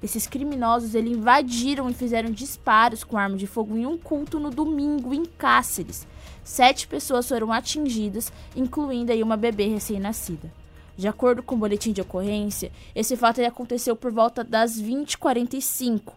Esses 0.00 0.24
criminosos 0.24 0.94
ele 0.94 1.10
invadiram 1.10 1.90
e 1.90 1.94
fizeram 1.94 2.30
disparos 2.30 3.02
com 3.02 3.18
arma 3.18 3.36
de 3.36 3.44
fogo 3.44 3.76
em 3.76 3.86
um 3.86 3.98
culto 3.98 4.38
no 4.38 4.50
domingo 4.50 5.12
em 5.12 5.24
Cáceres. 5.24 6.06
Sete 6.44 6.86
pessoas 6.86 7.28
foram 7.28 7.52
atingidas, 7.52 8.32
incluindo 8.54 9.10
aí 9.10 9.20
uma 9.20 9.36
bebê 9.36 9.66
recém-nascida. 9.66 10.48
De 10.96 11.08
acordo 11.08 11.42
com 11.42 11.56
o 11.56 11.58
boletim 11.58 11.90
de 11.90 12.02
ocorrência, 12.02 12.70
esse 12.94 13.16
fato 13.16 13.44
aconteceu 13.44 13.96
por 13.96 14.12
volta 14.12 14.44
das 14.44 14.80
20h45. 14.80 16.12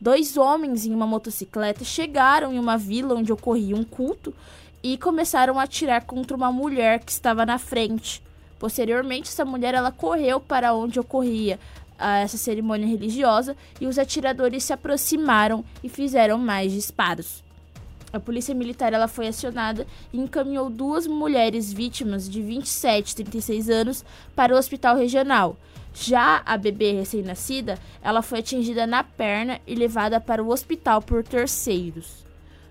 Dois 0.00 0.38
homens 0.38 0.86
em 0.86 0.94
uma 0.94 1.06
motocicleta 1.06 1.84
chegaram 1.84 2.50
em 2.50 2.58
uma 2.58 2.78
vila 2.78 3.14
onde 3.14 3.30
ocorria 3.30 3.76
um 3.76 3.84
culto 3.84 4.32
e 4.82 4.96
começaram 4.96 5.60
a 5.60 5.64
atirar 5.64 6.06
contra 6.06 6.34
uma 6.34 6.50
mulher 6.50 7.00
que 7.00 7.12
estava 7.12 7.44
na 7.44 7.58
frente. 7.58 8.23
Posteriormente, 8.58 9.28
essa 9.28 9.44
mulher 9.44 9.74
ela 9.74 9.92
correu 9.92 10.40
para 10.40 10.74
onde 10.74 11.00
ocorria 11.00 11.58
a 11.98 12.18
essa 12.18 12.36
cerimônia 12.36 12.86
religiosa 12.86 13.56
e 13.80 13.86
os 13.86 13.98
atiradores 13.98 14.64
se 14.64 14.72
aproximaram 14.72 15.64
e 15.82 15.88
fizeram 15.88 16.38
mais 16.38 16.72
disparos. 16.72 17.42
A 18.12 18.20
polícia 18.20 18.54
militar 18.54 18.92
ela 18.92 19.08
foi 19.08 19.26
acionada 19.26 19.86
e 20.12 20.20
encaminhou 20.20 20.70
duas 20.70 21.06
mulheres 21.06 21.72
vítimas 21.72 22.30
de 22.30 22.40
27 22.40 23.10
e 23.10 23.14
36 23.16 23.70
anos 23.70 24.04
para 24.36 24.54
o 24.54 24.58
hospital 24.58 24.96
regional. 24.96 25.56
Já 25.92 26.42
a 26.46 26.56
bebê 26.56 26.92
recém-nascida, 26.92 27.78
ela 28.02 28.22
foi 28.22 28.38
atingida 28.38 28.86
na 28.86 29.02
perna 29.02 29.60
e 29.66 29.74
levada 29.74 30.20
para 30.20 30.42
o 30.42 30.50
hospital 30.50 31.02
por 31.02 31.24
terceiros. 31.24 32.23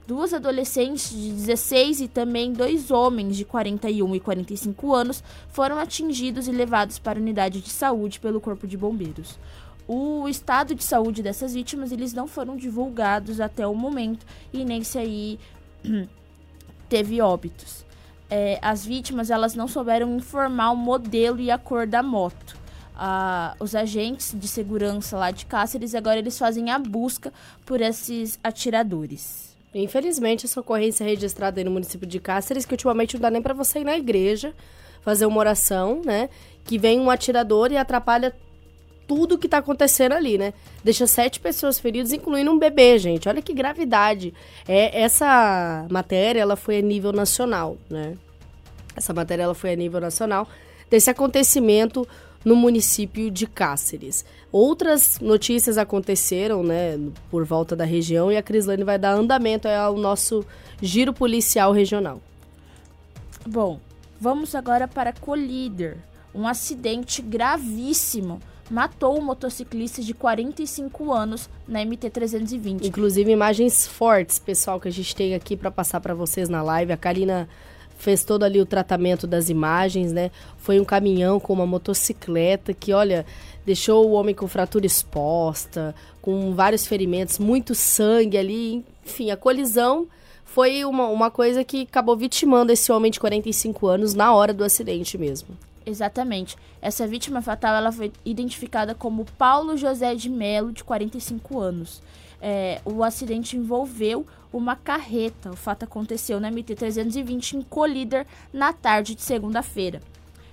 Duas 0.05 0.33
adolescentes 0.33 1.11
de 1.11 1.31
16 1.31 2.01
e 2.01 2.07
também 2.09 2.51
dois 2.51 2.91
homens 2.91 3.37
de 3.37 3.45
41 3.45 4.15
e 4.15 4.19
45 4.19 4.93
anos 4.93 5.23
foram 5.47 5.79
atingidos 5.79 6.45
e 6.45 6.51
levados 6.51 6.99
para 6.99 7.17
a 7.17 7.21
unidade 7.21 7.61
de 7.61 7.69
saúde 7.69 8.19
pelo 8.19 8.41
Corpo 8.41 8.67
de 8.67 8.75
Bombeiros. 8.75 9.39
O 9.87 10.27
estado 10.27 10.75
de 10.75 10.83
saúde 10.83 11.23
dessas 11.23 11.53
vítimas 11.53 11.91
eles 11.93 12.13
não 12.13 12.27
foram 12.27 12.57
divulgados 12.57 13.39
até 13.39 13.65
o 13.65 13.73
momento 13.73 14.25
e 14.51 14.65
nem 14.65 14.83
se 14.83 14.97
aí 14.97 15.39
teve 16.89 17.21
óbitos. 17.21 17.85
É, 18.29 18.59
as 18.61 18.85
vítimas 18.85 19.29
elas 19.29 19.55
não 19.55 19.69
souberam 19.69 20.17
informar 20.17 20.71
o 20.71 20.75
modelo 20.75 21.39
e 21.39 21.49
a 21.49 21.57
cor 21.57 21.87
da 21.87 22.03
moto. 22.03 22.57
Ah, 22.93 23.55
os 23.57 23.73
agentes 23.73 24.35
de 24.37 24.47
segurança 24.49 25.17
lá 25.17 25.31
de 25.31 25.45
Cáceres 25.45 25.95
agora 25.95 26.19
eles 26.19 26.37
fazem 26.37 26.71
a 26.71 26.77
busca 26.77 27.31
por 27.65 27.79
esses 27.79 28.37
atiradores. 28.43 29.52
Infelizmente, 29.73 30.45
essa 30.45 30.59
ocorrência 30.59 31.03
é 31.03 31.07
registrada 31.07 31.59
aí 31.59 31.63
no 31.63 31.71
município 31.71 32.07
de 32.07 32.19
Cáceres, 32.19 32.65
que 32.65 32.73
ultimamente 32.73 33.15
não 33.15 33.21
dá 33.21 33.29
nem 33.29 33.41
para 33.41 33.53
você 33.53 33.79
ir 33.79 33.83
na 33.83 33.97
igreja 33.97 34.53
fazer 35.01 35.25
uma 35.25 35.39
oração, 35.39 36.01
né? 36.03 36.29
Que 36.63 36.77
vem 36.77 36.99
um 36.99 37.09
atirador 37.09 37.71
e 37.71 37.77
atrapalha 37.77 38.33
tudo 39.07 39.37
que 39.37 39.49
tá 39.49 39.57
acontecendo 39.57 40.13
ali, 40.13 40.37
né? 40.37 40.53
Deixa 40.83 41.05
sete 41.05 41.39
pessoas 41.39 41.79
feridas, 41.79 42.13
incluindo 42.13 42.51
um 42.51 42.57
bebê, 42.57 42.97
gente. 42.97 43.27
Olha 43.27 43.41
que 43.41 43.53
gravidade. 43.53 44.33
É, 44.67 45.01
essa 45.01 45.85
matéria, 45.89 46.41
ela 46.41 46.55
foi 46.55 46.79
a 46.79 46.81
nível 46.81 47.11
nacional, 47.11 47.77
né? 47.89 48.15
Essa 48.95 49.13
matéria, 49.13 49.43
ela 49.43 49.55
foi 49.55 49.73
a 49.73 49.75
nível 49.75 49.99
nacional 49.99 50.47
desse 50.89 51.09
acontecimento 51.09 52.07
no 52.43 52.55
município 52.55 53.31
de 53.31 53.47
Cáceres. 53.47 54.25
Outras 54.51 55.19
notícias 55.19 55.77
aconteceram, 55.77 56.63
né, 56.63 56.99
por 57.29 57.45
volta 57.45 57.75
da 57.75 57.85
região 57.85 58.31
e 58.31 58.37
a 58.37 58.43
Crislane 58.43 58.83
vai 58.83 58.99
dar 58.99 59.13
andamento 59.13 59.67
ao 59.67 59.97
nosso 59.97 60.45
giro 60.81 61.13
policial 61.13 61.71
regional. 61.71 62.21
Bom, 63.45 63.79
vamos 64.19 64.55
agora 64.55 64.87
para 64.87 65.13
Colíder. 65.13 65.97
Um 66.33 66.47
acidente 66.47 67.21
gravíssimo 67.21 68.39
matou 68.69 69.19
um 69.19 69.21
motociclista 69.21 70.01
de 70.01 70.13
45 70.13 71.11
anos 71.11 71.49
na 71.67 71.81
MT-320. 71.81 72.85
Inclusive 72.85 73.31
imagens 73.31 73.85
fortes, 73.85 74.39
pessoal, 74.39 74.79
que 74.79 74.87
a 74.87 74.91
gente 74.91 75.15
tem 75.15 75.35
aqui 75.35 75.55
para 75.55 75.69
passar 75.69 75.99
para 75.99 76.13
vocês 76.13 76.49
na 76.49 76.63
live. 76.63 76.91
A 76.91 76.97
Karina 76.97 77.47
fez 78.03 78.23
todo 78.23 78.43
ali 78.43 78.59
o 78.59 78.65
tratamento 78.65 79.25
das 79.25 79.49
imagens, 79.49 80.11
né? 80.11 80.29
Foi 80.57 80.79
um 80.79 80.85
caminhão 80.85 81.39
com 81.39 81.53
uma 81.53 81.65
motocicleta 81.65 82.73
que, 82.73 82.91
olha, 82.91 83.25
deixou 83.65 84.07
o 84.07 84.11
homem 84.11 84.35
com 84.35 84.47
fratura 84.47 84.85
exposta, 84.85 85.95
com 86.21 86.53
vários 86.53 86.85
ferimentos, 86.85 87.39
muito 87.39 87.73
sangue 87.73 88.37
ali. 88.37 88.85
Enfim, 89.05 89.31
a 89.31 89.37
colisão 89.37 90.07
foi 90.43 90.83
uma, 90.83 91.07
uma 91.07 91.31
coisa 91.31 91.63
que 91.63 91.83
acabou 91.83 92.17
vitimando 92.17 92.71
esse 92.71 92.91
homem 92.91 93.09
de 93.09 93.19
45 93.19 93.87
anos 93.87 94.13
na 94.13 94.33
hora 94.33 94.53
do 94.53 94.63
acidente 94.63 95.17
mesmo. 95.17 95.57
Exatamente. 95.85 96.57
Essa 96.81 97.07
vítima 97.07 97.41
fatal 97.41 97.75
ela 97.75 97.91
foi 97.91 98.11
identificada 98.25 98.93
como 98.93 99.25
Paulo 99.37 99.77
José 99.77 100.13
de 100.13 100.29
Melo, 100.29 100.71
de 100.71 100.83
45 100.83 101.59
anos. 101.59 102.01
É, 102.45 102.81
o 102.83 103.05
acidente 103.05 103.55
envolveu 103.55 104.27
uma 104.51 104.75
carreta. 104.75 105.49
O 105.49 105.55
fato 105.55 105.83
aconteceu 105.83 106.41
na 106.41 106.51
MT-320 106.51 107.53
em 107.53 107.61
Colíder 107.61 108.27
na 108.51 108.73
tarde 108.73 109.15
de 109.15 109.21
segunda-feira. 109.21 110.01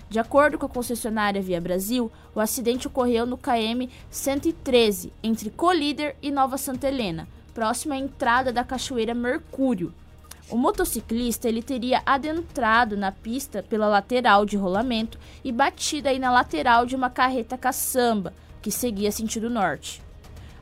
De 0.08 0.20
acordo 0.20 0.56
com 0.56 0.66
a 0.66 0.68
concessionária 0.68 1.42
Via 1.42 1.60
Brasil, 1.60 2.08
o 2.32 2.38
acidente 2.38 2.86
ocorreu 2.86 3.26
no 3.26 3.36
KM 3.36 3.90
113, 4.08 5.12
entre 5.20 5.50
Colíder 5.50 6.14
e 6.22 6.30
Nova 6.30 6.56
Santa 6.56 6.86
Helena, 6.86 7.26
próximo 7.52 7.92
à 7.92 7.96
entrada 7.96 8.52
da 8.52 8.62
Cachoeira 8.62 9.12
Mercúrio. 9.12 9.92
O 10.48 10.56
motociclista 10.56 11.48
ele 11.48 11.62
teria 11.62 12.02
adentrado 12.06 12.96
na 12.96 13.10
pista 13.10 13.64
pela 13.64 13.88
lateral 13.88 14.46
de 14.46 14.56
rolamento 14.56 15.18
e 15.44 15.50
batido 15.50 16.08
aí 16.08 16.20
na 16.20 16.30
lateral 16.30 16.86
de 16.86 16.94
uma 16.94 17.10
carreta 17.10 17.58
caçamba, 17.58 18.32
que 18.62 18.70
seguia 18.70 19.10
sentido 19.10 19.50
norte. 19.50 20.00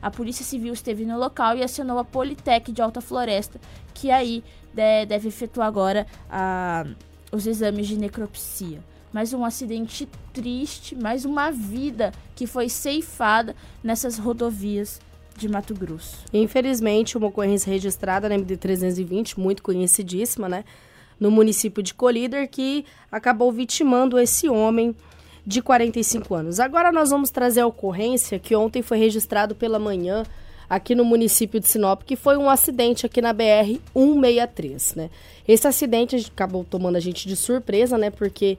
A 0.01 0.09
Polícia 0.09 0.45
Civil 0.45 0.73
esteve 0.73 1.05
no 1.05 1.17
local 1.17 1.57
e 1.57 1.63
acionou 1.63 1.99
a 1.99 2.05
Politec 2.05 2.71
de 2.71 2.81
Alta 2.81 3.01
Floresta, 3.01 3.59
que 3.93 4.11
aí 4.11 4.43
deve 4.73 5.27
efetuar 5.27 5.67
agora 5.67 6.07
a, 6.29 6.85
os 7.31 7.45
exames 7.45 7.87
de 7.87 7.97
necropsia. 7.97 8.79
Mais 9.11 9.33
um 9.33 9.43
acidente 9.43 10.07
triste, 10.31 10.95
mais 10.95 11.25
uma 11.25 11.51
vida 11.51 12.11
que 12.35 12.45
foi 12.45 12.69
ceifada 12.69 13.55
nessas 13.83 14.19
rodovias 14.19 15.01
de 15.35 15.49
Mato 15.49 15.73
Grosso. 15.73 16.17
Infelizmente, 16.31 17.17
uma 17.17 17.27
ocorrência 17.27 17.71
registrada 17.71 18.29
na 18.29 18.35
MD-320, 18.35 19.37
muito 19.37 19.63
conhecidíssima, 19.63 20.47
né? 20.47 20.63
No 21.19 21.31
município 21.31 21.81
de 21.81 21.93
Colíder, 21.93 22.47
que 22.49 22.85
acabou 23.11 23.51
vitimando 23.51 24.19
esse 24.19 24.47
homem 24.47 24.95
de 25.45 25.61
45 25.61 26.35
anos. 26.35 26.59
Agora 26.59 26.91
nós 26.91 27.09
vamos 27.09 27.29
trazer 27.29 27.61
a 27.61 27.67
ocorrência 27.67 28.39
que 28.39 28.55
ontem 28.55 28.81
foi 28.81 28.97
registrado 28.97 29.55
pela 29.55 29.79
manhã 29.79 30.23
aqui 30.69 30.93
no 30.93 31.03
município 31.03 31.59
de 31.59 31.67
Sinop, 31.67 32.03
que 32.03 32.15
foi 32.15 32.37
um 32.37 32.49
acidente 32.49 33.05
aqui 33.05 33.21
na 33.21 33.33
BR 33.33 33.79
163, 33.93 34.95
né? 34.95 35.09
Esse 35.47 35.67
acidente 35.67 36.15
acabou 36.31 36.63
tomando 36.63 36.95
a 36.95 36.99
gente 36.99 37.27
de 37.27 37.35
surpresa, 37.35 37.97
né? 37.97 38.09
Porque 38.09 38.57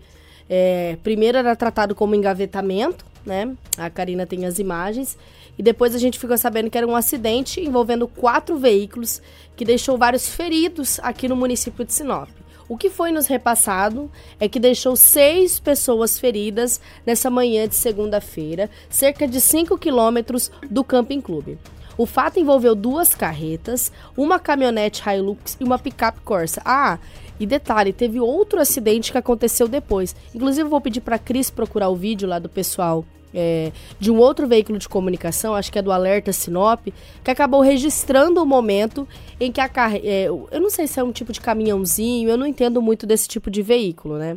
É, 0.53 0.97
primeiro 1.05 1.39
era 1.39 1.55
tratado 1.55 1.95
como 1.95 2.13
engavetamento, 2.13 3.07
né? 3.25 3.55
A 3.79 3.89
Karina 3.89 4.27
tem 4.27 4.45
as 4.47 4.59
imagens. 4.59 5.17
E 5.57 5.63
depois 5.63 5.95
a 5.95 5.99
gente 5.99 6.19
ficou 6.19 6.37
sabendo 6.37 6.69
que 6.69 6.77
era 6.77 6.87
um 6.89 6.97
acidente 6.97 7.61
envolvendo 7.61 8.09
quatro 8.09 8.59
veículos 8.59 9.23
que 9.55 9.65
deixou 9.65 9.97
vários 9.97 10.29
feridos 10.29 10.99
aqui 11.05 11.29
no 11.29 11.37
município 11.37 11.85
de 11.85 11.93
Sinop. 11.93 12.29
O 12.71 12.77
que 12.77 12.89
foi 12.89 13.11
nos 13.11 13.27
repassado 13.27 14.09
é 14.39 14.49
que 14.49 14.61
deixou 14.61 14.95
seis 14.95 15.59
pessoas 15.59 16.21
feridas 16.21 16.81
nessa 17.05 17.29
manhã 17.29 17.67
de 17.67 17.75
segunda-feira, 17.75 18.71
cerca 18.89 19.27
de 19.27 19.41
5 19.41 19.77
quilômetros 19.77 20.53
do 20.71 20.85
Camping 20.85 21.21
Clube. 21.21 21.59
O 21.99 22.07
fato 22.07 22.39
envolveu 22.39 22.77
duas 22.77 23.13
carretas, 23.13 23.91
uma 24.17 24.39
caminhonete 24.39 25.03
Hilux 25.05 25.57
e 25.59 25.65
uma 25.65 25.81
picape 25.81 26.21
Corsa. 26.21 26.63
Ah, 26.65 27.01
e 27.41 27.45
detalhe, 27.45 27.93
teve 27.93 28.21
outro 28.21 28.61
acidente 28.61 29.11
que 29.11 29.19
aconteceu 29.19 29.67
depois. 29.67 30.15
Inclusive, 30.33 30.69
vou 30.69 30.81
pedir 30.81 31.01
para 31.01 31.19
Cris 31.19 31.51
procurar 31.51 31.89
o 31.89 31.97
vídeo 31.97 32.29
lá 32.29 32.39
do 32.39 32.49
pessoal 32.49 33.05
é, 33.35 33.73
de 33.99 34.11
um 34.11 34.19
outro 34.19 34.47
veículo 34.47 34.79
de 34.79 34.89
comunicação, 34.89 35.55
acho 35.55 35.71
que 35.71 35.79
é 35.79 35.83
do 35.83 35.93
Alerta 35.93 36.33
Sinop, 36.33 36.89
que 37.23 37.31
acabou 37.31 37.61
registrando 37.61 38.43
o 38.43 38.47
momento 38.47 39.07
em 39.39 39.51
que 39.53 39.61
a 39.61 39.69
carreta. 39.69 40.07
É, 40.07 40.27
eu 40.27 40.61
não 40.61 40.71
sei 40.71 40.87
se 40.87 40.99
é 40.99 41.05
um 41.05 41.13
tipo 41.13 41.33
de 41.33 41.41
caminhãozinho, 41.41 42.29
eu 42.29 42.37
não 42.37 42.47
entendo 42.47 42.81
muito 42.83 43.07
desse 43.07 43.29
tipo 43.29 43.51
de 43.51 43.63
veículo, 43.63 44.19
né? 44.19 44.37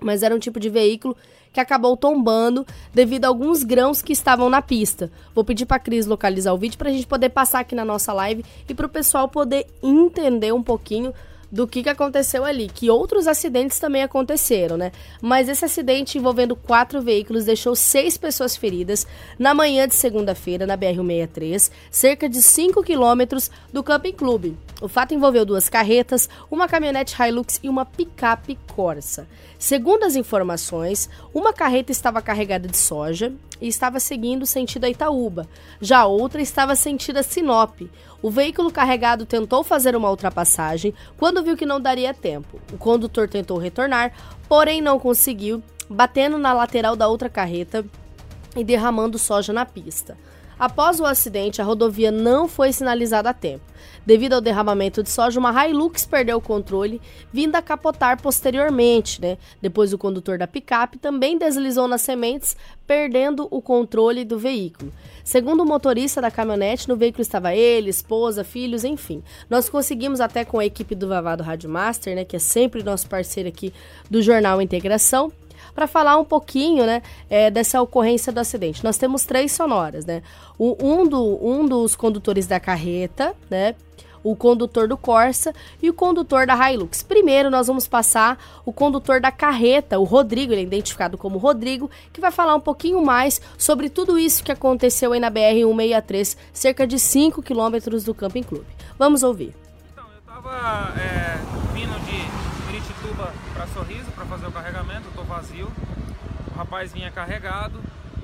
Mas 0.00 0.22
era 0.22 0.34
um 0.34 0.38
tipo 0.38 0.58
de 0.58 0.68
veículo 0.68 1.16
que 1.52 1.60
acabou 1.60 1.96
tombando 1.96 2.66
devido 2.94 3.26
a 3.26 3.28
alguns 3.28 3.62
grãos 3.62 4.00
que 4.00 4.12
estavam 4.12 4.48
na 4.48 4.62
pista. 4.62 5.10
Vou 5.34 5.44
pedir 5.44 5.66
para 5.66 5.76
a 5.76 5.80
Cris 5.80 6.06
localizar 6.06 6.52
o 6.52 6.58
vídeo 6.58 6.78
para 6.78 6.88
a 6.88 6.92
gente 6.92 7.06
poder 7.06 7.28
passar 7.28 7.60
aqui 7.60 7.74
na 7.74 7.84
nossa 7.84 8.12
live 8.12 8.44
e 8.68 8.74
para 8.74 8.86
o 8.86 8.88
pessoal 8.88 9.28
poder 9.28 9.66
entender 9.82 10.52
um 10.52 10.62
pouquinho 10.62 11.12
do 11.52 11.68
que, 11.68 11.82
que 11.82 11.90
aconteceu 11.90 12.46
ali, 12.46 12.66
que 12.66 12.88
outros 12.88 13.26
acidentes 13.26 13.78
também 13.78 14.02
aconteceram, 14.02 14.78
né? 14.78 14.90
Mas 15.20 15.50
esse 15.50 15.62
acidente 15.62 16.16
envolvendo 16.16 16.56
quatro 16.56 17.02
veículos 17.02 17.44
deixou 17.44 17.76
seis 17.76 18.16
pessoas 18.16 18.56
feridas 18.56 19.06
na 19.38 19.52
manhã 19.52 19.86
de 19.86 19.94
segunda-feira 19.94 20.66
na 20.66 20.78
BR-163, 20.78 21.70
cerca 21.90 22.26
de 22.26 22.40
5 22.40 22.82
quilômetros 22.82 23.50
do 23.70 23.82
Camping 23.82 24.12
Clube. 24.12 24.56
O 24.80 24.88
fato 24.88 25.12
envolveu 25.12 25.44
duas 25.44 25.68
carretas, 25.68 26.28
uma 26.50 26.66
caminhonete 26.66 27.14
Hilux 27.22 27.60
e 27.62 27.68
uma 27.68 27.84
picape 27.84 28.58
Corsa. 28.74 29.28
Segundo 29.62 30.02
as 30.02 30.16
informações, 30.16 31.08
uma 31.32 31.52
carreta 31.52 31.92
estava 31.92 32.20
carregada 32.20 32.66
de 32.66 32.76
soja 32.76 33.32
e 33.60 33.68
estava 33.68 34.00
seguindo 34.00 34.44
sentido 34.44 34.86
a 34.86 34.90
Itaúba, 34.90 35.46
já 35.80 36.04
outra 36.04 36.42
estava 36.42 36.74
sentido 36.74 37.18
a 37.18 37.22
Sinop. 37.22 37.82
O 38.20 38.28
veículo 38.28 38.72
carregado 38.72 39.24
tentou 39.24 39.62
fazer 39.62 39.94
uma 39.94 40.10
ultrapassagem 40.10 40.92
quando 41.16 41.44
viu 41.44 41.56
que 41.56 41.64
não 41.64 41.80
daria 41.80 42.12
tempo. 42.12 42.60
O 42.72 42.76
condutor 42.76 43.28
tentou 43.28 43.56
retornar, 43.56 44.12
porém 44.48 44.80
não 44.80 44.98
conseguiu, 44.98 45.62
batendo 45.88 46.38
na 46.38 46.52
lateral 46.52 46.96
da 46.96 47.06
outra 47.06 47.28
carreta 47.28 47.86
e 48.56 48.64
derramando 48.64 49.16
soja 49.16 49.52
na 49.52 49.64
pista. 49.64 50.18
Após 50.58 51.00
o 51.00 51.04
acidente, 51.04 51.60
a 51.60 51.64
rodovia 51.64 52.10
não 52.10 52.46
foi 52.46 52.72
sinalizada 52.72 53.30
a 53.30 53.34
tempo. 53.34 53.72
Devido 54.04 54.34
ao 54.34 54.40
derramamento 54.40 55.02
de 55.02 55.10
soja, 55.10 55.38
uma 55.38 55.66
Hilux 55.66 56.04
perdeu 56.04 56.38
o 56.38 56.40
controle, 56.40 57.00
vindo 57.32 57.54
a 57.54 57.62
capotar 57.62 58.20
posteriormente. 58.20 59.20
Né? 59.20 59.38
Depois, 59.60 59.92
o 59.92 59.98
condutor 59.98 60.38
da 60.38 60.46
picape 60.46 60.98
também 60.98 61.38
deslizou 61.38 61.86
nas 61.86 62.02
sementes, 62.02 62.56
perdendo 62.86 63.46
o 63.50 63.62
controle 63.62 64.24
do 64.24 64.38
veículo. 64.38 64.92
Segundo 65.24 65.62
o 65.62 65.66
motorista 65.66 66.20
da 66.20 66.32
caminhonete, 66.32 66.88
no 66.88 66.96
veículo 66.96 67.22
estava 67.22 67.54
ele, 67.54 67.90
esposa, 67.90 68.42
filhos, 68.42 68.82
enfim. 68.82 69.22
Nós 69.48 69.68
conseguimos 69.68 70.20
até 70.20 70.44
com 70.44 70.58
a 70.58 70.66
equipe 70.66 70.96
do 70.96 71.06
Vavado 71.06 71.44
Rádio 71.44 71.70
Master, 71.70 72.16
né, 72.16 72.24
que 72.24 72.34
é 72.34 72.40
sempre 72.40 72.82
nosso 72.82 73.08
parceiro 73.08 73.48
aqui 73.48 73.72
do 74.10 74.20
Jornal 74.20 74.60
Integração, 74.60 75.32
para 75.74 75.86
falar 75.86 76.16
um 76.18 76.24
pouquinho 76.24 76.84
né, 76.84 77.02
é, 77.28 77.50
dessa 77.50 77.80
ocorrência 77.80 78.32
do 78.32 78.40
acidente. 78.40 78.84
Nós 78.84 78.96
temos 78.96 79.24
três 79.24 79.52
sonoras, 79.52 80.04
né? 80.04 80.22
O, 80.58 80.76
um, 80.80 81.06
do, 81.06 81.38
um 81.44 81.66
dos 81.66 81.96
condutores 81.96 82.46
da 82.46 82.60
carreta, 82.60 83.34
né? 83.50 83.74
o 84.24 84.36
condutor 84.36 84.86
do 84.86 84.96
Corsa 84.96 85.54
e 85.82 85.90
o 85.90 85.94
condutor 85.94 86.46
da 86.46 86.70
Hilux. 86.70 87.02
Primeiro, 87.02 87.50
nós 87.50 87.66
vamos 87.66 87.86
passar 87.86 88.38
o 88.64 88.72
condutor 88.72 89.20
da 89.20 89.30
carreta, 89.30 89.98
o 89.98 90.04
Rodrigo, 90.04 90.52
ele 90.52 90.62
é 90.62 90.64
identificado 90.64 91.18
como 91.18 91.38
Rodrigo, 91.38 91.90
que 92.12 92.20
vai 92.20 92.30
falar 92.30 92.54
um 92.54 92.60
pouquinho 92.60 93.04
mais 93.04 93.40
sobre 93.58 93.88
tudo 93.88 94.18
isso 94.18 94.44
que 94.44 94.52
aconteceu 94.52 95.12
aí 95.12 95.20
na 95.20 95.30
BR-163, 95.30 96.36
cerca 96.52 96.86
de 96.86 96.98
5 96.98 97.42
quilômetros 97.42 98.04
do 98.04 98.14
Camping 98.14 98.42
Clube. 98.42 98.66
Vamos 98.98 99.22
ouvir. 99.22 99.54
Então, 99.92 100.04
eu 100.12 100.18
estava 100.18 100.94
é, 101.00 101.38
vindo 101.74 101.98
de 102.04 102.66
Miritituba 102.66 103.32
para 103.54 103.66
Sorriso 103.68 104.10
para 104.12 104.24
fazer 104.26 104.46
o 104.46 104.52
carregamento, 104.52 105.08
eu 105.08 105.12
tô 105.12 105.24
vazio. 105.42 105.70
O 106.52 106.56
rapaz 106.56 106.92
vinha 106.92 107.10
carregado, 107.10 107.80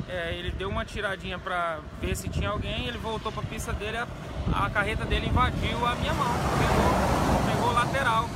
é, 0.09 0.35
ele 0.35 0.53
deu 0.53 0.69
uma 0.69 0.85
tiradinha 0.85 1.39
para 1.39 1.81
ver 2.01 2.17
se 2.17 2.29
tinha 2.29 2.51
alguém, 2.51 2.87
ele 2.87 2.99
voltou 2.99 3.33
para 3.33 3.43
a 3.43 3.47
pista 3.47 3.73
dele, 3.73 3.97
a, 3.97 4.07
a, 4.53 4.71
carreta 4.71 5.05
dele 5.05 5.27
invadiu 5.27 5.85
a 5.85 5.95
minha 5.97 6.15
mão, 6.15 6.33
pegou, 6.59 7.53
pegou 7.53 7.73
lateral, 7.73 8.29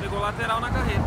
pegou 0.00 0.18
lateral 0.20 0.60
na 0.60 0.70
carreta, 0.70 1.04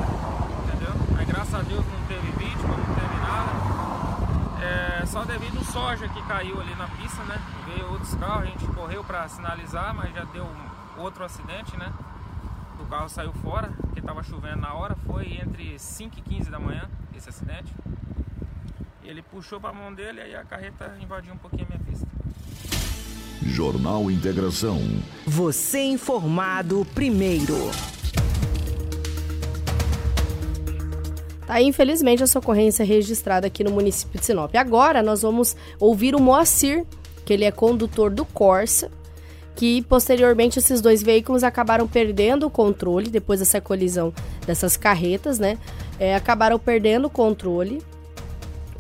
entendeu? 0.63 1.25
Graças 1.27 1.55
a 1.55 1.61
Deus 1.61 1.85
não 1.85 2.07
teve 2.07 2.31
vítima, 2.31 2.77
não 2.77 2.95
teve 2.95 3.15
nada, 3.21 5.01
é, 5.01 5.05
só 5.05 5.23
devido 5.23 5.57
ao 5.57 5.63
soja 5.63 6.07
que 6.09 6.21
caiu 6.23 6.59
ali 6.61 6.75
na 6.75 6.87
pista, 6.87 7.23
né? 7.23 7.39
Veio 7.65 7.89
outros 7.91 8.13
carros, 8.15 8.43
a 8.43 8.45
gente 8.45 8.67
correu 8.67 9.03
para 9.03 9.27
sinalizar, 9.29 9.93
mas 9.95 10.13
já 10.13 10.25
deu 10.25 10.47
outro 10.97 11.23
acidente, 11.23 11.75
né? 11.77 11.91
O 12.87 12.89
carro 12.89 13.09
saiu 13.09 13.33
fora, 13.33 13.69
porque 13.81 13.99
estava 13.99 14.23
chovendo 14.23 14.61
na 14.61 14.73
hora, 14.73 14.95
foi 15.05 15.41
entre 15.43 15.77
5 15.77 16.19
e 16.19 16.21
15 16.21 16.49
da 16.49 16.57
manhã 16.57 16.89
esse 17.13 17.27
acidente. 17.27 17.73
Ele 19.03 19.21
puxou 19.21 19.59
para 19.59 19.71
a 19.71 19.73
mão 19.73 19.93
dele 19.93 20.21
e 20.25 20.33
a 20.33 20.45
carreta 20.45 20.97
invadiu 21.01 21.33
um 21.33 21.37
pouquinho 21.37 21.65
a 21.65 21.75
minha 21.75 21.83
pista. 21.83 22.07
Jornal 23.41 24.09
Integração. 24.09 24.79
Você 25.25 25.81
informado 25.81 26.87
primeiro. 26.95 27.57
Tá, 31.45 31.61
infelizmente, 31.61 32.23
essa 32.23 32.39
ocorrência 32.39 32.83
é 32.83 32.85
registrada 32.85 33.47
aqui 33.47 33.65
no 33.65 33.71
município 33.71 34.17
de 34.17 34.25
Sinop. 34.25 34.55
Agora 34.55 35.03
nós 35.03 35.23
vamos 35.23 35.57
ouvir 35.77 36.15
o 36.15 36.21
Moacir, 36.21 36.85
que 37.25 37.33
ele 37.33 37.43
é 37.43 37.51
condutor 37.51 38.09
do 38.11 38.23
Corsa, 38.23 38.89
que 39.57 39.81
posteriormente 39.81 40.59
esses 40.59 40.81
dois 40.81 41.01
veículos 41.01 41.43
acabaram 41.43 41.87
perdendo 41.87 42.45
o 42.45 42.49
controle 42.49 43.09
depois 43.09 43.39
dessa 43.39 43.59
colisão 43.59 44.13
dessas 44.45 44.77
carretas, 44.77 45.39
né? 45.39 45.57
É, 45.99 46.15
acabaram 46.15 46.59
perdendo 46.59 47.07
o 47.07 47.09
controle 47.09 47.81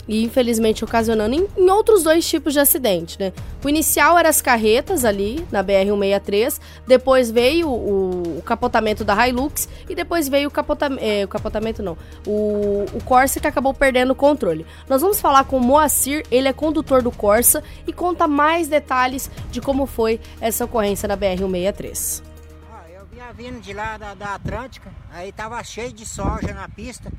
e 0.07 0.23
infelizmente 0.23 0.83
ocasionando 0.83 1.35
em, 1.35 1.47
em, 1.57 1.69
outros 1.69 2.03
dois 2.03 2.27
tipos 2.27 2.53
de 2.53 2.59
acidente, 2.59 3.19
né? 3.19 3.33
O 3.63 3.69
inicial 3.69 4.17
era 4.17 4.29
as 4.29 4.41
carretas 4.41 5.03
ali 5.03 5.45
na 5.51 5.63
BR-163, 5.63 6.59
depois 6.87 7.29
veio 7.29 7.67
o, 7.67 8.37
o, 8.37 8.41
capotamento 8.41 9.03
da 9.03 9.27
Hilux 9.27 9.67
e 9.89 9.95
depois 9.95 10.29
veio 10.29 10.47
o, 10.47 10.51
capota, 10.51 10.87
é, 10.99 11.25
o 11.25 11.27
capotamento 11.27 11.83
não, 11.83 11.97
o, 12.25 12.85
o 12.93 13.03
Corsa 13.03 13.39
que 13.39 13.47
acabou 13.47 13.73
perdendo 13.73 14.11
o 14.11 14.15
controle. 14.15 14.65
Nós 14.87 15.01
vamos 15.01 15.19
falar 15.19 15.43
com 15.43 15.57
o 15.57 15.61
Moacir, 15.61 16.25
ele 16.31 16.47
é 16.47 16.53
condutor 16.53 17.01
do 17.01 17.11
Corsa 17.11 17.63
e 17.85 17.91
conta 17.91 18.27
mais 18.27 18.67
detalhes 18.67 19.29
de 19.51 19.59
como 19.59 19.85
foi 19.85 20.19
essa 20.39 20.65
ocorrência 20.65 21.07
na 21.07 21.17
BR-163. 21.17 22.23
Ah, 22.71 22.83
eu 22.93 23.05
vinha 23.05 23.33
vindo 23.33 23.59
de 23.59 23.73
lá 23.73 23.97
da, 23.97 24.13
da 24.13 24.35
Atlântica, 24.35 24.91
aí 25.11 25.31
tava 25.31 25.61
cheio 25.63 25.91
de 25.91 26.05
soja 26.05 26.53
na 26.53 26.69
pista. 26.69 27.11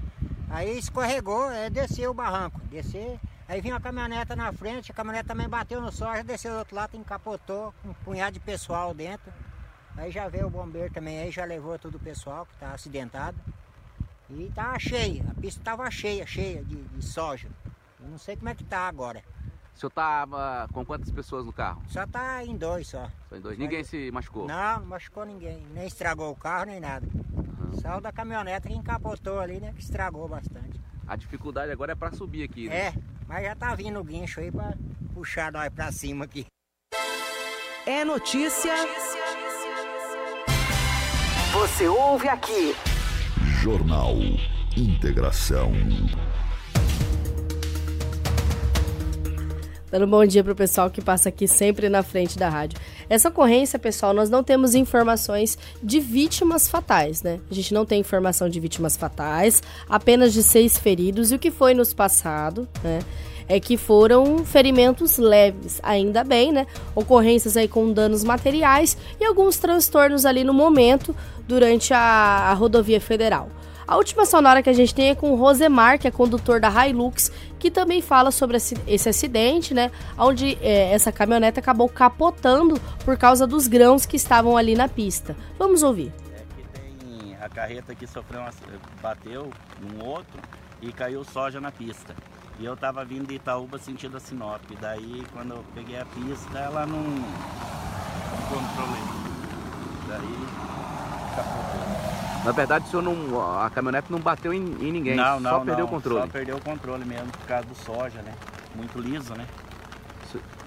Aí 0.51 0.79
escorregou, 0.79 1.51
é, 1.51 1.69
desceu 1.69 2.11
o 2.11 2.15
barranco. 2.15 2.61
Descer, 2.71 3.21
aí 3.47 3.61
vinha 3.61 3.75
uma 3.75 3.81
caminhoneta 3.81 4.35
na 4.35 4.53
frente, 4.53 4.91
a 4.91 4.95
caminhoneta 4.95 5.29
também 5.29 5.49
bateu 5.49 5.81
no 5.81 5.93
soja, 5.93 6.25
desceu 6.25 6.53
do 6.53 6.59
outro 6.61 6.75
lado, 6.75 6.97
encapotou, 6.97 7.75
com 7.83 7.91
um 7.91 7.95
punhado 7.95 8.33
de 8.33 8.41
pessoal 8.41 8.95
dentro. 8.95 9.33
Aí 9.97 10.11
já 10.11 10.29
veio 10.29 10.47
o 10.47 10.51
bombeiro 10.51 10.93
também, 10.93 11.21
aí 11.21 11.31
já 11.31 11.45
levou 11.45 11.79
todo 11.79 11.97
o 11.97 12.01
pessoal 12.01 12.47
que 12.47 12.55
estava 12.55 12.75
acidentado. 12.75 13.37
E 14.31 14.51
tava 14.55 14.79
cheia, 14.79 15.25
a 15.29 15.41
pista 15.41 15.61
estava 15.61 15.91
cheia, 15.91 16.27
cheia 16.27 16.63
de, 16.63 16.77
de, 16.77 17.05
soja. 17.05 17.49
Eu 18.01 18.09
não 18.09 18.19
sei 18.19 18.37
como 18.37 18.49
é 18.49 18.55
que 18.55 18.63
tá 18.63 18.87
agora. 18.87 19.23
O 19.75 19.79
senhor 19.79 19.91
tava 19.91 20.69
com 20.73 20.85
quantas 20.85 21.11
pessoas 21.11 21.47
no 21.47 21.53
carro? 21.53 21.83
Só 21.89 22.07
tá 22.07 22.45
em 22.45 22.57
dois 22.57 22.89
só. 22.89 23.09
Só 23.29 23.37
em 23.37 23.41
dois. 23.41 23.59
Ninguém 23.59 23.83
se 23.83 24.11
machucou? 24.11 24.47
Não, 24.47 24.81
não 24.81 24.87
machucou 24.87 25.25
ninguém. 25.25 25.67
Nem 25.73 25.87
estragou 25.87 26.31
o 26.31 26.37
carro, 26.37 26.67
nem 26.67 26.81
nada. 26.81 27.07
Só 27.81 27.99
o 27.99 28.01
da 28.01 28.13
caminhoneta 28.13 28.69
que 28.69 28.75
encapotou 28.75 29.41
ali, 29.41 29.61
né? 29.61 29.73
Que 29.75 29.81
estragou 29.81 30.29
bastante. 30.29 30.81
A 31.07 31.17
dificuldade 31.17 31.73
agora 31.73 31.93
é 31.93 31.95
para 31.95 32.13
subir 32.13 32.43
aqui, 32.43 32.69
né? 32.69 32.77
É, 32.77 32.95
mas 33.27 33.45
já 33.45 33.55
tá 33.55 33.75
vindo 33.75 33.99
o 33.99 34.05
guincho 34.05 34.41
aí 34.41 34.51
para 34.51 34.77
puxar 35.15 35.51
nós 35.53 35.69
para 35.71 35.91
cima 35.91 36.25
aqui. 36.25 36.47
É 37.87 38.05
notícia. 38.05 38.75
Você 41.53 41.89
ouve 41.89 42.29
aqui. 42.29 42.75
Jornal 43.63 44.15
Integração. 44.77 45.73
Dando 49.91 50.05
um 50.05 50.11
bom 50.11 50.27
dia 50.27 50.45
pro 50.45 50.55
pessoal 50.55 50.91
que 50.91 51.01
passa 51.01 51.31
aqui 51.31 51.49
sempre 51.49 51.89
na 51.89 52.03
frente 52.03 52.39
da 52.39 52.49
rádio. 52.49 52.79
Essa 53.09 53.31
ocorrência, 53.31 53.79
pessoal, 53.79 54.13
nós 54.13 54.29
não 54.29 54.45
temos 54.45 54.75
informações 54.75 55.57
de 55.83 55.99
vítimas 55.99 56.69
fatais, 56.69 57.23
né? 57.23 57.41
A 57.51 57.55
gente 57.55 57.73
não 57.73 57.87
tem 57.87 58.01
informação 58.01 58.51
de 58.51 58.61
vítimas 58.61 58.99
fatais, 58.99 59.63
apenas 59.89 60.35
de 60.35 60.43
seis 60.43 60.77
feridos. 60.77 61.33
E 61.33 61.37
o 61.37 61.39
que 61.39 61.51
foi 61.51 61.73
nos 61.73 61.95
passado, 61.95 62.69
né? 62.85 62.99
É 63.49 63.59
que 63.59 63.79
foram 63.79 64.45
ferimentos 64.45 65.17
leves, 65.17 65.81
ainda 65.83 66.23
bem, 66.23 66.53
né? 66.53 66.67
Ocorrências 66.95 67.57
aí 67.57 67.67
com 67.67 67.91
danos 67.91 68.23
materiais 68.23 68.95
e 69.19 69.25
alguns 69.25 69.57
transtornos 69.57 70.27
ali 70.27 70.45
no 70.45 70.53
momento 70.53 71.17
durante 71.47 71.95
a, 71.95 71.99
a 71.99 72.53
rodovia 72.53 73.01
federal. 73.01 73.49
A 73.89 73.97
última 73.97 74.27
sonora 74.27 74.63
que 74.63 74.69
a 74.69 74.73
gente 74.75 74.95
tem 74.95 75.09
é 75.09 75.15
com 75.15 75.33
o 75.33 75.35
Rosemar, 75.35 75.99
que 75.99 76.07
é 76.07 76.11
condutor 76.11 76.61
da 76.61 76.69
Hilux, 76.69 77.33
que 77.59 77.71
também 77.71 78.03
fala 78.03 78.31
sobre 78.31 78.59
esse 78.59 79.09
acidente, 79.09 79.73
né? 79.73 79.91
Onde 80.19 80.59
é, 80.61 80.93
essa 80.93 81.11
caminhonete 81.11 81.59
acabou 81.59 81.89
capotando 81.89 82.79
por 83.03 83.17
causa 83.17 83.47
dos 83.47 83.67
grãos 83.67 84.05
que 84.05 84.17
estavam 84.17 84.59
ali 84.59 84.75
na 84.75 84.89
pista. 84.89 85.35
Vamos 85.59 85.83
ouvir. 85.83 86.13
É 86.37 86.45
que 86.55 86.69
tem 86.79 87.35
a 87.41 87.49
carreta 87.49 87.95
que 87.95 88.07
sofreu 88.07 88.43
uma, 88.43 88.51
bateu 89.01 89.51
num 89.81 90.05
outro 90.05 90.39
e 90.83 90.93
caiu 90.93 91.25
soja 91.25 91.59
na 91.59 91.73
pista. 91.73 92.15
E 92.59 92.67
eu 92.67 92.77
tava 92.77 93.07
vindo 93.07 93.27
de 93.27 93.37
Itaúba 93.37 93.79
sentido 93.79 94.19
a 94.19 94.21
Sinop. 94.21 94.61
Daí 94.83 95.25
quando 95.33 95.55
eu 95.55 95.65
peguei 95.75 95.99
a 95.99 96.05
pista, 96.05 96.59
ela 96.59 96.85
não, 96.85 97.01
não 97.01 98.43
controlei. 98.51 99.03
Daí 100.09 100.47
capotou. 101.35 101.88
Na 102.45 102.53
verdade, 102.53 102.87
o 102.87 102.89
senhor 102.89 103.03
não, 103.03 103.61
a 103.61 103.69
caminhonete 103.71 104.11
não 104.11 104.21
bateu 104.21 104.53
em, 104.53 104.61
em 104.81 104.93
ninguém, 104.93 105.17
Não, 105.17 105.41
não, 105.41 105.51
só 105.51 105.59
perdeu 105.59 105.79
não, 105.79 105.85
o 105.87 105.89
controle. 105.89 106.21
Só 106.21 106.27
perdeu 106.29 106.57
o 106.57 106.61
controle 106.61 107.05
mesmo 107.05 107.31
por 107.33 107.47
causa 107.47 107.67
do 107.67 107.75
soja, 107.75 108.23
né? 108.23 108.33
Muito 108.75 108.99
liso, 108.99 109.35
né? 109.35 109.47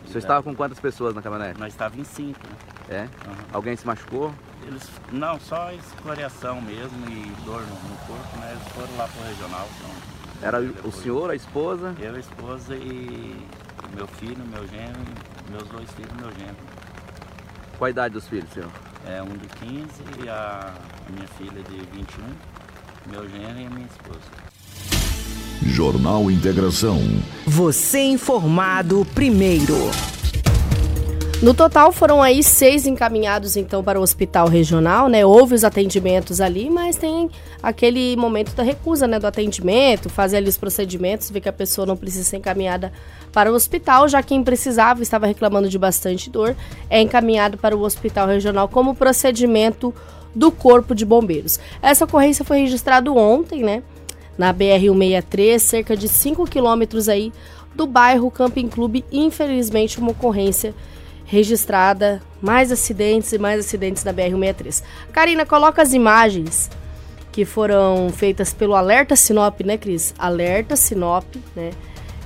O 0.04 0.08
senhor 0.08 0.18
estava 0.18 0.44
com 0.44 0.54
quantas 0.56 0.80
pessoas 0.80 1.16
na 1.16 1.22
caminhonete? 1.22 1.60
Nós 1.60 1.72
estávamos 1.72 2.00
em 2.00 2.04
cinco, 2.04 2.40
né? 2.48 2.56
É? 2.90 3.02
Uhum. 3.02 3.36
Alguém 3.54 3.76
se 3.76 3.88
machucou? 3.88 4.34
Eles, 4.64 4.90
não, 5.12 5.40
só 5.40 5.72
escoriação 5.72 6.60
mesmo 6.62 7.10
e 7.10 7.32
dor 7.46 7.62
no, 7.62 7.68
no 7.68 7.98
corpo, 8.06 8.38
né? 8.38 8.52
Eles 8.52 8.74
foram 8.74 8.98
lá 8.98 9.08
pro 9.08 9.24
regional. 9.24 9.68
Então, 9.78 10.48
Era 10.48 10.60
o 10.84 10.92
senhor, 10.92 11.32
a 11.32 11.36
esposa? 11.36 11.96
Eu, 12.00 12.16
a 12.16 12.20
esposa 12.20 12.76
e 12.76 13.48
meu 13.96 14.08
filho, 14.08 14.44
meu 14.48 14.68
genro, 14.68 15.00
meus 15.50 15.68
dois 15.70 15.90
filhos 15.92 16.12
e 16.12 16.22
meu 16.22 16.32
genro. 16.34 16.58
Qual 17.78 17.88
a 17.88 17.90
idade 17.90 18.14
dos 18.14 18.28
filhos, 18.28 18.52
senhor? 18.52 18.70
É 19.08 19.22
um 19.22 19.36
de 19.38 19.48
15 19.48 19.86
e 20.24 20.30
a, 20.30 20.74
a 21.08 21.12
minha 21.12 21.28
filha 21.38 21.64
de 21.64 21.78
21, 21.96 22.24
meu 23.12 23.28
genro 23.30 23.60
e 23.60 23.66
a 23.66 23.70
minha 23.70 23.88
esposa. 23.88 24.20
Jornal 25.64 26.30
Integração. 26.30 27.00
Você 27.46 28.00
informado 28.00 29.06
primeiro. 29.14 29.76
No 31.42 31.56
total 31.56 31.92
foram 31.92 32.22
aí 32.22 32.44
seis 32.44 32.86
encaminhados 32.86 33.56
então 33.58 33.84
para 33.84 34.00
o 34.00 34.04
hospital 34.04 34.48
regional, 34.48 35.08
né? 35.08 35.26
Houve 35.26 35.56
os 35.56 35.64
atendimentos 35.64 36.40
ali, 36.40 36.70
mas 36.70 36.98
tem 36.98 37.32
aquele 37.64 38.16
momento 38.16 38.54
da 38.54 38.62
recusa, 38.62 39.08
né, 39.08 39.18
do 39.18 39.26
atendimento, 39.26 40.08
fazer 40.08 40.38
ali 40.38 40.48
os 40.48 40.58
procedimentos, 40.58 41.32
ver 41.32 41.42
que 41.42 41.50
a 41.50 41.54
pessoa 41.54 41.88
não 41.88 41.98
precisa 41.98 42.26
ser 42.26 42.38
encaminhada 42.38 42.94
para 43.34 43.52
o 43.52 43.56
hospital, 43.56 44.08
já 44.08 44.22
quem 44.22 44.44
precisava 44.44 45.02
estava 45.02 45.26
reclamando 45.26 45.68
de 45.68 45.80
bastante 45.80 46.30
dor, 46.30 46.56
é 46.88 47.02
encaminhado 47.02 47.58
para 47.58 47.76
o 47.76 47.82
hospital 47.82 48.28
regional 48.28 48.70
como 48.70 48.94
procedimento 48.94 49.92
do 50.36 50.52
Corpo 50.52 50.94
de 50.94 51.06
Bombeiros. 51.06 51.60
Essa 51.82 52.06
ocorrência 52.06 52.46
foi 52.46 52.60
registrada 52.60 53.12
ontem, 53.12 53.64
né? 53.64 53.82
Na 54.38 54.54
BR 54.54 54.92
163, 54.92 55.60
cerca 55.60 55.98
de 55.98 56.08
5 56.08 56.46
quilômetros 56.46 57.10
aí 57.10 57.34
do 57.74 57.88
bairro 57.88 58.30
Camping 58.30 58.68
Clube, 58.68 59.04
infelizmente 59.12 59.98
uma 59.98 60.12
ocorrência 60.12 60.76
registrada, 61.32 62.22
mais 62.42 62.74
acidentes 62.74 63.32
e 63.32 63.38
mais 63.38 63.62
acidentes 63.62 64.04
da 64.04 64.14
BR-163. 64.14 64.84
Karina, 65.14 65.46
coloca 65.46 65.82
as 65.82 65.94
imagens 65.94 66.70
que 67.32 67.46
foram 67.46 68.10
feitas 68.10 68.54
pelo 68.54 68.76
Alerta 68.76 69.16
Sinop, 69.16 69.62
né, 69.62 69.78
Cris? 69.78 70.14
Alerta 70.20 70.76
Sinop, 70.76 71.24
né? 71.56 71.72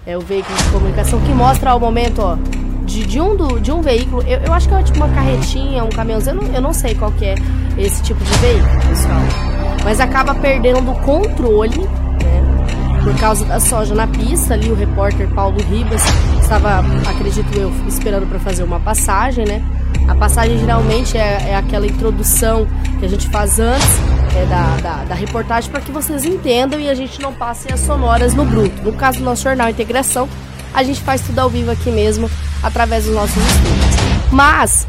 É 0.07 0.17
o 0.17 0.21
veículo 0.21 0.57
de 0.57 0.63
comunicação 0.71 1.21
que 1.21 1.29
mostra 1.29 1.69
ao 1.69 1.79
momento, 1.79 2.19
ó, 2.19 2.35
de, 2.83 3.05
de 3.05 3.21
um, 3.21 3.35
do, 3.35 3.59
de 3.59 3.71
um 3.71 3.81
veículo. 3.81 4.23
Eu, 4.23 4.39
eu 4.39 4.53
acho 4.53 4.67
que 4.67 4.73
é 4.73 4.81
tipo 4.81 4.97
uma 4.97 5.09
carretinha, 5.13 5.83
um 5.83 5.89
caminhãozinho, 5.89 6.37
eu 6.37 6.41
não, 6.41 6.55
eu 6.55 6.61
não 6.61 6.73
sei 6.73 6.95
qual 6.95 7.11
que 7.11 7.25
é 7.25 7.35
esse 7.77 8.01
tipo 8.01 8.23
de 8.23 8.37
veículo, 8.39 8.81
pessoal. 8.89 9.21
Mas 9.83 9.99
acaba 9.99 10.33
perdendo 10.33 10.91
o 10.91 10.99
controle? 11.01 11.87
Por 13.05 13.15
causa 13.19 13.45
da 13.45 13.59
soja 13.59 13.93
na 13.93 14.07
pista, 14.07 14.55
ali 14.55 14.71
o 14.71 14.73
repórter 14.73 15.29
Paulo 15.29 15.61
Ribas 15.69 16.01
estava, 16.41 16.79
acredito 17.07 17.55
eu, 17.55 17.71
esperando 17.87 18.27
para 18.27 18.39
fazer 18.39 18.63
uma 18.63 18.79
passagem, 18.79 19.45
né? 19.45 19.63
A 20.07 20.15
passagem 20.15 20.57
geralmente 20.57 21.15
é, 21.15 21.49
é 21.49 21.55
aquela 21.55 21.85
introdução 21.85 22.67
que 22.99 23.05
a 23.05 23.07
gente 23.07 23.29
faz 23.29 23.59
antes 23.59 23.87
é, 24.35 24.45
da, 24.47 24.77
da, 24.77 25.03
da 25.03 25.13
reportagem 25.13 25.69
para 25.69 25.81
que 25.81 25.91
vocês 25.91 26.25
entendam 26.25 26.79
e 26.79 26.89
a 26.89 26.95
gente 26.95 27.21
não 27.21 27.31
passe 27.31 27.71
as 27.71 27.81
sonoras 27.81 28.33
no 28.33 28.43
bruto. 28.43 28.81
No 28.81 28.93
caso 28.93 29.19
do 29.19 29.23
nosso 29.23 29.43
jornal 29.43 29.69
Integração, 29.69 30.27
a 30.73 30.81
gente 30.81 30.99
faz 31.01 31.21
tudo 31.21 31.37
ao 31.37 31.47
vivo 31.47 31.69
aqui 31.69 31.91
mesmo, 31.91 32.27
através 32.63 33.05
dos 33.05 33.13
nossos 33.13 33.37
estúdios. 33.37 34.31
Mas 34.31 34.87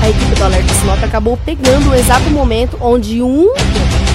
a 0.00 0.08
equipe 0.08 0.36
do 0.36 0.44
Alerta 0.44 0.72
Sinop 0.72 1.02
acabou 1.02 1.36
pegando 1.36 1.90
o 1.90 1.94
exato 1.96 2.30
momento 2.30 2.78
onde 2.80 3.20
um 3.20 3.52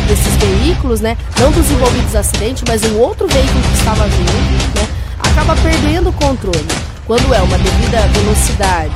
desses 0.09 0.35
veículos, 0.37 1.01
né, 1.01 1.15
não 1.39 1.51
dos 1.51 1.69
envolvidos 1.69 2.15
acidente, 2.15 2.63
mas 2.67 2.83
um 2.83 2.97
outro 2.97 3.27
veículo 3.27 3.61
que 3.61 3.77
estava 3.77 4.05
vindo, 4.07 4.75
né, 4.75 4.87
acaba 5.19 5.55
perdendo 5.61 6.09
o 6.09 6.13
controle. 6.13 6.67
Quando 7.05 7.33
é 7.33 7.41
uma 7.41 7.57
devida 7.57 8.01
velocidade, 8.13 8.91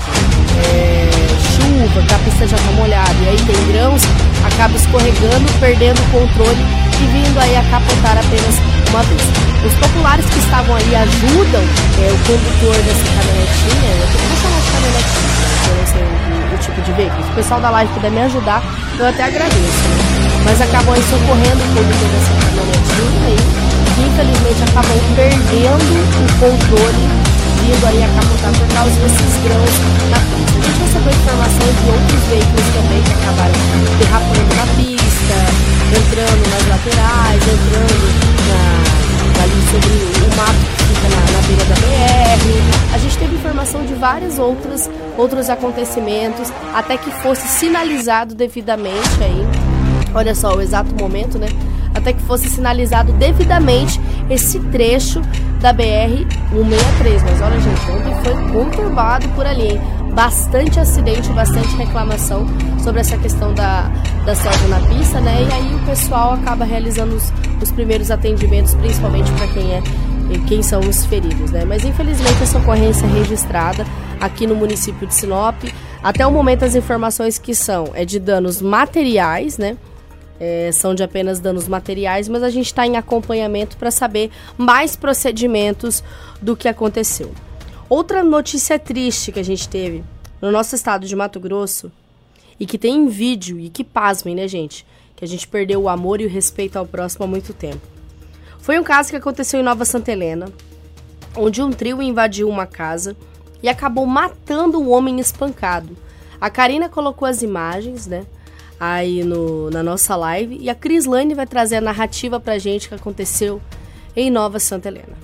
é, 0.65 1.09
chuva, 1.55 2.01
que 2.01 2.13
a 2.13 2.19
pista 2.19 2.47
já 2.47 2.57
está 2.57 2.71
molhada 2.73 3.13
e 3.23 3.29
aí 3.29 3.37
tem 3.37 3.73
grãos, 3.73 4.01
acaba 4.45 4.75
escorregando, 4.75 5.51
perdendo 5.59 5.99
o 5.99 6.05
controle 6.11 6.61
e 7.01 7.05
vindo 7.07 7.39
aí 7.39 7.55
a 7.57 7.63
capotar 7.63 8.17
apenas 8.17 8.55
uma 8.89 9.03
vez. 9.03 9.21
Os 9.65 9.73
populares 9.75 10.25
que 10.25 10.39
estavam 10.39 10.75
ali 10.75 10.95
ajudam 10.95 11.61
é, 11.61 12.11
o 12.11 12.17
condutor 12.25 12.75
dessa 12.83 13.05
caminhonetinha, 13.17 13.89
eu 13.89 14.07
vou 14.29 14.37
chamar 14.37 14.59
de 14.61 14.71
caminhonetinha, 14.73 15.33
eu 15.69 15.75
não 15.77 15.87
sei 15.87 16.03
o, 16.03 16.55
o 16.55 16.57
tipo 16.59 16.81
de 16.81 16.91
veículo. 16.91 17.23
Se 17.23 17.31
o 17.31 17.35
pessoal 17.35 17.61
da 17.61 17.69
live 17.69 17.93
puder 17.93 18.11
me 18.11 18.21
ajudar, 18.21 18.61
eu 18.99 19.07
até 19.07 19.23
agradeço. 19.23 19.87
né? 19.89 20.22
Mas 20.45 20.59
acabam 20.61 20.93
aí 20.93 21.03
socorrendo 21.03 21.61
o 21.63 21.67
condutor 21.73 22.09
dessa 22.11 22.33
caminhonetinha 22.35 23.21
aí, 23.27 23.39
que 23.95 24.01
infelizmente 24.03 24.61
acabam 24.67 24.99
perdendo 25.15 25.95
o 26.03 26.27
controle, 26.39 27.05
vindo 27.63 27.85
aí 27.87 28.03
a 28.03 28.09
capotar 28.11 28.51
por 28.51 28.67
causa 28.75 28.95
desses 28.99 29.33
grãos 29.43 29.73
na 30.11 30.19
pista. 30.19 30.53
A 30.53 30.65
gente 30.67 30.79
recebeu 30.83 31.13
informação 31.15 31.67
de 31.71 31.85
outros 31.89 32.21
veículos 32.27 32.67
também 32.75 33.01
que 33.03 33.13
acabaram 33.13 33.55
derrapando 33.99 34.51
na 34.59 34.67
pista, 34.75 35.35
entrando 35.95 36.43
nas 36.51 36.65
laterais, 36.67 37.41
entrando 37.47 38.05
na, 38.51 39.43
ali 39.43 39.59
sobre 39.71 39.95
o 40.19 40.35
mato 40.35 40.63
que 40.75 40.83
fica 40.91 41.07
na, 41.07 41.21
na 41.31 41.41
beira 41.47 41.65
da 41.65 41.75
BR. 41.75 42.93
A 42.93 42.97
gente 42.97 43.17
teve 43.17 43.35
informação 43.35 43.85
de 43.85 43.93
vários 43.93 44.37
outros, 44.37 44.89
outros 45.17 45.49
acontecimentos, 45.49 46.51
até 46.73 46.97
que 46.97 47.09
fosse 47.21 47.47
sinalizado 47.47 48.35
devidamente 48.35 49.23
aí. 49.23 49.62
Olha 50.13 50.35
só 50.35 50.55
o 50.55 50.61
exato 50.61 50.93
momento, 50.95 51.37
né? 51.37 51.47
Até 51.93 52.13
que 52.13 52.21
fosse 52.23 52.49
sinalizado 52.49 53.11
devidamente 53.13 53.99
esse 54.29 54.59
trecho 54.59 55.21
da 55.61 55.73
BR-163. 55.73 57.21
Mas 57.23 57.41
olha, 57.41 57.59
gente, 57.59 57.91
ontem 57.91 58.23
foi 58.23 58.51
conturbado 58.51 59.27
por 59.29 59.45
ali, 59.45 59.73
hein? 59.73 59.81
Bastante 60.13 60.79
acidente, 60.79 61.29
bastante 61.29 61.75
reclamação 61.75 62.45
sobre 62.83 63.01
essa 63.01 63.17
questão 63.17 63.53
da, 63.53 63.89
da 64.25 64.35
soja 64.35 64.67
na 64.67 64.79
pista, 64.81 65.19
né? 65.19 65.47
E 65.49 65.53
aí 65.53 65.75
o 65.75 65.79
pessoal 65.85 66.33
acaba 66.33 66.65
realizando 66.65 67.15
os, 67.15 67.33
os 67.61 67.71
primeiros 67.71 68.11
atendimentos, 68.11 68.75
principalmente 68.75 69.31
para 69.31 69.47
quem 69.47 69.71
é 69.73 69.81
quem 70.47 70.63
são 70.63 70.79
os 70.81 71.05
feridos, 71.05 71.51
né? 71.51 71.65
Mas 71.65 71.83
infelizmente 71.83 72.41
essa 72.41 72.57
ocorrência 72.57 73.05
é 73.05 73.09
registrada 73.09 73.85
aqui 74.19 74.47
no 74.47 74.55
município 74.55 75.07
de 75.07 75.13
Sinop. 75.13 75.55
Até 76.01 76.25
o 76.25 76.31
momento 76.31 76.63
as 76.65 76.75
informações 76.75 77.37
que 77.37 77.53
são 77.53 77.91
é 77.93 78.05
de 78.05 78.19
danos 78.19 78.61
materiais, 78.61 79.57
né? 79.57 79.77
É, 80.39 80.71
são 80.71 80.95
de 80.95 81.03
apenas 81.03 81.39
danos 81.39 81.67
materiais, 81.67 82.27
mas 82.27 82.43
a 82.43 82.49
gente 82.49 82.65
está 82.65 82.85
em 82.85 82.97
acompanhamento 82.97 83.77
para 83.77 83.91
saber 83.91 84.31
mais 84.57 84.95
procedimentos 84.95 86.03
do 86.41 86.55
que 86.55 86.67
aconteceu. 86.67 87.31
Outra 87.87 88.23
notícia 88.23 88.79
triste 88.79 89.31
que 89.31 89.39
a 89.39 89.43
gente 89.43 89.69
teve 89.69 90.03
no 90.41 90.51
nosso 90.51 90.75
estado 90.75 91.05
de 91.05 91.15
Mato 91.15 91.39
Grosso 91.39 91.91
e 92.59 92.65
que 92.65 92.77
tem 92.77 92.95
em 92.95 93.07
vídeo 93.07 93.59
e 93.59 93.69
que 93.69 93.83
pasmem, 93.83 94.35
né, 94.35 94.47
gente? 94.47 94.85
Que 95.15 95.23
a 95.23 95.27
gente 95.27 95.47
perdeu 95.47 95.81
o 95.81 95.89
amor 95.89 96.19
e 96.19 96.25
o 96.25 96.29
respeito 96.29 96.77
ao 96.77 96.85
próximo 96.85 97.25
há 97.25 97.27
muito 97.27 97.53
tempo. 97.53 97.81
Foi 98.59 98.79
um 98.79 98.83
caso 98.83 99.09
que 99.09 99.15
aconteceu 99.15 99.59
em 99.59 99.63
Nova 99.63 99.85
Santa 99.85 100.11
Helena, 100.11 100.51
onde 101.35 101.61
um 101.61 101.71
trio 101.71 102.01
invadiu 102.01 102.49
uma 102.49 102.65
casa 102.65 103.15
e 103.61 103.69
acabou 103.69 104.05
matando 104.05 104.79
um 104.79 104.91
homem 104.91 105.19
espancado. 105.19 105.95
A 106.39 106.49
Karina 106.49 106.89
colocou 106.89 107.27
as 107.27 107.41
imagens, 107.41 108.07
né? 108.07 108.25
Aí 108.85 109.23
no, 109.23 109.69
na 109.69 109.81
nossa 109.81 110.13
live. 110.13 110.57
E 110.59 110.69
a 110.69 110.75
Cris 110.75 111.05
Lane 111.05 111.33
vai 111.33 111.47
trazer 111.47 111.77
a 111.77 111.81
narrativa 111.81 112.37
pra 112.37 112.59
gente 112.59 112.89
que 112.89 112.93
aconteceu 112.93 113.61
em 114.13 114.29
Nova 114.29 114.59
Santa 114.59 114.89
Helena. 114.89 115.15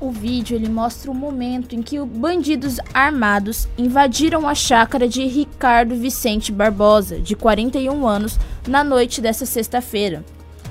O 0.00 0.10
vídeo 0.10 0.54
ele 0.54 0.70
mostra 0.70 1.10
o 1.10 1.14
momento 1.14 1.74
em 1.74 1.82
que 1.82 2.00
bandidos 2.00 2.78
armados 2.94 3.68
invadiram 3.76 4.48
a 4.48 4.54
chácara 4.54 5.06
de 5.06 5.26
Ricardo 5.26 5.94
Vicente 5.94 6.50
Barbosa, 6.50 7.20
de 7.20 7.36
41 7.36 8.06
anos, 8.06 8.38
na 8.66 8.82
noite 8.82 9.20
dessa 9.20 9.44
sexta-feira. 9.44 10.24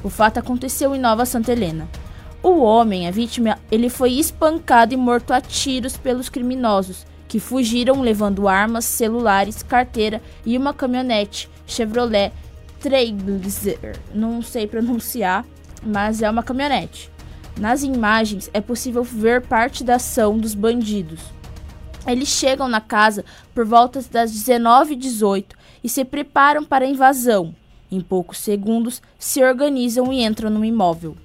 O 0.04 0.10
fato 0.10 0.40
aconteceu 0.40 0.96
em 0.96 1.00
Nova 1.00 1.24
Santa 1.24 1.52
Helena. 1.52 1.88
O 2.42 2.64
homem, 2.64 3.08
a 3.08 3.12
vítima, 3.12 3.60
ele 3.72 3.90
foi 3.90 4.14
espancado 4.14 4.96
e 4.96 4.98
morto 4.98 5.34
a 5.34 5.40
tiros 5.40 5.98
pelos 5.98 6.30
criminosos, 6.30 7.06
que 7.28 7.40
fugiram 7.40 8.02
levando 8.02 8.48
armas, 8.48 8.86
celulares, 8.86 9.64
carteira 9.64 10.22
e 10.46 10.58
uma 10.58 10.74
caminhonete 10.74 11.50
Chevrolet 11.66 12.32
Trailblazer. 12.80 14.00
Não 14.14 14.42
sei 14.42 14.68
pronunciar, 14.68 15.46
mas 15.84 16.22
é 16.22 16.30
uma 16.30 16.44
caminhonete. 16.44 17.10
Nas 17.60 17.84
imagens 17.84 18.50
é 18.54 18.60
possível 18.60 19.04
ver 19.04 19.42
parte 19.42 19.84
da 19.84 19.96
ação 19.96 20.38
dos 20.38 20.54
bandidos. 20.54 21.22
Eles 22.06 22.28
chegam 22.28 22.68
na 22.68 22.82
casa 22.82 23.26
por 23.54 23.66
volta 23.66 24.04
das 24.12 24.32
19h18 24.32 25.46
e 25.84 25.90
se 25.90 26.06
preparam 26.06 26.64
para 26.64 26.86
a 26.86 26.88
invasão. 26.88 27.56
Em 27.92 28.02
poucos 28.02 28.40
segundos, 28.40 29.02
se 29.18 29.44
organizam 29.44 30.12
e 30.12 30.24
entram 30.24 30.50
no 30.50 30.66
imóvel. 30.66 31.16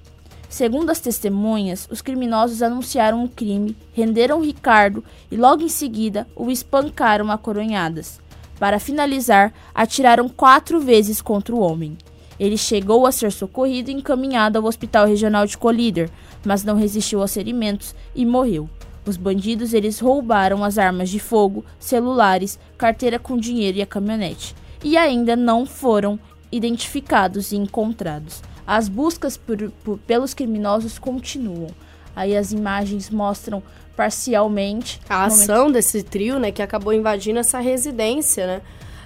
Segundo 0.51 0.89
as 0.89 0.99
testemunhas, 0.99 1.87
os 1.89 2.01
criminosos 2.01 2.61
anunciaram 2.61 3.23
o 3.23 3.29
crime, 3.29 3.73
renderam 3.93 4.41
Ricardo 4.41 5.01
e 5.31 5.37
logo 5.37 5.63
em 5.63 5.69
seguida 5.69 6.27
o 6.35 6.51
espancaram 6.51 7.31
a 7.31 7.37
coronhadas. 7.37 8.19
Para 8.59 8.77
finalizar, 8.77 9.53
atiraram 9.73 10.27
quatro 10.27 10.81
vezes 10.81 11.21
contra 11.21 11.55
o 11.55 11.61
homem. 11.61 11.97
Ele 12.37 12.57
chegou 12.57 13.07
a 13.07 13.13
ser 13.13 13.31
socorrido 13.31 13.89
e 13.89 13.93
encaminhado 13.93 14.59
ao 14.59 14.65
Hospital 14.65 15.07
Regional 15.07 15.47
de 15.47 15.57
Colíder, 15.57 16.09
mas 16.45 16.65
não 16.65 16.75
resistiu 16.75 17.21
aos 17.21 17.33
ferimentos 17.33 17.95
e 18.13 18.25
morreu. 18.25 18.69
Os 19.05 19.15
bandidos 19.15 19.73
eles 19.73 20.01
roubaram 20.01 20.65
as 20.65 20.77
armas 20.77 21.09
de 21.09 21.17
fogo, 21.17 21.63
celulares, 21.79 22.59
carteira 22.77 23.17
com 23.17 23.37
dinheiro 23.37 23.77
e 23.77 23.81
a 23.81 23.87
caminhonete, 23.87 24.53
e 24.83 24.97
ainda 24.97 25.33
não 25.33 25.65
foram 25.65 26.19
identificados 26.51 27.53
e 27.53 27.55
encontrados. 27.55 28.41
As 28.71 28.87
buscas 28.87 29.35
por, 29.35 29.69
por, 29.83 29.97
pelos 29.97 30.33
criminosos 30.33 30.97
continuam. 30.97 31.67
Aí 32.15 32.37
as 32.37 32.53
imagens 32.53 33.09
mostram 33.09 33.61
parcialmente 33.97 35.01
a 35.09 35.25
ação 35.25 35.69
desse 35.69 36.01
trio, 36.01 36.39
né, 36.39 36.53
que 36.53 36.61
acabou 36.61 36.93
invadindo 36.93 37.37
essa 37.37 37.59
residência, 37.59 38.47
né? 38.47 38.61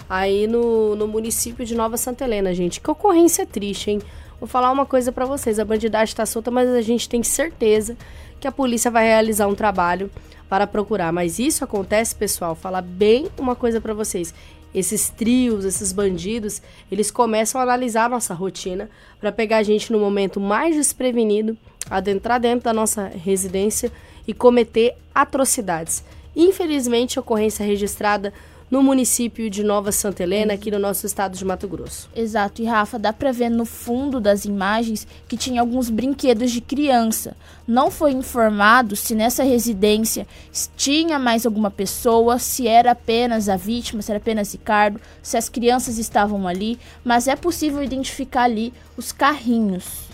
aí 0.07 0.45
no, 0.45 0.95
no 0.95 1.07
município 1.07 1.65
de 1.65 1.73
Nova 1.73 1.97
Santa 1.97 2.25
Helena, 2.25 2.53
gente. 2.53 2.79
Que 2.79 2.91
ocorrência 2.91 3.43
triste, 3.43 3.89
hein? 3.89 4.01
Vou 4.39 4.47
falar 4.47 4.71
uma 4.71 4.85
coisa 4.85 5.11
para 5.11 5.25
vocês: 5.25 5.57
a 5.57 5.65
bandidagem 5.65 6.13
está 6.13 6.27
solta, 6.27 6.51
mas 6.51 6.69
a 6.69 6.81
gente 6.83 7.09
tem 7.09 7.23
certeza 7.23 7.97
que 8.39 8.47
a 8.47 8.51
polícia 8.51 8.91
vai 8.91 9.05
realizar 9.05 9.47
um 9.47 9.55
trabalho 9.55 10.11
para 10.47 10.67
procurar. 10.67 11.11
Mas 11.11 11.39
isso 11.39 11.63
acontece, 11.63 12.15
pessoal, 12.15 12.53
falar 12.53 12.83
bem 12.83 13.29
uma 13.35 13.55
coisa 13.55 13.81
para 13.81 13.95
vocês. 13.95 14.31
Esses 14.75 15.07
trios, 15.07 15.63
esses 15.63 15.93
bandidos, 15.93 16.61
eles 16.91 17.09
começam 17.09 17.61
a 17.61 17.63
analisar 17.63 18.05
a 18.05 18.09
nossa 18.09 18.33
rotina 18.33 18.89
para 19.21 19.31
pegar 19.31 19.57
a 19.57 19.63
gente 19.63 19.89
no 19.89 19.99
momento 19.99 20.37
mais 20.37 20.75
desprevenido, 20.75 21.57
adentrar 21.89 22.41
dentro 22.41 22.65
da 22.65 22.73
nossa 22.73 23.05
residência 23.07 23.89
e 24.27 24.33
cometer 24.33 24.97
atrocidades. 25.13 26.03
Infelizmente, 26.35 27.17
ocorrência 27.17 27.65
registrada 27.65 28.33
no 28.69 28.81
município 28.81 29.49
de 29.49 29.63
Nova 29.63 29.91
Santa 29.91 30.23
Helena, 30.23 30.53
aqui 30.53 30.71
no 30.71 30.79
nosso 30.79 31.05
estado 31.05 31.37
de 31.37 31.45
Mato 31.45 31.67
Grosso. 31.67 32.09
Exato, 32.15 32.61
e 32.61 32.65
Rafa, 32.65 32.97
dá 32.97 33.13
para 33.13 33.31
ver 33.31 33.49
no 33.49 33.65
fundo 33.65 34.19
das 34.19 34.45
imagens 34.45 35.07
que 35.27 35.37
tinha 35.37 35.61
alguns 35.61 35.89
brinquedos 35.89 36.51
de 36.51 36.61
criança. 36.61 37.37
Não 37.67 37.91
foi 37.91 38.11
informado 38.11 38.95
se 38.95 39.13
nessa 39.13 39.43
residência 39.43 40.27
tinha 40.75 41.19
mais 41.19 41.45
alguma 41.45 41.69
pessoa, 41.69 42.39
se 42.39 42.67
era 42.67 42.91
apenas 42.91 43.49
a 43.49 43.55
vítima, 43.55 44.01
se 44.01 44.11
era 44.11 44.17
apenas 44.17 44.51
Ricardo, 44.51 44.99
se 45.21 45.37
as 45.37 45.47
crianças 45.47 45.97
estavam 45.97 46.47
ali, 46.47 46.79
mas 47.03 47.27
é 47.27 47.35
possível 47.35 47.83
identificar 47.83 48.43
ali 48.43 48.73
os 48.97 49.11
carrinhos. 49.11 50.05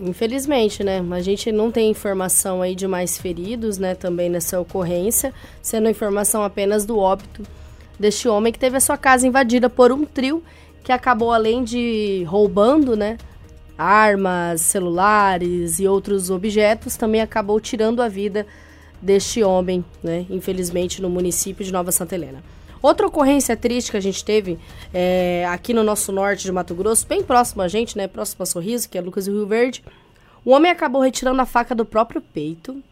Infelizmente, 0.00 0.84
né? 0.84 1.04
A 1.10 1.20
gente 1.20 1.50
não 1.50 1.72
tem 1.72 1.90
informação 1.90 2.62
aí 2.62 2.76
de 2.76 2.86
mais 2.86 3.18
feridos, 3.18 3.78
né? 3.78 3.96
Também 3.96 4.30
nessa 4.30 4.60
ocorrência, 4.60 5.34
sendo 5.60 5.88
informação 5.88 6.44
apenas 6.44 6.84
do 6.84 6.96
óbito 6.96 7.42
deste 7.98 8.28
homem 8.28 8.52
que 8.52 8.58
teve 8.58 8.76
a 8.76 8.80
sua 8.80 8.96
casa 8.96 9.26
invadida 9.26 9.68
por 9.68 9.92
um 9.92 10.04
trio 10.04 10.42
que 10.82 10.92
acabou 10.92 11.32
além 11.32 11.64
de 11.64 12.24
roubando, 12.26 12.96
né, 12.96 13.18
armas, 13.76 14.62
celulares 14.62 15.78
e 15.78 15.86
outros 15.86 16.30
objetos, 16.30 16.96
também 16.96 17.20
acabou 17.20 17.60
tirando 17.60 18.00
a 18.00 18.08
vida 18.08 18.46
deste 19.00 19.42
homem, 19.42 19.84
né, 20.02 20.26
infelizmente 20.30 21.00
no 21.00 21.10
município 21.10 21.64
de 21.64 21.72
Nova 21.72 21.92
Santa 21.92 22.14
Helena. 22.14 22.42
Outra 22.80 23.06
ocorrência 23.06 23.56
triste 23.56 23.90
que 23.90 23.96
a 23.96 24.00
gente 24.00 24.24
teve 24.24 24.58
é, 24.94 25.44
aqui 25.50 25.74
no 25.74 25.82
nosso 25.82 26.12
norte 26.12 26.44
de 26.44 26.52
Mato 26.52 26.74
Grosso, 26.74 27.06
bem 27.06 27.22
próximo 27.22 27.62
a 27.62 27.68
gente, 27.68 27.96
né, 27.96 28.06
próximo 28.06 28.42
a 28.42 28.46
Sorriso, 28.46 28.88
que 28.88 28.96
é 28.96 29.00
Lucas 29.00 29.26
do 29.26 29.32
Rio 29.32 29.46
Verde, 29.46 29.84
o 30.44 30.52
homem 30.52 30.70
acabou 30.70 31.02
retirando 31.02 31.40
a 31.42 31.46
faca 31.46 31.74
do 31.74 31.84
próprio 31.84 32.20
peito, 32.20 32.82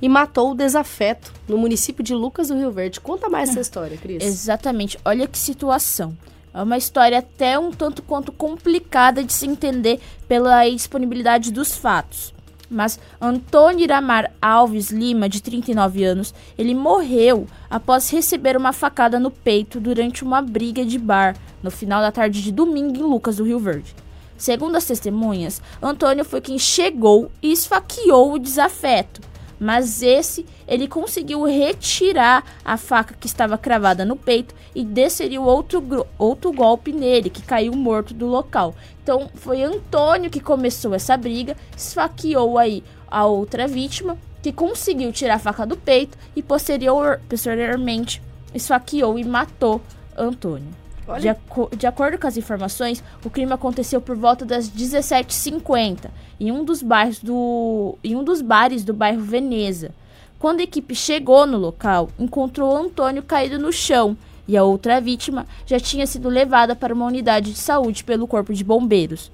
e 0.00 0.08
matou 0.08 0.52
o 0.52 0.54
desafeto 0.54 1.32
no 1.48 1.58
município 1.58 2.02
de 2.02 2.14
Lucas 2.14 2.48
do 2.48 2.56
Rio 2.56 2.70
Verde. 2.70 3.00
Conta 3.00 3.28
mais 3.28 3.50
essa 3.50 3.60
história, 3.60 3.96
Cris. 3.96 4.22
Exatamente. 4.22 4.98
Olha 5.04 5.26
que 5.26 5.38
situação. 5.38 6.16
É 6.52 6.62
uma 6.62 6.76
história 6.76 7.18
até 7.18 7.58
um 7.58 7.70
tanto 7.70 8.02
quanto 8.02 8.32
complicada 8.32 9.22
de 9.22 9.32
se 9.32 9.46
entender 9.46 10.00
pela 10.26 10.68
disponibilidade 10.68 11.52
dos 11.52 11.76
fatos. 11.76 12.34
Mas 12.68 13.00
Antônio 13.20 13.82
Iramar 13.82 14.30
Alves 14.40 14.90
Lima, 14.90 15.28
de 15.28 15.42
39 15.42 16.04
anos, 16.04 16.32
ele 16.56 16.74
morreu 16.74 17.46
após 17.68 18.08
receber 18.10 18.56
uma 18.56 18.72
facada 18.72 19.18
no 19.18 19.30
peito 19.30 19.80
durante 19.80 20.22
uma 20.22 20.40
briga 20.40 20.84
de 20.84 20.98
bar 20.98 21.36
no 21.62 21.70
final 21.70 22.00
da 22.00 22.12
tarde 22.12 22.40
de 22.40 22.52
domingo 22.52 22.96
em 22.96 23.02
Lucas 23.02 23.36
do 23.36 23.44
Rio 23.44 23.58
Verde. 23.58 23.94
Segundo 24.36 24.76
as 24.76 24.84
testemunhas, 24.84 25.60
Antônio 25.82 26.24
foi 26.24 26.40
quem 26.40 26.58
chegou 26.58 27.30
e 27.42 27.52
esfaqueou 27.52 28.32
o 28.32 28.38
desafeto 28.38 29.20
mas 29.60 30.02
esse 30.02 30.46
ele 30.66 30.88
conseguiu 30.88 31.44
retirar 31.44 32.42
a 32.64 32.78
faca 32.78 33.14
que 33.20 33.26
estava 33.26 33.58
cravada 33.58 34.06
no 34.06 34.16
peito 34.16 34.54
e 34.74 34.82
desferiu 34.82 35.44
outro, 35.44 36.06
outro 36.16 36.50
golpe 36.50 36.92
nele, 36.92 37.28
que 37.28 37.42
caiu 37.42 37.74
morto 37.74 38.14
do 38.14 38.26
local. 38.26 38.74
Então 39.02 39.30
foi 39.34 39.62
Antônio 39.62 40.30
que 40.30 40.40
começou 40.40 40.94
essa 40.94 41.16
briga, 41.16 41.54
esfaqueou 41.76 42.56
aí 42.56 42.82
a 43.06 43.26
outra 43.26 43.68
vítima, 43.68 44.16
que 44.42 44.52
conseguiu 44.52 45.12
tirar 45.12 45.34
a 45.34 45.38
faca 45.38 45.66
do 45.66 45.76
peito 45.76 46.16
e 46.34 46.42
posterior, 46.42 47.20
posteriormente 47.28 48.22
esfaqueou 48.54 49.18
e 49.18 49.24
matou 49.24 49.82
Antônio. 50.16 50.80
De, 51.18 51.28
aco 51.28 51.70
de, 51.76 51.86
acordo 51.86 52.18
com 52.18 52.26
as 52.26 52.36
informações, 52.36 53.02
o 53.24 53.30
crime 53.30 53.52
aconteceu 53.52 54.00
por 54.00 54.14
volta 54.14 54.44
das 54.44 54.70
17h50 54.70 56.10
em 56.38 56.52
um 56.52 56.64
dos 56.64 56.82
bairros 56.82 57.18
do 57.20 57.98
em 58.04 58.14
um 58.14 58.22
dos 58.22 58.40
bares 58.40 58.84
do 58.84 58.92
bairro 58.92 59.22
Veneza. 59.22 59.90
Quando 60.38 60.60
a 60.60 60.62
equipe 60.62 60.94
chegou 60.94 61.46
no 61.46 61.58
local, 61.58 62.10
encontrou 62.18 62.76
Antônio 62.76 63.22
caído 63.22 63.58
no 63.58 63.72
chão 63.72 64.16
e 64.46 64.56
a 64.56 64.64
outra 64.64 65.00
vítima 65.00 65.46
já 65.66 65.78
tinha 65.78 66.06
sido 66.06 66.28
levada 66.28 66.74
para 66.76 66.94
uma 66.94 67.06
unidade 67.06 67.52
de 67.52 67.58
saúde 67.58 68.04
pelo 68.04 68.26
corpo 68.26 68.54
de 68.54 68.64
bombeiros. 68.64 69.30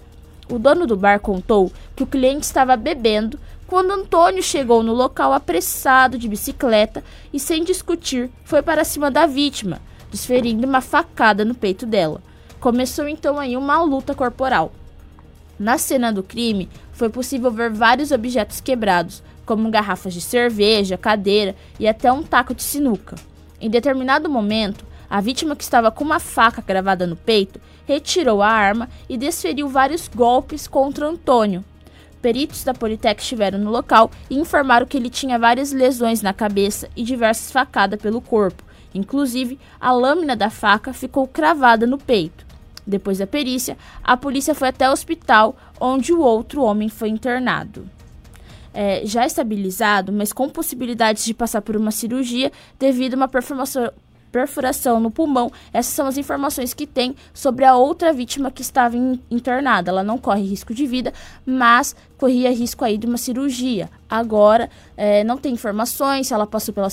O 0.50 0.58
dono 0.58 0.86
do 0.86 0.96
bar 0.96 1.20
contou 1.20 1.72
que 1.94 2.02
o 2.02 2.06
cliente 2.06 2.44
estava 2.44 2.76
bebendo 2.76 3.38
quando 3.66 3.92
Antônio 3.92 4.42
chegou 4.42 4.82
no 4.82 4.92
local 4.92 5.32
apressado 5.32 6.18
de 6.18 6.28
bicicleta 6.28 7.02
e 7.32 7.40
sem 7.40 7.64
discutir 7.64 8.30
foi 8.44 8.62
para 8.62 8.84
cima 8.84 9.10
da 9.10 9.26
vítima 9.26 9.80
desferindo 10.10 10.66
uma 10.66 10.80
facada 10.80 11.44
no 11.44 11.54
peito 11.54 11.86
dela. 11.86 12.20
Começou 12.60 13.08
então 13.08 13.38
aí 13.38 13.56
uma 13.56 13.82
luta 13.82 14.14
corporal. 14.14 14.72
Na 15.58 15.78
cena 15.78 16.12
do 16.12 16.22
crime, 16.22 16.68
foi 16.92 17.08
possível 17.08 17.50
ver 17.50 17.70
vários 17.70 18.10
objetos 18.10 18.60
quebrados, 18.60 19.22
como 19.44 19.70
garrafas 19.70 20.12
de 20.12 20.20
cerveja, 20.20 20.98
cadeira 20.98 21.54
e 21.78 21.86
até 21.86 22.12
um 22.12 22.22
taco 22.22 22.54
de 22.54 22.62
sinuca. 22.62 23.16
Em 23.60 23.70
determinado 23.70 24.28
momento, 24.28 24.84
a 25.08 25.20
vítima 25.20 25.54
que 25.54 25.62
estava 25.62 25.90
com 25.90 26.04
uma 26.04 26.18
faca 26.18 26.60
gravada 26.60 27.06
no 27.06 27.16
peito 27.16 27.60
retirou 27.86 28.42
a 28.42 28.48
arma 28.48 28.88
e 29.08 29.16
desferiu 29.16 29.68
vários 29.68 30.08
golpes 30.08 30.66
contra 30.66 31.06
Antônio. 31.06 31.64
Peritos 32.20 32.64
da 32.64 32.74
Politec 32.74 33.22
estiveram 33.22 33.58
no 33.58 33.70
local 33.70 34.10
e 34.28 34.36
informaram 34.36 34.86
que 34.86 34.96
ele 34.96 35.08
tinha 35.08 35.38
várias 35.38 35.72
lesões 35.72 36.22
na 36.22 36.32
cabeça 36.32 36.88
e 36.96 37.04
diversas 37.04 37.52
facadas 37.52 38.00
pelo 38.00 38.20
corpo, 38.20 38.64
Inclusive, 38.94 39.58
a 39.80 39.92
lâmina 39.92 40.34
da 40.34 40.50
faca 40.50 40.92
ficou 40.92 41.26
cravada 41.26 41.86
no 41.86 41.98
peito. 41.98 42.46
Depois 42.86 43.18
da 43.18 43.26
perícia, 43.26 43.76
a 44.02 44.16
polícia 44.16 44.54
foi 44.54 44.68
até 44.68 44.88
o 44.88 44.92
hospital, 44.92 45.56
onde 45.80 46.12
o 46.12 46.20
outro 46.20 46.62
homem 46.62 46.88
foi 46.88 47.08
internado. 47.08 47.88
É, 48.72 49.02
já 49.04 49.26
estabilizado, 49.26 50.12
mas 50.12 50.32
com 50.32 50.48
possibilidades 50.48 51.24
de 51.24 51.34
passar 51.34 51.62
por 51.62 51.76
uma 51.76 51.90
cirurgia 51.90 52.52
devido 52.78 53.14
a 53.14 53.16
uma 53.16 53.28
perfuração 54.36 55.00
no 55.00 55.10
pulmão. 55.10 55.50
Essas 55.72 55.94
são 55.94 56.06
as 56.06 56.18
informações 56.18 56.74
que 56.74 56.86
tem 56.86 57.16
sobre 57.32 57.64
a 57.64 57.74
outra 57.74 58.12
vítima 58.12 58.50
que 58.50 58.60
estava 58.60 58.94
in, 58.94 59.18
internada. 59.30 59.90
Ela 59.90 60.02
não 60.02 60.18
corre 60.18 60.42
risco 60.42 60.74
de 60.74 60.86
vida, 60.86 61.10
mas 61.46 61.96
corria 62.18 62.50
risco 62.52 62.84
aí 62.84 62.98
de 62.98 63.06
uma 63.06 63.16
cirurgia. 63.16 63.88
Agora, 64.10 64.68
é, 64.94 65.24
não 65.24 65.38
tem 65.38 65.54
informações 65.54 66.26
se 66.26 66.34
ela 66.34 66.46
passou 66.46 66.74
pela 66.74 66.88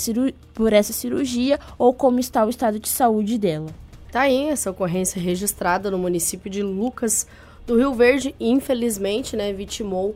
por 0.53 0.71
essa 0.71 0.93
cirurgia 0.93 1.59
ou 1.77 1.93
como 1.93 2.17
está 2.17 2.45
o 2.45 2.49
estado 2.49 2.79
de 2.79 2.87
saúde 2.87 3.37
dela. 3.37 3.67
Tá 4.09 4.21
aí 4.21 4.47
essa 4.47 4.71
ocorrência 4.71 5.21
registrada 5.21 5.91
no 5.91 5.97
município 5.97 6.49
de 6.49 6.63
Lucas 6.63 7.27
do 7.67 7.77
Rio 7.77 7.93
Verde, 7.93 8.33
infelizmente, 8.39 9.35
né, 9.35 9.51
vitimou 9.51 10.15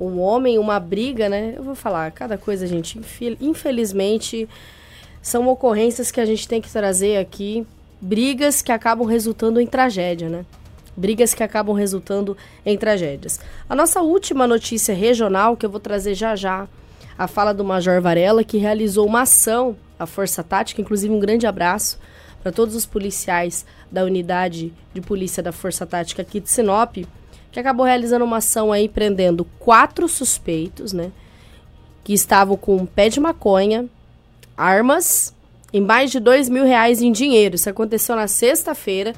um 0.00 0.20
homem, 0.20 0.58
uma 0.58 0.78
briga, 0.78 1.28
né? 1.28 1.54
Eu 1.56 1.64
vou 1.64 1.74
falar 1.74 2.10
cada 2.12 2.38
coisa, 2.38 2.66
gente. 2.66 3.00
Infelizmente, 3.40 4.48
são 5.22 5.48
ocorrências 5.48 6.10
que 6.10 6.20
a 6.20 6.26
gente 6.26 6.46
tem 6.46 6.60
que 6.60 6.70
trazer 6.70 7.18
aqui, 7.18 7.66
brigas 8.00 8.62
que 8.62 8.72
acabam 8.72 9.06
resultando 9.06 9.60
em 9.60 9.66
tragédia, 9.66 10.28
né? 10.28 10.44
Brigas 10.96 11.34
que 11.34 11.42
acabam 11.42 11.74
resultando 11.74 12.36
em 12.64 12.76
tragédias. 12.76 13.40
A 13.68 13.74
nossa 13.74 14.00
última 14.00 14.46
notícia 14.46 14.94
regional, 14.94 15.56
que 15.56 15.64
eu 15.64 15.70
vou 15.70 15.80
trazer 15.80 16.14
já 16.14 16.34
já, 16.34 16.68
a 17.16 17.26
fala 17.26 17.52
do 17.52 17.64
Major 17.64 18.00
Varela, 18.00 18.44
que 18.44 18.58
realizou 18.58 19.06
uma 19.06 19.22
ação, 19.22 19.76
a 19.98 20.06
Força 20.06 20.42
Tática, 20.42 20.80
inclusive 20.80 21.12
um 21.12 21.18
grande 21.18 21.46
abraço 21.46 21.98
para 22.42 22.52
todos 22.52 22.74
os 22.74 22.86
policiais 22.86 23.66
da 23.90 24.04
unidade 24.04 24.72
de 24.94 25.00
polícia 25.00 25.42
da 25.42 25.50
Força 25.50 25.84
Tática 25.84 26.22
aqui 26.22 26.40
de 26.40 26.48
Sinop, 26.48 26.96
que 27.50 27.60
acabou 27.60 27.84
realizando 27.84 28.24
uma 28.24 28.36
ação 28.36 28.70
aí 28.70 28.88
prendendo 28.88 29.44
quatro 29.58 30.08
suspeitos, 30.08 30.92
né? 30.92 31.10
Que 32.04 32.12
estavam 32.12 32.56
com 32.56 32.76
um 32.76 32.86
pé 32.86 33.08
de 33.08 33.18
maconha, 33.18 33.86
armas 34.58 35.32
e 35.72 35.80
mais 35.80 36.10
de 36.10 36.18
dois 36.18 36.48
mil 36.48 36.64
reais 36.64 37.00
em 37.00 37.12
dinheiro. 37.12 37.54
Isso 37.54 37.70
aconteceu 37.70 38.16
na 38.16 38.26
sexta-feira. 38.26 39.14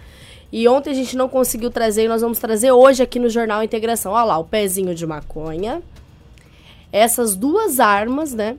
E 0.52 0.66
ontem 0.68 0.90
a 0.90 0.94
gente 0.94 1.16
não 1.16 1.28
conseguiu 1.28 1.70
trazer 1.70 2.04
e 2.04 2.08
nós 2.08 2.22
vamos 2.22 2.38
trazer 2.38 2.72
hoje 2.72 3.02
aqui 3.02 3.18
no 3.18 3.30
Jornal 3.30 3.62
Integração. 3.62 4.12
Olha 4.12 4.24
lá, 4.24 4.38
o 4.38 4.44
pezinho 4.44 4.94
de 4.94 5.06
maconha. 5.06 5.80
Essas 6.92 7.36
duas 7.36 7.80
armas, 7.80 8.34
né? 8.34 8.56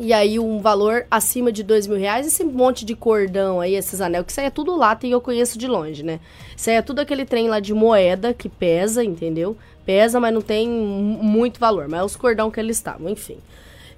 E 0.00 0.12
aí 0.12 0.40
um 0.40 0.60
valor 0.60 1.06
acima 1.08 1.52
de 1.52 1.62
dois 1.62 1.86
mil 1.86 1.96
reais, 1.96 2.26
esse 2.26 2.42
monte 2.42 2.84
de 2.84 2.96
cordão 2.96 3.60
aí, 3.60 3.76
esses 3.76 4.00
anel, 4.00 4.24
que 4.24 4.32
isso 4.32 4.40
aí 4.40 4.46
é 4.46 4.50
tudo 4.50 4.74
lata 4.74 5.06
e 5.06 5.12
eu 5.12 5.20
conheço 5.20 5.56
de 5.56 5.68
longe, 5.68 6.02
né? 6.02 6.18
Isso 6.56 6.68
aí 6.68 6.76
é 6.76 6.82
tudo 6.82 6.98
aquele 6.98 7.24
trem 7.24 7.48
lá 7.48 7.60
de 7.60 7.72
moeda 7.72 8.34
que 8.34 8.48
pesa, 8.48 9.04
entendeu? 9.04 9.56
Pesa, 9.86 10.18
mas 10.18 10.34
não 10.34 10.40
tem 10.40 10.68
muito 10.68 11.60
valor, 11.60 11.86
mas 11.88 12.00
é 12.00 12.04
os 12.04 12.16
cordão 12.16 12.50
que 12.50 12.58
eles 12.58 12.76
estavam, 12.76 13.08
enfim. 13.08 13.36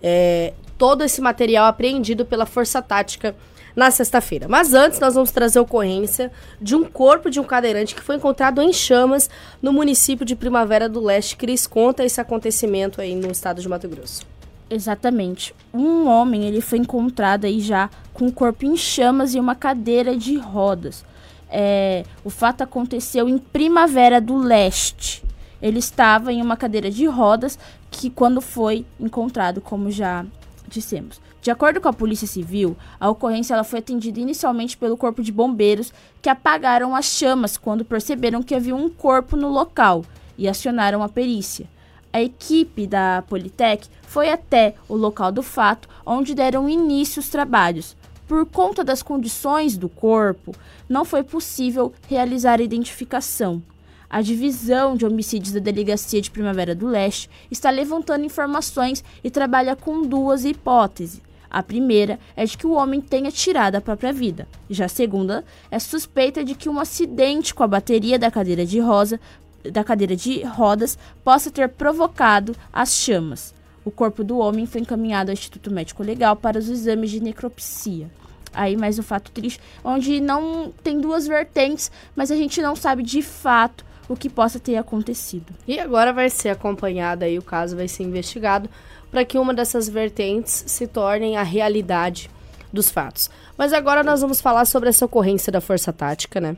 É, 0.03 0.53
todo 0.79 1.03
esse 1.03 1.21
material 1.21 1.67
apreendido 1.67 2.25
pela 2.25 2.47
Força 2.47 2.81
Tática 2.83 3.35
na 3.77 3.91
sexta-feira. 3.91 4.49
Mas 4.49 4.73
antes, 4.73 4.99
nós 4.99 5.15
vamos 5.15 5.31
trazer 5.31 5.59
a 5.59 5.63
ocorrência 5.63 6.33
de 6.61 6.75
um 6.75 6.83
corpo 6.85 7.31
de 7.31 7.39
um 7.39 7.45
cadeirante 7.45 7.95
que 7.95 8.01
foi 8.01 8.17
encontrado 8.17 8.63
em 8.63 8.73
chamas 8.73 9.29
no 9.61 9.73
município 9.73 10.25
de 10.25 10.35
Primavera 10.35 10.89
do 10.89 11.01
Leste. 11.01 11.37
Cris, 11.37 11.67
conta 11.67 12.03
esse 12.03 12.21
acontecimento 12.21 13.01
aí 13.01 13.15
no 13.15 13.31
estado 13.31 13.61
de 13.61 13.69
Mato 13.69 13.87
Grosso. 13.87 14.23
Exatamente. 14.69 15.55
Um 15.73 16.09
homem 16.09 16.45
ele 16.45 16.61
foi 16.61 16.79
encontrado 16.79 17.45
aí 17.45 17.61
já 17.61 17.91
com 18.13 18.27
o 18.27 18.33
corpo 18.33 18.65
em 18.65 18.77
chamas 18.77 19.35
e 19.35 19.39
uma 19.39 19.55
cadeira 19.55 20.17
de 20.17 20.37
rodas. 20.39 21.05
É, 21.49 22.03
o 22.25 22.31
fato 22.31 22.63
aconteceu 22.63 23.29
em 23.29 23.39
Primavera 23.39 24.21
do 24.21 24.37
Leste. 24.37 25.23
Ele 25.63 25.79
estava 25.79 26.33
em 26.33 26.43
uma 26.43 26.57
cadeira 26.57 26.91
de 26.91 27.07
rodas 27.07 27.59
que 27.91 28.11
quando 28.11 28.41
foi 28.41 28.85
encontrado, 28.99 29.61
como 29.61 29.91
já 29.91 30.25
dissemos. 30.69 31.21
De 31.41 31.51
acordo 31.51 31.81
com 31.81 31.89
a 31.89 31.93
Polícia 31.93 32.27
Civil, 32.27 32.77
a 32.99 33.09
ocorrência 33.09 33.55
ela 33.55 33.65
foi 33.65 33.79
atendida 33.79 34.21
inicialmente 34.21 34.77
pelo 34.77 34.97
Corpo 34.97 35.23
de 35.23 35.31
Bombeiros, 35.31 35.93
que 36.21 36.29
apagaram 36.29 36.95
as 36.95 37.07
chamas 37.07 37.57
quando 37.57 37.85
perceberam 37.85 38.43
que 38.43 38.55
havia 38.55 38.75
um 38.75 38.89
corpo 38.89 39.37
no 39.37 39.49
local 39.49 40.05
e 40.37 40.49
acionaram 40.49 41.03
a 41.03 41.09
perícia 41.09 41.69
a 42.17 42.23
equipe 42.23 42.87
da 42.87 43.23
Politec 43.29 43.89
foi 44.01 44.31
até 44.31 44.75
o 44.89 44.97
local 44.97 45.31
do 45.31 45.43
fato, 45.43 45.87
onde 46.07 46.35
deram 46.35 46.67
início 46.67 47.21
os 47.21 47.29
trabalhos. 47.29 47.95
Por 48.27 48.47
conta 48.47 48.83
das 48.83 49.03
condições 49.03 49.77
do 49.77 49.87
corpo, 49.87 50.55
não 50.89 51.05
foi 51.05 51.23
possível 51.23 51.93
realizar 52.09 52.59
a 52.59 52.63
identificação. 52.63 53.63
A 54.09 54.23
divisão 54.23 54.97
de 54.97 55.05
homicídios 55.05 55.53
da 55.53 55.61
Delegacia 55.61 56.21
de 56.21 56.31
Primavera 56.31 56.75
do 56.75 56.87
Leste 56.87 57.29
está 57.51 57.71
levantando 57.71 58.25
informações 58.25 59.03
e 59.23 59.31
trabalha 59.31 59.75
com 59.75 60.03
duas 60.03 60.45
hipóteses. 60.45 61.21
A 61.51 61.63
primeira 61.63 62.19
é 62.37 62.45
de 62.45 62.57
que 62.57 62.67
o 62.67 62.73
homem 62.73 63.01
tenha 63.01 63.31
tirado 63.31 63.77
a 63.77 63.81
própria 63.81 64.13
vida. 64.13 64.47
Já 64.71 64.85
a 64.85 64.89
segunda 64.89 65.45
é 65.71 65.79
suspeita 65.79 66.45
de 66.45 66.55
que 66.55 66.69
um 66.69 66.79
acidente 66.79 67.55
com 67.55 67.63
a 67.63 67.69
bateria 67.69 68.19
da 68.19 68.31
cadeira 68.31 68.65
de 68.65 68.79
rosa 68.79 69.21
da 69.65 69.83
cadeira 69.83 70.15
de 70.15 70.45
rodas 70.45 70.97
possa 71.25 71.51
ter 71.51 71.69
provocado 71.69 72.55
as 72.73 72.95
chamas. 72.95 73.53
O 73.85 73.91
corpo 73.91 74.23
do 74.23 74.39
homem 74.39 74.67
foi 74.67 74.81
encaminhado 74.81 75.31
ao 75.31 75.35
Instituto 75.35 75.71
Médico 75.71 76.03
Legal 76.03 76.37
para 76.37 76.59
os 76.59 76.69
exames 76.69 77.11
de 77.11 77.21
necropsia. 77.21 78.09
Aí 78.53 78.77
mais 78.77 78.99
um 78.99 79.03
fato 79.03 79.31
triste, 79.31 79.61
onde 79.85 80.21
não 80.21 80.73
tem 80.83 81.01
duas 81.01 81.27
vertentes, 81.27 81.91
mas 82.15 82.31
a 82.31 82.37
gente 82.37 82.63
não 82.63 82.75
sabe 82.75 83.03
de 83.03 83.23
fato 83.23 83.85
o 84.09 84.17
que 84.17 84.29
possa 84.29 84.59
ter 84.59 84.77
acontecido. 84.77 85.53
E 85.67 85.79
agora 85.79 86.13
vai 86.13 86.31
ser 86.31 86.51
acompanhado 86.51 87.25
aí 87.25 87.39
o 87.39 87.43
caso 87.43 87.77
vai 87.77 87.89
ser 87.89 88.05
investigado 88.05 88.69
para 89.11 89.25
que 89.25 89.39
uma 89.39 89.55
dessas 89.55 89.89
vertentes 89.89 90.65
se 90.67 90.87
torne 90.87 91.37
a 91.37 91.43
realidade 91.43 92.31
dos 92.73 92.91
fatos. 92.91 93.31
Mas 93.57 93.73
agora 93.73 94.03
nós 94.03 94.21
vamos 94.21 94.41
falar 94.41 94.65
sobre 94.65 94.89
essa 94.89 95.05
ocorrência 95.05 95.51
da 95.51 95.61
Força 95.61 95.93
Tática, 95.93 96.41
né? 96.41 96.57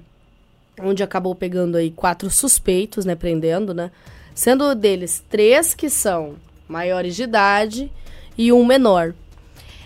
onde 0.82 1.03
acabou 1.03 1.34
pegando 1.34 1.76
aí 1.76 1.90
quatro 1.90 2.30
suspeitos, 2.30 3.05
né, 3.05 3.14
prendendo, 3.14 3.74
né, 3.74 3.90
sendo 4.34 4.74
deles 4.74 5.22
três 5.28 5.74
que 5.74 5.90
são 5.90 6.36
maiores 6.68 7.16
de 7.16 7.24
idade 7.24 7.90
e 8.36 8.53
um 8.53 8.64
menor. 8.64 9.14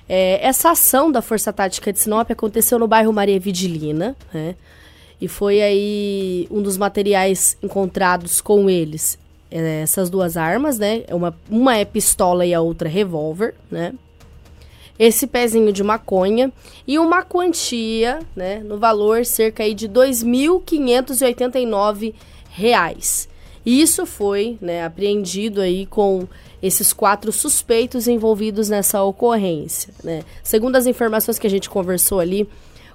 É, 0.08 0.44
essa 0.46 0.70
ação 0.70 1.10
da 1.10 1.22
Força 1.22 1.52
Tática 1.52 1.92
de 1.92 1.98
Sinop 1.98 2.30
aconteceu 2.30 2.78
no 2.78 2.88
bairro 2.88 3.12
Maria 3.12 3.38
Vidilina, 3.38 4.16
né, 4.32 4.54
e 5.22 5.28
foi 5.28 5.62
aí 5.62 6.48
um 6.50 6.60
dos 6.60 6.76
materiais 6.76 7.56
encontrados 7.62 8.40
com 8.40 8.68
eles. 8.68 9.16
É, 9.48 9.82
essas 9.82 10.10
duas 10.10 10.36
armas, 10.36 10.80
né, 10.80 11.04
uma, 11.10 11.32
uma 11.48 11.76
é 11.76 11.84
pistola 11.84 12.44
e 12.44 12.52
a 12.52 12.60
outra 12.60 12.88
é 12.88 12.90
revólver, 12.90 13.54
né, 13.70 13.94
esse 14.98 15.28
pezinho 15.28 15.72
de 15.72 15.84
maconha 15.84 16.52
e 16.88 16.98
uma 16.98 17.22
quantia, 17.22 18.18
né, 18.34 18.58
no 18.64 18.78
valor 18.78 19.24
cerca 19.24 19.62
aí 19.62 19.74
de 19.74 19.88
2.589 19.88 22.14
reais. 22.50 23.28
Isso 23.64 24.04
foi, 24.04 24.58
né, 24.60 24.84
apreendido 24.84 25.60
aí 25.60 25.86
com 25.86 26.26
esses 26.60 26.92
quatro 26.92 27.30
suspeitos 27.30 28.08
envolvidos 28.08 28.68
nessa 28.68 29.00
ocorrência, 29.04 29.94
né? 30.02 30.24
Segundo 30.42 30.74
as 30.74 30.86
informações 30.86 31.38
que 31.38 31.46
a 31.46 31.50
gente 31.50 31.70
conversou 31.70 32.18
ali 32.18 32.48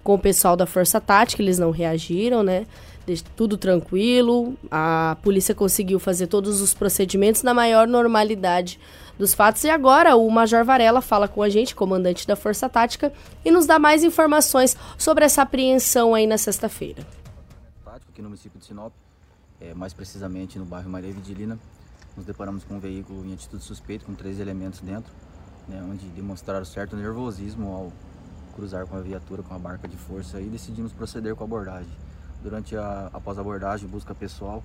com 0.08 0.14
o 0.14 0.18
pessoal 0.18 0.56
da 0.56 0.66
Força 0.66 1.02
Tática, 1.02 1.42
eles 1.42 1.60
não 1.60 1.70
reagiram, 1.70 2.42
né? 2.42 2.66
Tudo 3.36 3.58
tranquilo, 3.58 4.56
a 4.72 5.18
polícia 5.22 5.54
conseguiu 5.54 6.00
fazer 6.00 6.28
todos 6.28 6.62
os 6.62 6.74
procedimentos 6.74 7.44
na 7.44 7.54
maior 7.54 7.86
normalidade 7.86 8.80
dos 9.20 9.34
fatos. 9.34 9.66
E 9.66 9.70
agora 9.70 10.16
o 10.16 10.30
Major 10.32 10.64
Varela 10.64 11.02
fala 11.02 11.28
com 11.28 11.44
a 11.44 11.50
gente, 11.50 11.76
comandante 11.76 12.26
da 12.26 12.38
Força 12.38 12.70
Tática, 12.70 13.12
e 13.44 13.52
nos 13.52 13.66
dá 13.66 13.78
mais 13.78 14.02
informações 14.02 14.78
sobre 14.98 15.26
essa 15.26 15.42
apreensão 15.42 16.16
aí 16.16 16.26
na 16.26 16.38
sexta-feira. 16.38 17.06
Aqui 17.86 18.22
no 18.22 18.30
município 18.30 18.58
de 18.58 18.66
Sinop, 18.66 18.94
é, 19.60 19.74
mais 19.74 19.92
precisamente 19.92 20.58
no 20.58 20.64
bairro 20.64 20.90
Maria 20.90 21.12
Vidilina, 21.12 21.60
nos 22.16 22.26
deparamos 22.26 22.64
com 22.64 22.76
um 22.76 22.80
veículo 22.80 23.26
em 23.26 23.34
atitude 23.34 23.62
suspeita, 23.62 24.06
com 24.06 24.16
três 24.16 24.40
elementos 24.40 24.80
dentro, 24.80 25.12
né, 25.68 25.86
onde 25.86 26.06
demonstraram 26.08 26.64
certo 26.64 26.96
nervosismo 26.96 27.68
ao 27.68 27.92
cruzar 28.58 28.88
com 28.88 28.98
a 28.98 29.00
viatura 29.00 29.44
com 29.44 29.54
a 29.54 29.60
marca 29.60 29.88
de 29.88 29.96
força 29.96 30.42
e 30.42 30.46
decidimos 30.46 30.92
proceder 30.92 31.36
com 31.36 31.44
a 31.44 31.48
abordagem. 31.48 31.92
Durante 32.44 32.76
a 32.76 33.10
após 33.14 33.38
a 33.38 33.42
abordagem, 33.42 33.88
busca 33.88 34.16
pessoal, 34.16 34.64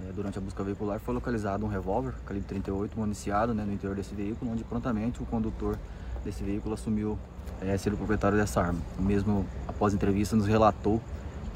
é, 0.00 0.12
durante 0.12 0.38
a 0.38 0.40
busca 0.40 0.62
veicular 0.62 1.00
foi 1.00 1.12
localizado 1.12 1.64
um 1.66 1.68
revólver 1.68 2.14
calibre 2.24 2.48
38 2.48 2.98
municiado 2.98 3.52
né, 3.52 3.64
no 3.64 3.72
interior 3.72 3.96
desse 3.96 4.14
veículo, 4.14 4.52
onde 4.52 4.62
prontamente 4.62 5.20
o 5.20 5.26
condutor 5.26 5.76
desse 6.24 6.44
veículo 6.44 6.74
assumiu 6.74 7.18
é, 7.60 7.76
ser 7.76 7.92
o 7.92 7.96
proprietário 7.96 8.38
dessa 8.38 8.60
arma. 8.60 8.78
O 8.98 9.02
mesmo, 9.02 9.44
após 9.66 9.92
entrevista, 9.92 10.36
nos 10.36 10.46
relatou 10.46 11.00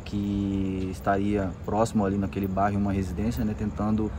que 0.04 0.88
estaria 0.90 1.50
próximo 1.64 2.04
ali 2.04 2.16
naquele 2.16 2.48
bairro, 2.48 2.78
uma 2.78 2.92
residência, 2.92 3.44
né, 3.44 3.54
tentando 3.56 4.10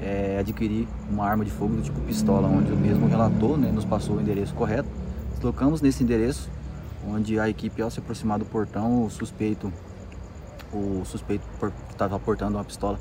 é, 0.00 0.38
adquirir 0.38 0.86
uma 1.10 1.24
arma 1.24 1.44
de 1.44 1.50
fogo 1.50 1.76
do 1.76 1.82
tipo 1.82 2.00
pistola, 2.00 2.46
onde 2.46 2.72
o 2.72 2.76
mesmo 2.76 3.06
relatou, 3.06 3.56
né, 3.56 3.70
nos 3.70 3.84
passou 3.84 4.16
o 4.16 4.20
endereço 4.20 4.54
correto. 4.54 4.88
Deslocamos 5.34 5.80
nesse 5.80 6.02
endereço, 6.02 6.50
onde 7.06 7.38
a 7.38 7.48
equipe, 7.48 7.80
ao 7.82 7.90
se 7.90 8.00
aproximar 8.00 8.38
do 8.38 8.44
portão, 8.44 9.04
o 9.04 9.10
suspeito, 9.10 9.72
o 10.72 11.02
suspeito 11.04 11.46
que 11.58 11.92
estava 11.92 12.18
portando 12.18 12.56
uma 12.56 12.64
pistola, 12.64 12.98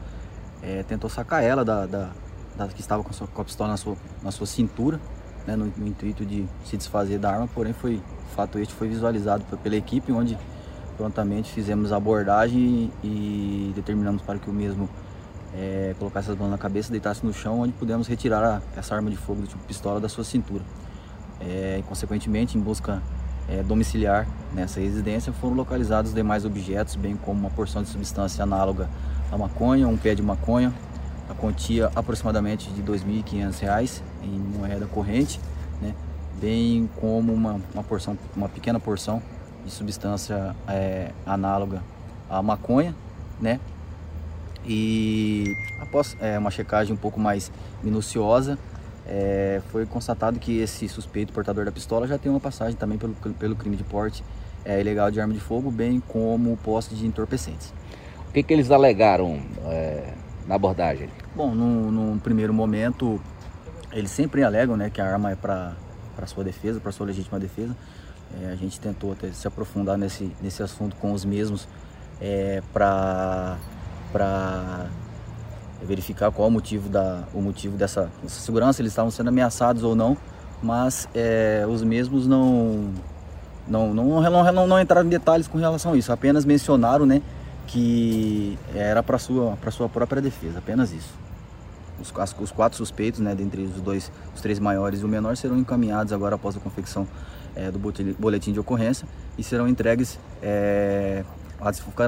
é, 0.61 0.83
tentou 0.83 1.09
sacar 1.09 1.43
ela 1.43 1.63
da, 1.65 1.85
da, 1.85 2.09
da, 2.55 2.67
que 2.67 2.81
estava 2.81 3.03
com 3.03 3.13
sua, 3.13 3.27
com 3.27 3.41
a 3.41 3.45
pistola 3.45 3.71
na 3.71 3.77
sua, 3.77 3.95
na 4.23 4.31
sua 4.31 4.47
cintura. 4.47 4.99
né, 5.45 5.55
no, 5.55 5.71
no, 5.77 5.87
intuito 5.87 6.25
de 6.25 6.45
se 6.65 6.75
desfazer 6.75 7.19
da 7.19 7.31
arma, 7.31 7.47
porém 7.47 7.73
foi 7.73 8.01
fato 8.35 8.59
este 8.59 8.73
foi 8.73 8.87
visualizado 8.87 9.45
pela 9.57 9.75
equipe, 9.75 10.11
onde 10.11 10.37
prontamente 10.97 11.51
fizemos 11.51 11.91
a 11.91 11.97
abordagem 11.97 12.91
e, 13.03 13.07
e 13.07 13.73
determinamos 13.75 14.21
para 14.21 14.39
que 14.39 14.49
o 14.49 14.53
mesmo 14.53 14.89
é, 15.53 15.95
colocasse 15.97 16.31
as 16.31 16.37
mãos 16.37 16.49
na 16.49 16.57
cabeça, 16.57 16.91
deitasse 16.91 17.25
no 17.25 17.33
chão, 17.33 17.61
onde 17.61 17.73
pudemos 17.73 18.07
retirar 18.07 18.43
a, 18.43 18.61
essa 18.77 18.95
arma 18.95 19.09
de 19.09 19.17
fogo 19.17 19.41
do 19.41 19.47
tipo 19.47 19.63
pistola 19.63 19.99
da 19.99 20.09
sua 20.09 20.23
cintura. 20.23 20.63
É, 21.39 21.81
consequentemente, 21.87 22.57
em 22.57 22.61
busca 22.61 23.01
é, 23.49 23.61
domiciliar 23.63 24.27
nessa 24.53 24.79
residência, 24.79 25.31
foram 25.33 25.55
localizados 25.55 26.13
demais 26.13 26.45
objetos, 26.45 26.95
bem 26.95 27.15
como 27.15 27.39
uma 27.39 27.49
porção 27.49 27.83
de 27.83 27.89
substância 27.89 28.43
análoga 28.43 28.89
à 29.31 29.37
maconha, 29.37 29.87
um 29.87 29.97
pé 29.97 30.15
de 30.15 30.21
maconha, 30.21 30.73
a 31.29 31.33
quantia 31.33 31.91
aproximadamente 31.95 32.69
de 32.69 32.81
R$ 32.81 32.97
2.500 32.97 34.01
em 34.23 34.29
moeda 34.29 34.85
corrente, 34.87 35.39
né? 35.81 35.93
bem 36.39 36.89
como 36.99 37.33
uma, 37.33 37.61
uma, 37.73 37.83
porção, 37.83 38.17
uma 38.35 38.49
pequena 38.49 38.79
porção 38.79 39.21
de 39.63 39.71
substância 39.71 40.55
é, 40.67 41.11
análoga 41.25 41.81
à 42.29 42.41
maconha, 42.41 42.95
né? 43.39 43.59
E 44.67 45.55
após 45.81 46.15
é, 46.19 46.37
uma 46.37 46.49
checagem 46.49 46.93
um 46.93 46.97
pouco 46.97 47.19
mais 47.19 47.51
minuciosa, 47.83 48.57
é, 49.07 49.61
foi 49.71 49.85
constatado 49.85 50.39
que 50.39 50.59
esse 50.59 50.87
suspeito 50.89 51.31
portador 51.31 51.65
da 51.65 51.71
pistola 51.71 52.07
já 52.07 52.17
tem 52.17 52.31
uma 52.31 52.39
passagem 52.39 52.75
também 52.75 52.97
pelo, 52.97 53.13
pelo 53.13 53.55
crime 53.55 53.75
de 53.75 53.83
porte 53.83 54.23
é, 54.63 54.81
ilegal 54.81 55.11
de 55.11 55.21
arma 55.21 55.33
de 55.33 55.39
fogo, 55.39 55.69
bem 55.69 56.01
como 56.07 56.57
posse 56.57 56.95
de 56.95 57.05
entorpecentes. 57.05 57.71
O 58.27 58.33
que, 58.33 58.41
que 58.41 58.51
eles 58.51 58.71
alegaram 58.71 59.39
é, 59.65 60.13
na 60.47 60.55
abordagem? 60.55 61.09
Bom, 61.35 61.53
num, 61.53 61.91
num, 61.91 62.19
primeiro 62.19 62.53
momento, 62.53 63.21
eles 63.91 64.11
sempre 64.11 64.43
alegam 64.43 64.75
né, 64.75 64.89
que 64.89 64.99
a 64.99 65.05
arma 65.05 65.31
é 65.31 65.35
para 65.35 65.75
sua 66.25 66.43
defesa, 66.43 66.79
para 66.79 66.91
sua 66.91 67.05
legítima 67.05 67.39
defesa. 67.39 67.75
É, 68.41 68.51
a 68.51 68.55
gente 68.55 68.79
tentou 68.79 69.11
até 69.13 69.31
se 69.31 69.47
aprofundar 69.47 69.97
nesse, 69.97 70.31
nesse 70.41 70.63
assunto 70.63 70.95
com 70.95 71.13
os 71.13 71.23
mesmos 71.23 71.67
é, 72.19 72.61
para 72.73 73.57
verificar 75.83 76.31
qual 76.31 76.47
o 76.47 76.51
motivo, 76.51 76.89
da, 76.89 77.23
o 77.33 77.41
motivo 77.41 77.77
dessa, 77.77 78.09
dessa 78.21 78.39
segurança, 78.41 78.81
eles 78.81 78.91
estavam 78.91 79.11
sendo 79.11 79.27
ameaçados 79.29 79.83
ou 79.83 79.95
não, 79.95 80.17
mas 80.61 81.07
é, 81.13 81.65
os 81.67 81.83
mesmos 81.83 82.27
não 82.27 82.91
não, 83.67 83.93
não, 83.93 84.21
não, 84.21 84.51
não, 84.51 84.67
não 84.67 84.79
entraram 84.79 85.07
em 85.07 85.09
detalhes 85.09 85.47
com 85.47 85.57
relação 85.57 85.93
a 85.93 85.97
isso, 85.97 86.11
apenas 86.11 86.45
mencionaram 86.45 87.05
né, 87.05 87.21
que 87.67 88.57
era 88.73 89.01
para 89.01 89.17
sua, 89.17 89.57
sua 89.71 89.89
própria 89.89 90.21
defesa, 90.21 90.59
apenas 90.59 90.91
isso. 90.91 91.13
Os, 91.99 92.13
as, 92.17 92.35
os 92.39 92.51
quatro 92.51 92.77
suspeitos, 92.77 93.19
né, 93.19 93.33
dentre 93.33 93.63
os 93.63 93.81
dois, 93.81 94.11
os 94.35 94.41
três 94.41 94.59
maiores 94.59 95.01
e 95.01 95.05
o 95.05 95.07
menor, 95.07 95.35
serão 95.35 95.57
encaminhados 95.57 96.13
agora 96.13 96.35
após 96.35 96.55
a 96.55 96.59
confecção 96.59 97.07
é, 97.55 97.71
do 97.71 97.79
boletim 98.19 98.51
de 98.51 98.59
ocorrência 98.59 99.07
e 99.37 99.43
serão 99.43 99.67
entregues 99.67 100.19
é, 100.41 101.23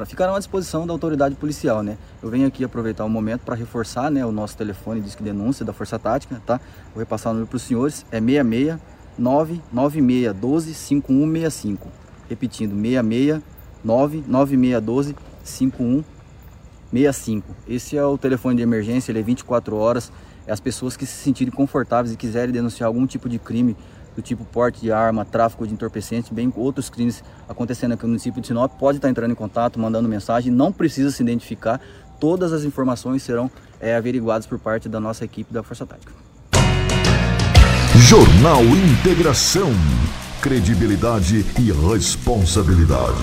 ficarão 0.06 0.34
à 0.34 0.38
disposição 0.38 0.86
da 0.86 0.92
autoridade 0.92 1.34
policial, 1.34 1.82
né? 1.82 1.98
Eu 2.22 2.30
venho 2.30 2.46
aqui 2.46 2.64
aproveitar 2.64 3.04
o 3.04 3.08
momento 3.08 3.42
para 3.42 3.54
reforçar, 3.54 4.10
né, 4.10 4.24
o 4.24 4.32
nosso 4.32 4.56
telefone 4.56 5.00
disque 5.00 5.22
denúncia 5.22 5.64
da 5.64 5.72
Força 5.72 5.98
Tática, 5.98 6.40
tá? 6.46 6.60
Vou 6.94 7.00
repassar 7.00 7.30
o 7.30 7.34
número 7.34 7.48
para 7.48 7.56
os 7.56 7.62
senhores, 7.62 8.06
é 8.10 8.20
66 8.20 8.78
99612 9.18 10.74
5165. 10.74 11.88
Repetindo, 12.28 12.74
66 12.74 13.42
99612 13.84 15.16
5165. 15.42 17.56
Esse 17.66 17.96
é 17.96 18.04
o 18.04 18.18
telefone 18.18 18.56
de 18.56 18.62
emergência, 18.62 19.10
ele 19.10 19.20
é 19.20 19.22
24 19.22 19.76
horas. 19.76 20.12
É 20.46 20.52
as 20.52 20.60
pessoas 20.60 20.96
que 20.96 21.04
se 21.04 21.12
sentirem 21.12 21.52
confortáveis 21.52 22.14
e 22.14 22.16
quiserem 22.16 22.52
denunciar 22.52 22.86
algum 22.86 23.06
tipo 23.06 23.28
de 23.28 23.38
crime 23.38 23.76
do 24.18 24.22
tipo 24.22 24.44
porte 24.44 24.80
de 24.80 24.90
arma, 24.90 25.24
tráfico 25.24 25.64
de 25.64 25.72
entorpecentes, 25.72 26.28
bem 26.28 26.52
outros 26.56 26.90
crimes 26.90 27.22
acontecendo 27.48 27.92
aqui 27.92 28.02
no 28.02 28.08
município 28.08 28.40
de 28.40 28.48
Sinop, 28.48 28.72
pode 28.76 28.98
estar 28.98 29.08
entrando 29.08 29.30
em 29.30 29.34
contato, 29.34 29.78
mandando 29.78 30.08
mensagem, 30.08 30.52
não 30.52 30.72
precisa 30.72 31.12
se 31.12 31.22
identificar, 31.22 31.80
todas 32.18 32.52
as 32.52 32.64
informações 32.64 33.22
serão 33.22 33.48
é, 33.80 33.94
averiguadas 33.94 34.44
por 34.44 34.58
parte 34.58 34.88
da 34.88 34.98
nossa 34.98 35.24
equipe 35.24 35.54
da 35.54 35.62
Força 35.62 35.86
Tática. 35.86 36.12
Jornal 37.94 38.64
Integração. 38.64 39.70
Credibilidade 40.42 41.44
e 41.56 41.70
responsabilidade. 41.70 43.22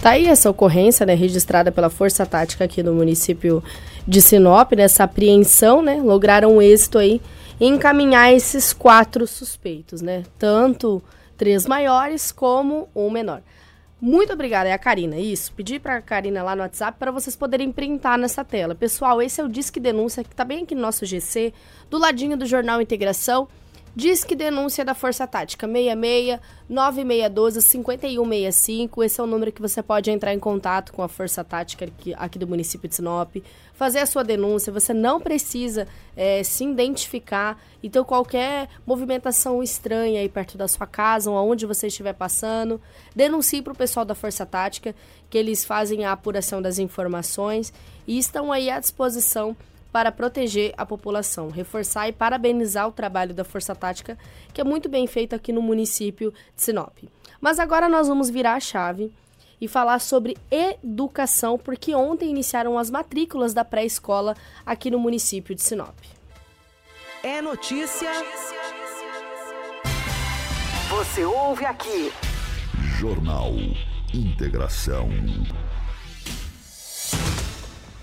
Tá 0.00 0.12
aí 0.12 0.26
essa 0.26 0.48
ocorrência, 0.48 1.04
né, 1.04 1.14
registrada 1.14 1.70
pela 1.70 1.90
Força 1.90 2.24
Tática 2.24 2.64
aqui 2.64 2.82
no 2.82 2.94
município 2.94 3.62
de 4.08 4.22
Sinop, 4.22 4.72
nessa 4.72 5.04
apreensão, 5.04 5.82
né, 5.82 6.00
lograram 6.02 6.56
um 6.56 6.62
êxito 6.62 6.96
aí 6.96 7.20
encaminhar 7.60 8.32
esses 8.32 8.72
quatro 8.72 9.26
suspeitos, 9.26 10.00
né? 10.00 10.24
Tanto 10.38 11.02
três 11.36 11.66
maiores 11.66 12.32
como 12.32 12.88
um 12.94 13.10
menor. 13.10 13.42
Muito 14.00 14.32
obrigada, 14.32 14.70
é 14.70 14.72
a 14.72 14.78
Karina. 14.78 15.16
Isso, 15.16 15.52
pedi 15.52 15.78
para 15.78 15.96
a 15.96 16.00
Karina 16.00 16.42
lá 16.42 16.56
no 16.56 16.62
WhatsApp 16.62 16.98
para 16.98 17.10
vocês 17.10 17.36
poderem 17.36 17.70
printar 17.70 18.16
nessa 18.16 18.42
tela. 18.42 18.74
Pessoal, 18.74 19.20
esse 19.20 19.42
é 19.42 19.44
o 19.44 19.48
Disque 19.48 19.78
Denúncia 19.78 20.24
que 20.24 20.32
está 20.32 20.42
bem 20.42 20.62
aqui 20.62 20.74
no 20.74 20.80
nosso 20.80 21.04
GC, 21.04 21.52
do 21.90 21.98
ladinho 21.98 22.36
do 22.36 22.46
Jornal 22.46 22.80
Integração. 22.80 23.46
Disque 23.94 24.36
denúncia 24.36 24.84
da 24.84 24.94
Força 24.94 25.26
Tática 25.26 25.66
66 25.66 26.38
9612 26.68 27.60
5165. 27.60 29.02
Esse 29.02 29.20
é 29.20 29.24
o 29.24 29.26
número 29.26 29.50
que 29.50 29.60
você 29.60 29.82
pode 29.82 30.12
entrar 30.12 30.32
em 30.32 30.38
contato 30.38 30.92
com 30.92 31.02
a 31.02 31.08
Força 31.08 31.42
Tática 31.42 31.86
aqui, 31.86 32.14
aqui 32.14 32.38
do 32.38 32.46
município 32.46 32.88
de 32.88 32.94
Sinop, 32.94 33.34
fazer 33.74 33.98
a 33.98 34.06
sua 34.06 34.22
denúncia. 34.22 34.72
Você 34.72 34.94
não 34.94 35.20
precisa 35.20 35.88
é, 36.16 36.40
se 36.44 36.64
identificar. 36.64 37.60
Então, 37.82 38.04
qualquer 38.04 38.68
movimentação 38.86 39.60
estranha 39.60 40.20
aí 40.20 40.28
perto 40.28 40.56
da 40.56 40.68
sua 40.68 40.86
casa 40.86 41.28
ou 41.28 41.36
aonde 41.36 41.66
você 41.66 41.88
estiver 41.88 42.12
passando, 42.12 42.80
denuncie 43.14 43.60
para 43.60 43.72
o 43.72 43.76
pessoal 43.76 44.06
da 44.06 44.14
Força 44.14 44.46
Tática, 44.46 44.94
que 45.28 45.36
eles 45.36 45.64
fazem 45.64 46.04
a 46.04 46.12
apuração 46.12 46.62
das 46.62 46.78
informações 46.78 47.72
e 48.06 48.18
estão 48.18 48.52
aí 48.52 48.70
à 48.70 48.78
disposição 48.78 49.56
para 49.92 50.12
proteger 50.12 50.72
a 50.76 50.86
população, 50.86 51.48
reforçar 51.48 52.08
e 52.08 52.12
parabenizar 52.12 52.88
o 52.88 52.92
trabalho 52.92 53.34
da 53.34 53.44
Força 53.44 53.74
Tática, 53.74 54.16
que 54.52 54.60
é 54.60 54.64
muito 54.64 54.88
bem 54.88 55.06
feito 55.06 55.34
aqui 55.34 55.52
no 55.52 55.62
município 55.62 56.32
de 56.54 56.62
Sinop. 56.62 56.98
Mas 57.40 57.58
agora 57.58 57.88
nós 57.88 58.08
vamos 58.08 58.30
virar 58.30 58.54
a 58.54 58.60
chave 58.60 59.12
e 59.60 59.68
falar 59.68 59.98
sobre 59.98 60.36
educação, 60.50 61.58
porque 61.58 61.94
ontem 61.94 62.30
iniciaram 62.30 62.78
as 62.78 62.90
matrículas 62.90 63.52
da 63.52 63.64
pré-escola 63.64 64.36
aqui 64.64 64.90
no 64.90 64.98
município 64.98 65.54
de 65.54 65.62
Sinop. 65.62 65.94
É 67.22 67.42
notícia. 67.42 68.10
Você 70.88 71.24
ouve 71.24 71.64
aqui. 71.64 72.12
Jornal 72.98 73.52
Integração. 74.12 75.08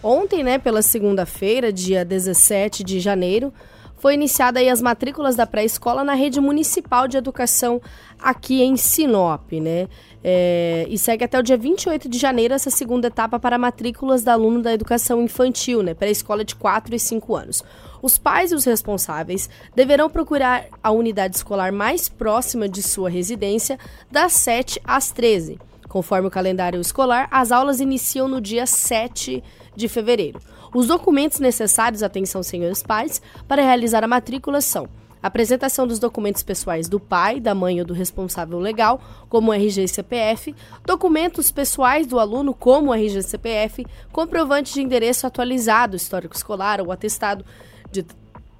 Ontem, 0.04 0.43
né, 0.43 0.58
pela 0.58 0.82
segunda-feira, 0.82 1.72
dia 1.74 2.06
17 2.06 2.84
de 2.84 3.00
janeiro, 3.00 3.52
foi 3.98 4.14
iniciada 4.14 4.60
as 4.72 4.82
matrículas 4.82 5.36
da 5.36 5.45
pré-escola 5.45 6.04
na 6.04 6.14
rede 6.14 6.39
municipal 6.39 7.08
de 7.08 7.18
educação 7.18 7.82
aqui 8.20 8.62
em 8.62 8.78
Sinop, 8.78 9.52
né? 9.54 9.88
É, 10.24 10.86
e 10.89 10.98
segue 10.98 11.24
até 11.24 11.39
o 11.39 11.43
dia 11.43 11.58
28 11.58 12.08
de 12.08 12.18
janeiro 12.18 12.54
essa 12.54 12.70
segunda 12.70 13.08
etapa 13.08 13.39
para 13.39 13.58
matrículas 13.58 14.24
da 14.24 14.34
aluno 14.34 14.62
da 14.62 14.74
educação 14.74 15.22
infantil, 15.22 15.82
né? 15.82 15.93
Pré-escola 15.93 16.43
de 16.45 16.56
4 16.56 16.93
e 16.95 17.00
5 17.00 17.36
anos. 17.36 17.64
Os 18.02 18.18
pais 18.18 18.52
e 18.52 18.56
os 18.56 18.66
responsáveis 18.66 19.50
deverão 19.76 20.10
procurar 20.10 20.66
a 20.84 20.91
unidade 20.91 21.36
escolar 21.36 21.72
mais 21.72 22.08
próxima 22.08 22.70
de 22.70 22.84
sua 22.84 23.10
residência 23.10 23.80
das 24.12 24.34
7 24.34 24.80
às 24.84 25.12
13. 25.12 25.60
Conforme 25.98 26.28
o 26.28 26.32
calendário 26.32 26.80
escolar, 26.80 27.28
as 27.32 27.52
aulas 27.52 27.80
iniciam 27.80 28.28
no 28.28 28.39
dia 28.39 28.68
7 28.68 29.43
de 29.76 29.88
fevereiro. 29.88 30.39
Os 30.72 30.86
documentos 30.86 31.39
necessários, 31.39 32.04
atenção 32.04 32.43
senhores 32.43 32.84
pais, 32.84 33.20
para 33.48 33.64
realizar 33.64 34.04
a 34.04 34.08
matrícula 34.08 34.62
são 34.62 34.88
apresentação 35.24 35.88
dos 35.88 35.98
documentos 35.98 36.43
pessoais 36.43 36.88
do 36.88 37.00
pai, 37.00 37.39
da 37.39 37.56
mãe 37.56 37.80
ou 37.80 37.86
do 37.88 37.95
responsável 37.95 38.60
legal, 38.60 39.02
como 39.28 39.52
RG 39.52 39.86
e 39.86 39.88
CPF, 39.88 40.56
documentos 40.86 41.52
pessoais 41.52 42.06
do 42.06 42.20
aluno, 42.20 42.54
como 42.54 42.93
RG 42.93 43.18
e 43.18 43.24
CPF, 43.24 43.88
comprovante 44.12 44.76
de 44.76 44.84
endereço 44.84 45.26
atualizado, 45.26 45.95
histórico 45.95 46.36
escolar 46.36 46.80
ou 46.80 46.91
atestado 46.91 47.43
de, 47.91 48.06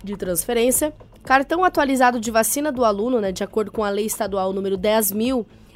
de 0.04 0.18
transferência, 0.18 0.92
cartão 1.24 1.64
atualizado 1.64 2.20
de 2.20 2.32
vacina 2.32 2.72
do 2.72 2.84
aluno, 2.84 3.22
né, 3.22 3.32
de 3.32 3.44
acordo 3.44 3.72
com 3.72 3.84
a 3.84 3.92
lei 3.92 4.08
estadual 4.08 4.52
número 4.52 4.76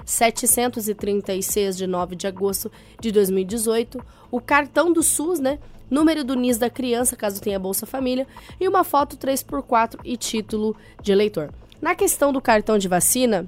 10.736 0.06 1.76
de 1.76 1.88
9 1.88 2.16
de 2.16 2.28
agosto 2.28 2.72
de 3.00 3.12
2018, 3.12 4.04
o 4.30 4.40
cartão 4.40 4.92
do 4.92 5.04
SUS, 5.04 5.40
né, 5.40 5.60
número 5.90 6.24
do 6.24 6.36
NIS 6.36 6.58
da 6.58 6.70
criança, 6.70 7.16
caso 7.16 7.42
tenha 7.42 7.60
Bolsa 7.60 7.86
Família, 7.86 8.26
e 8.60 8.68
uma 8.68 8.84
foto 8.84 9.18
3x4 9.18 10.00
e 10.04 10.16
título 10.16 10.76
de 11.02 11.12
eleitor. 11.12 11.54
Na 11.82 11.96
questão 11.96 12.32
do 12.32 12.40
cartão 12.40 12.78
de 12.78 12.88
vacina, 12.88 13.46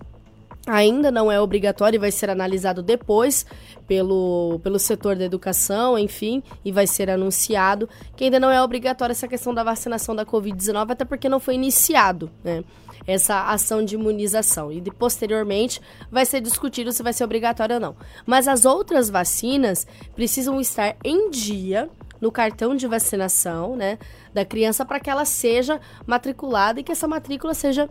ainda 0.65 1.11
não 1.11 1.31
é 1.31 1.39
obrigatório 1.39 1.97
e 1.97 1.99
vai 1.99 2.11
ser 2.11 2.29
analisado 2.29 2.81
depois 2.81 3.45
pelo, 3.87 4.59
pelo 4.63 4.79
setor 4.79 5.15
da 5.15 5.25
educação, 5.25 5.97
enfim, 5.97 6.41
e 6.63 6.71
vai 6.71 6.87
ser 6.87 7.09
anunciado 7.09 7.89
que 8.15 8.25
ainda 8.25 8.39
não 8.39 8.49
é 8.49 8.61
obrigatória 8.61 9.11
essa 9.11 9.27
questão 9.27 9.53
da 9.53 9.63
vacinação 9.63 10.15
da 10.15 10.25
Covid-19, 10.25 10.91
até 10.91 11.05
porque 11.05 11.29
não 11.29 11.39
foi 11.39 11.55
iniciado, 11.55 12.31
né? 12.43 12.63
Essa 13.05 13.49
ação 13.49 13.83
de 13.83 13.95
imunização. 13.95 14.71
E 14.71 14.79
de, 14.79 14.91
posteriormente 14.91 15.81
vai 16.11 16.25
ser 16.25 16.41
discutido 16.41 16.91
se 16.91 17.03
vai 17.03 17.13
ser 17.13 17.23
obrigatório 17.23 17.75
ou 17.75 17.81
não. 17.81 17.95
Mas 18.25 18.47
as 18.47 18.65
outras 18.65 19.09
vacinas 19.09 19.85
precisam 20.15 20.59
estar 20.59 20.95
em 21.03 21.29
dia 21.29 21.89
no 22.21 22.31
cartão 22.31 22.73
de 22.73 22.87
vacinação, 22.87 23.75
né, 23.75 23.99
da 24.33 24.45
criança 24.45 24.85
para 24.85 24.97
que 24.97 25.09
ela 25.09 25.25
seja 25.25 25.81
matriculada 26.07 26.79
e 26.79 26.83
que 26.83 26.91
essa 26.91 27.05
matrícula 27.05 27.53
seja 27.53 27.89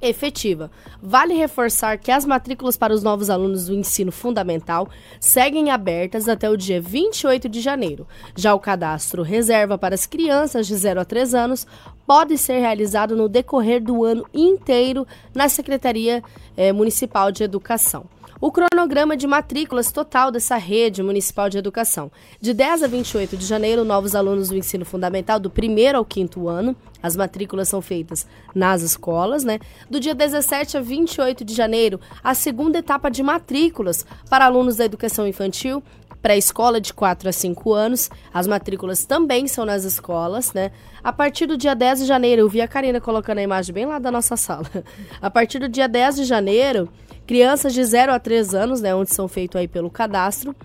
efetiva. 0.00 0.70
Vale 1.02 1.34
reforçar 1.34 1.98
que 1.98 2.10
as 2.10 2.24
matrículas 2.24 2.76
para 2.76 2.92
os 2.92 3.02
novos 3.02 3.30
alunos 3.30 3.66
do 3.66 3.74
ensino 3.74 4.12
fundamental 4.12 4.88
seguem 5.20 5.70
abertas 5.70 6.28
até 6.28 6.48
o 6.48 6.56
dia 6.56 6.80
28 6.80 7.48
de 7.48 7.60
janeiro. 7.60 8.06
Já 8.36 8.54
o 8.54 8.60
cadastro 8.60 9.22
reserva 9.22 9.76
para 9.76 9.94
as 9.94 10.06
crianças 10.06 10.66
de 10.66 10.76
0 10.76 11.00
a 11.00 11.04
3 11.04 11.34
anos 11.34 11.66
pode 12.06 12.38
ser 12.38 12.60
realizado 12.60 13.16
no 13.16 13.28
decorrer 13.28 13.82
do 13.82 14.04
ano 14.04 14.24
inteiro 14.32 15.06
na 15.34 15.48
Secretaria 15.48 16.22
eh, 16.56 16.72
Municipal 16.72 17.30
de 17.30 17.42
Educação 17.42 18.06
o 18.40 18.52
cronograma 18.52 19.16
de 19.16 19.26
matrículas 19.26 19.90
total 19.90 20.30
dessa 20.30 20.56
rede 20.56 21.02
municipal 21.02 21.48
de 21.48 21.58
educação. 21.58 22.10
De 22.40 22.54
10 22.54 22.84
a 22.84 22.86
28 22.86 23.36
de 23.36 23.44
janeiro, 23.44 23.84
novos 23.84 24.14
alunos 24.14 24.48
do 24.48 24.56
ensino 24.56 24.84
fundamental 24.84 25.40
do 25.40 25.50
primeiro 25.50 25.98
ao 25.98 26.04
quinto 26.04 26.48
ano. 26.48 26.76
As 27.02 27.16
matrículas 27.16 27.68
são 27.68 27.82
feitas 27.82 28.26
nas 28.54 28.82
escolas, 28.82 29.42
né? 29.42 29.58
Do 29.90 29.98
dia 29.98 30.14
17 30.14 30.76
a 30.76 30.80
28 30.80 31.44
de 31.44 31.54
janeiro, 31.54 32.00
a 32.22 32.34
segunda 32.34 32.78
etapa 32.78 33.10
de 33.10 33.22
matrículas 33.22 34.06
para 34.30 34.44
alunos 34.44 34.76
da 34.76 34.84
educação 34.84 35.26
infantil, 35.26 35.82
pré-escola 36.22 36.80
de 36.80 36.92
4 36.92 37.28
a 37.28 37.32
5 37.32 37.72
anos. 37.72 38.10
As 38.32 38.46
matrículas 38.46 39.04
também 39.04 39.48
são 39.48 39.64
nas 39.64 39.84
escolas, 39.84 40.52
né? 40.52 40.70
A 41.02 41.12
partir 41.12 41.46
do 41.46 41.56
dia 41.56 41.74
10 41.74 42.00
de 42.00 42.04
janeiro, 42.06 42.42
eu 42.42 42.48
vi 42.48 42.60
a 42.60 42.68
Karina 42.68 43.00
colocando 43.00 43.38
a 43.38 43.42
imagem 43.42 43.74
bem 43.74 43.86
lá 43.86 43.98
da 43.98 44.10
nossa 44.10 44.36
sala. 44.36 44.66
A 45.20 45.30
partir 45.30 45.58
do 45.58 45.68
dia 45.68 45.88
10 45.88 46.16
de 46.16 46.24
janeiro, 46.24 46.88
crianças 47.28 47.74
de 47.74 47.84
0 47.84 48.10
a 48.10 48.18
3 48.18 48.54
anos, 48.54 48.80
né, 48.80 48.94
onde 48.94 49.14
são 49.14 49.28
feitos 49.28 49.60
aí 49.60 49.68
pelo 49.68 49.90
cadastro. 49.90 50.56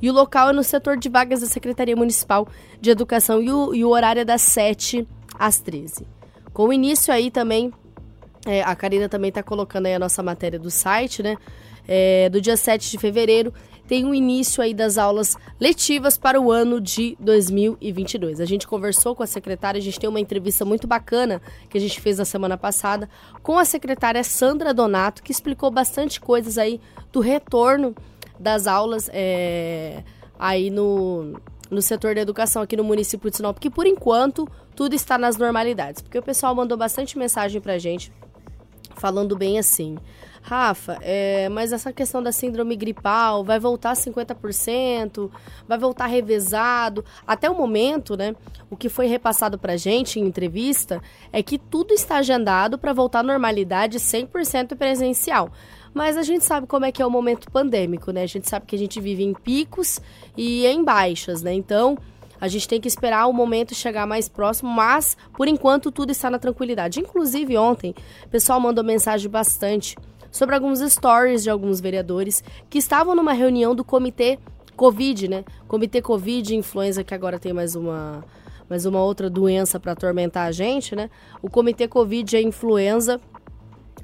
E 0.00 0.08
o 0.08 0.12
local 0.12 0.50
é 0.50 0.52
no 0.52 0.62
setor 0.62 0.96
de 0.96 1.08
vagas 1.08 1.40
da 1.40 1.46
Secretaria 1.48 1.96
Municipal 1.96 2.46
de 2.80 2.88
Educação 2.88 3.42
e 3.42 3.50
o, 3.50 3.74
e 3.74 3.84
o 3.84 3.88
horário 3.88 4.20
é 4.20 4.24
das 4.24 4.42
7 4.42 5.06
às 5.36 5.58
13. 5.58 6.06
Com 6.52 6.68
o 6.68 6.72
início 6.72 7.12
aí 7.12 7.32
também, 7.32 7.72
é, 8.46 8.62
a 8.62 8.76
Karina 8.76 9.08
também 9.08 9.30
está 9.30 9.42
colocando 9.42 9.86
aí 9.86 9.94
a 9.94 9.98
nossa 9.98 10.22
matéria 10.22 10.58
do 10.58 10.70
site, 10.70 11.20
né? 11.20 11.36
É, 11.86 12.28
do 12.30 12.40
dia 12.40 12.56
7 12.56 12.92
de 12.92 12.96
fevereiro 12.96 13.52
tem 13.86 14.04
o 14.04 14.14
início 14.14 14.62
aí 14.62 14.72
das 14.72 14.96
aulas 14.98 15.36
letivas 15.60 16.16
para 16.16 16.40
o 16.40 16.50
ano 16.50 16.80
de 16.80 17.16
2022. 17.20 18.40
A 18.40 18.44
gente 18.44 18.66
conversou 18.66 19.14
com 19.14 19.22
a 19.22 19.26
secretária, 19.26 19.78
a 19.78 19.82
gente 19.82 20.00
tem 20.00 20.08
uma 20.08 20.20
entrevista 20.20 20.64
muito 20.64 20.86
bacana 20.86 21.40
que 21.68 21.76
a 21.76 21.80
gente 21.80 22.00
fez 22.00 22.18
na 22.18 22.24
semana 22.24 22.56
passada 22.56 23.08
com 23.42 23.58
a 23.58 23.64
secretária 23.64 24.24
Sandra 24.24 24.72
Donato, 24.72 25.22
que 25.22 25.32
explicou 25.32 25.70
bastante 25.70 26.20
coisas 26.20 26.58
aí 26.58 26.80
do 27.12 27.20
retorno 27.20 27.94
das 28.38 28.66
aulas 28.66 29.08
é, 29.12 30.02
aí 30.38 30.70
no, 30.70 31.40
no 31.70 31.82
setor 31.82 32.14
da 32.14 32.20
educação 32.20 32.62
aqui 32.62 32.76
no 32.76 32.84
município 32.84 33.30
de 33.30 33.36
Sinop, 33.36 33.54
porque 33.54 33.70
por 33.70 33.86
enquanto 33.86 34.48
tudo 34.74 34.94
está 34.94 35.16
nas 35.16 35.36
normalidades. 35.36 36.02
Porque 36.02 36.18
o 36.18 36.22
pessoal 36.22 36.54
mandou 36.54 36.76
bastante 36.76 37.16
mensagem 37.18 37.60
pra 37.60 37.78
gente 37.78 38.12
falando 39.04 39.36
bem 39.36 39.58
assim. 39.58 39.98
Rafa, 40.40 40.96
é, 41.02 41.46
mas 41.50 41.74
essa 41.74 41.92
questão 41.92 42.22
da 42.22 42.32
síndrome 42.32 42.74
gripal 42.74 43.44
vai 43.44 43.60
voltar 43.60 43.92
50%, 43.92 45.30
vai 45.68 45.78
voltar 45.78 46.06
revezado. 46.06 47.04
Até 47.26 47.50
o 47.50 47.54
momento, 47.54 48.16
né? 48.16 48.34
O 48.70 48.76
que 48.78 48.88
foi 48.88 49.06
repassado 49.06 49.58
pra 49.58 49.76
gente 49.76 50.18
em 50.18 50.24
entrevista 50.24 51.02
é 51.30 51.42
que 51.42 51.58
tudo 51.58 51.92
está 51.92 52.16
agendado 52.16 52.78
para 52.78 52.94
voltar 52.94 53.18
à 53.18 53.22
normalidade 53.22 53.98
100% 53.98 54.74
presencial. 54.74 55.52
Mas 55.92 56.16
a 56.16 56.22
gente 56.22 56.44
sabe 56.44 56.66
como 56.66 56.86
é 56.86 56.90
que 56.90 57.02
é 57.02 57.06
o 57.06 57.10
momento 57.10 57.50
pandêmico, 57.50 58.10
né? 58.10 58.22
A 58.22 58.26
gente 58.26 58.48
sabe 58.48 58.64
que 58.64 58.74
a 58.74 58.78
gente 58.78 58.98
vive 59.02 59.22
em 59.22 59.34
picos 59.34 60.00
e 60.34 60.66
em 60.66 60.82
baixas, 60.82 61.42
né? 61.42 61.52
Então, 61.52 61.98
a 62.44 62.48
gente 62.48 62.68
tem 62.68 62.78
que 62.78 62.86
esperar 62.86 63.26
o 63.26 63.32
momento 63.32 63.74
chegar 63.74 64.06
mais 64.06 64.28
próximo, 64.28 64.70
mas 64.70 65.16
por 65.32 65.48
enquanto 65.48 65.90
tudo 65.90 66.10
está 66.10 66.28
na 66.28 66.38
tranquilidade. 66.38 67.00
Inclusive 67.00 67.56
ontem, 67.56 67.94
o 68.26 68.28
pessoal 68.28 68.60
mandou 68.60 68.84
mensagem 68.84 69.30
bastante 69.30 69.96
sobre 70.30 70.54
alguns 70.54 70.80
stories 70.80 71.42
de 71.42 71.48
alguns 71.48 71.80
vereadores 71.80 72.44
que 72.68 72.76
estavam 72.76 73.14
numa 73.14 73.32
reunião 73.32 73.74
do 73.74 73.82
comitê 73.82 74.38
Covid, 74.76 75.26
né? 75.26 75.42
Comitê 75.66 76.02
Covid 76.02 76.54
Influenza, 76.54 77.02
que 77.02 77.14
agora 77.14 77.38
tem 77.38 77.54
mais 77.54 77.74
uma, 77.74 78.22
mais 78.68 78.84
uma 78.84 79.02
outra 79.02 79.30
doença 79.30 79.80
para 79.80 79.92
atormentar 79.92 80.46
a 80.46 80.52
gente, 80.52 80.94
né? 80.94 81.08
O 81.40 81.48
Comitê 81.48 81.88
Covid 81.88 82.36
é 82.36 82.42
influenza 82.42 83.18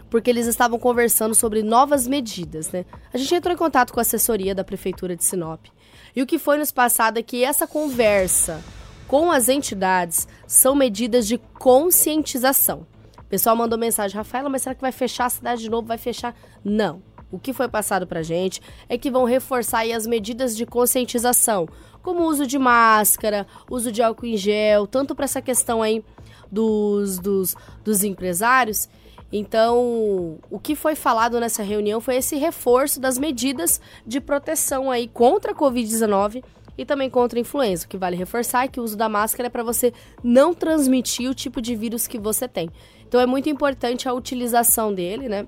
porque 0.08 0.30
eles 0.30 0.46
estavam 0.46 0.78
conversando 0.78 1.34
sobre 1.34 1.62
novas 1.62 2.06
medidas, 2.08 2.72
né? 2.72 2.86
A 3.12 3.18
gente 3.18 3.34
entrou 3.34 3.52
em 3.52 3.58
contato 3.58 3.92
com 3.92 4.00
a 4.00 4.02
assessoria 4.02 4.54
da 4.54 4.64
prefeitura 4.64 5.14
de 5.14 5.24
Sinop. 5.24 5.66
E 6.14 6.22
o 6.22 6.26
que 6.26 6.38
foi 6.38 6.58
nos 6.58 6.72
passado 6.72 7.18
é 7.18 7.22
que 7.22 7.44
essa 7.44 7.66
conversa 7.66 8.62
com 9.06 9.30
as 9.30 9.48
entidades 9.48 10.26
são 10.46 10.74
medidas 10.74 11.26
de 11.26 11.38
conscientização 11.38 12.86
pessoal 13.30 13.54
mandou 13.54 13.78
mensagem, 13.78 14.16
Rafaela, 14.16 14.48
mas 14.48 14.62
será 14.62 14.74
que 14.74 14.80
vai 14.80 14.90
fechar 14.90 15.26
a 15.26 15.30
cidade 15.30 15.62
de 15.62 15.70
novo? 15.70 15.86
Vai 15.86 15.96
fechar? 15.96 16.34
Não. 16.64 17.00
O 17.30 17.38
que 17.38 17.52
foi 17.52 17.68
passado 17.68 18.04
pra 18.04 18.24
gente 18.24 18.60
é 18.88 18.98
que 18.98 19.08
vão 19.08 19.24
reforçar 19.24 19.84
as 19.92 20.04
medidas 20.04 20.56
de 20.56 20.66
conscientização, 20.66 21.68
como 22.02 22.22
o 22.22 22.26
uso 22.26 22.44
de 22.44 22.58
máscara, 22.58 23.46
uso 23.70 23.92
de 23.92 24.02
álcool 24.02 24.26
em 24.26 24.36
gel, 24.36 24.84
tanto 24.84 25.14
para 25.14 25.26
essa 25.26 25.40
questão 25.40 25.80
aí 25.80 26.04
dos, 26.50 27.20
dos, 27.20 27.54
dos 27.84 28.02
empresários. 28.02 28.88
Então, 29.32 30.38
o 30.50 30.58
que 30.58 30.74
foi 30.74 30.94
falado 30.94 31.38
nessa 31.38 31.62
reunião 31.62 32.00
foi 32.00 32.16
esse 32.16 32.36
reforço 32.36 33.00
das 33.00 33.16
medidas 33.16 33.80
de 34.04 34.20
proteção 34.20 34.90
aí 34.90 35.06
contra 35.06 35.52
a 35.52 35.54
Covid-19 35.54 36.42
e 36.76 36.84
também 36.84 37.08
contra 37.08 37.38
a 37.38 37.42
influenza. 37.42 37.84
O 37.84 37.88
que 37.88 37.96
vale 37.96 38.16
reforçar 38.16 38.64
é 38.64 38.68
que 38.68 38.80
o 38.80 38.82
uso 38.82 38.96
da 38.96 39.08
máscara 39.08 39.46
é 39.46 39.50
para 39.50 39.62
você 39.62 39.92
não 40.24 40.52
transmitir 40.54 41.30
o 41.30 41.34
tipo 41.34 41.60
de 41.60 41.76
vírus 41.76 42.06
que 42.06 42.18
você 42.18 42.48
tem. 42.48 42.70
Então 43.06 43.20
é 43.20 43.26
muito 43.26 43.48
importante 43.48 44.08
a 44.08 44.14
utilização 44.14 44.92
dele, 44.92 45.28
né? 45.28 45.46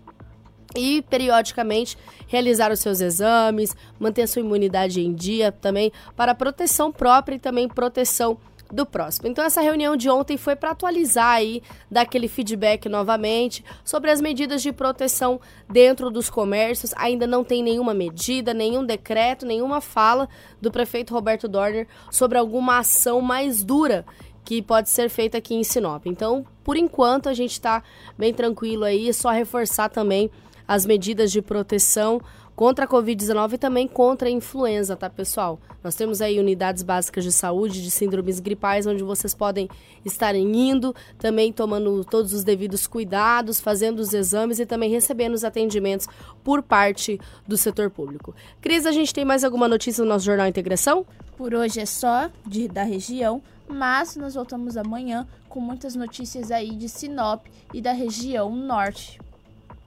E 0.76 1.02
periodicamente 1.02 1.98
realizar 2.26 2.70
os 2.70 2.80
seus 2.80 3.00
exames, 3.00 3.74
manter 3.98 4.22
a 4.22 4.26
sua 4.26 4.40
imunidade 4.40 5.00
em 5.00 5.12
dia 5.12 5.52
também 5.52 5.92
para 6.16 6.34
proteção 6.34 6.90
própria 6.90 7.36
e 7.36 7.38
também 7.38 7.68
proteção 7.68 8.38
do 8.72 8.86
próximo. 8.86 9.28
Então 9.28 9.44
essa 9.44 9.60
reunião 9.60 9.94
de 9.94 10.08
ontem 10.08 10.38
foi 10.38 10.56
para 10.56 10.70
atualizar 10.70 11.34
aí, 11.34 11.62
dar 11.90 12.00
aquele 12.00 12.26
feedback 12.26 12.88
novamente 12.88 13.62
sobre 13.84 14.10
as 14.10 14.20
medidas 14.20 14.62
de 14.62 14.72
proteção 14.72 15.38
dentro 15.70 16.10
dos 16.10 16.30
comércios. 16.30 16.94
Ainda 16.96 17.26
não 17.26 17.44
tem 17.44 17.62
nenhuma 17.62 17.92
medida, 17.92 18.54
nenhum 18.54 18.84
decreto, 18.84 19.44
nenhuma 19.44 19.82
fala 19.82 20.28
do 20.60 20.70
prefeito 20.70 21.12
Roberto 21.12 21.46
Dorner 21.46 21.86
sobre 22.10 22.38
alguma 22.38 22.78
ação 22.78 23.20
mais 23.20 23.62
dura 23.62 24.06
que 24.44 24.62
pode 24.62 24.88
ser 24.88 25.08
feita 25.08 25.38
aqui 25.38 25.54
em 25.54 25.62
Sinop. 25.62 26.06
Então, 26.06 26.44
por 26.64 26.76
enquanto, 26.76 27.28
a 27.28 27.34
gente 27.34 27.52
está 27.52 27.82
bem 28.18 28.34
tranquilo 28.34 28.84
aí, 28.84 29.08
é 29.08 29.12
só 29.12 29.30
reforçar 29.30 29.88
também 29.88 30.30
as 30.66 30.86
medidas 30.86 31.30
de 31.30 31.42
proteção 31.42 32.20
contra 32.54 32.84
a 32.84 32.88
Covid-19 32.88 33.54
e 33.54 33.58
também 33.58 33.88
contra 33.88 34.28
a 34.28 34.30
influenza, 34.30 34.96
tá, 34.96 35.08
pessoal? 35.08 35.58
Nós 35.82 35.94
temos 35.94 36.20
aí 36.20 36.38
unidades 36.38 36.82
básicas 36.82 37.24
de 37.24 37.32
saúde 37.32 37.82
de 37.82 37.90
síndromes 37.90 38.40
gripais, 38.40 38.86
onde 38.86 39.02
vocês 39.02 39.34
podem 39.34 39.68
estar 40.04 40.34
indo, 40.34 40.94
também 41.18 41.52
tomando 41.52 42.04
todos 42.04 42.32
os 42.32 42.44
devidos 42.44 42.86
cuidados, 42.86 43.60
fazendo 43.60 43.98
os 44.00 44.12
exames 44.12 44.58
e 44.58 44.66
também 44.66 44.90
recebendo 44.90 45.34
os 45.34 45.44
atendimentos 45.44 46.06
por 46.44 46.62
parte 46.62 47.20
do 47.46 47.56
setor 47.56 47.90
público. 47.90 48.34
Cris, 48.60 48.86
a 48.86 48.92
gente 48.92 49.12
tem 49.12 49.24
mais 49.24 49.44
alguma 49.44 49.66
notícia 49.66 50.02
no 50.04 50.10
nosso 50.10 50.24
Jornal 50.24 50.46
Integração? 50.46 51.06
Por 51.36 51.54
hoje 51.54 51.80
é 51.80 51.86
só 51.86 52.30
de, 52.46 52.68
da 52.68 52.82
região 52.82 53.42
mas 53.72 54.16
nós 54.16 54.34
voltamos 54.34 54.76
amanhã 54.76 55.26
com 55.48 55.60
muitas 55.60 55.94
notícias 55.94 56.50
aí 56.50 56.76
de 56.76 56.88
Sinop 56.88 57.46
e 57.72 57.80
da 57.80 57.92
região 57.92 58.54
norte. 58.54 59.18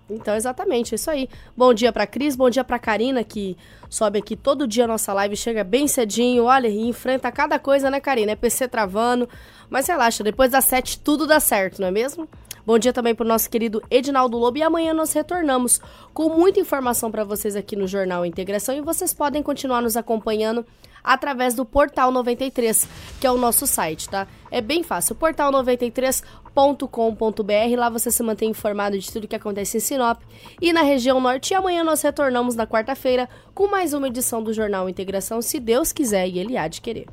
Então, 0.10 0.36
exatamente, 0.36 0.93
isso 0.93 1.10
aí. 1.10 1.28
Bom 1.58 1.74
dia 1.74 1.91
para 1.91 2.06
Cris, 2.06 2.36
bom 2.36 2.49
dia 2.49 2.64
para 2.64 2.78
Karina, 2.78 3.24
que 3.24 3.58
sobe 3.89 4.20
aqui 4.20 4.36
todo 4.36 4.68
dia 4.68 4.84
a 4.84 4.88
nossa 4.88 5.12
live, 5.14 5.36
chega 5.36 5.64
bem 5.64 5.88
cedinho, 5.88 6.43
olha, 6.43 6.68
e 6.68 6.88
enfrenta 6.88 7.32
cada 7.32 7.58
coisa, 7.58 7.89
né, 7.89 7.99
Karina? 7.99 8.34
É 8.34 8.36
PC 8.36 8.68
travando, 8.68 9.28
mas 9.70 9.88
relaxa, 9.88 10.24
depois 10.24 10.51
das 10.51 10.66
sete 10.66 10.99
tudo 10.99 11.26
dá 11.26 11.39
certo, 11.39 11.82
não 11.82 11.88
é 11.88 11.91
mesmo? 11.91 12.28
Bom 12.66 12.80
dia 12.80 12.91
também 12.91 13.14
para 13.14 13.24
o 13.24 13.28
nosso 13.28 13.47
querido 13.47 13.82
Edinaldo 13.91 14.38
Lobo 14.39 14.58
e 14.58 14.64
amanhã 14.64 14.91
nós 14.91 15.14
retornamos 15.14 15.80
com 16.14 16.30
muita 16.30 16.60
informação 16.60 17.12
para 17.12 17.24
vocês 17.24 17.56
aqui 17.56 17.76
no 17.76 17.88
Jornal 17.88 18.26
Integração 18.26 18.76
e 18.76 18.82
vocês 18.82 19.14
podem 19.14 19.43
continuar 19.43 19.82
nos 19.82 19.95
acompanhando 19.95 20.66
através 21.06 21.53
do 21.53 21.64
Portal 21.64 22.12
93, 22.12 22.88
que 23.20 23.28
é 23.28 23.32
o 23.32 23.38
nosso 23.38 23.68
site, 23.68 24.10
tá? 24.10 24.28
É 24.51 24.60
bem 24.60 24.84
fácil, 24.84 25.16
portal93.com.br, 25.16 27.78
lá 27.78 27.89
você 27.89 28.10
se 28.10 28.24
mantém 28.24 28.49
informado 28.49 28.97
de 28.97 29.12
tudo 29.12 29.28
que 29.28 29.36
acontece 29.36 29.78
em 29.78 29.80
Sinop 29.80 30.20
e 30.62 30.74
na 30.74 30.82
região 30.82 31.22
norte. 31.22 31.51
E 31.51 31.56
amanhã 31.56 31.84
nós 31.84 32.01
retornamos 32.01 32.56
na 32.56 32.66
quarta-feira 32.66 33.30
com 33.53 33.68
mais 33.68 33.93
uma 33.93 34.08
edição 34.08 34.41
do 34.41 34.53
Jornal 34.53 34.89
Integração, 34.89 35.41
se 35.41 35.60
Deus 35.60 35.91
quiser 35.91 36.28
e 36.28 36.39
Ele 36.39 36.58
há 36.58 36.68
de 36.68 36.82
querer. 36.82 37.06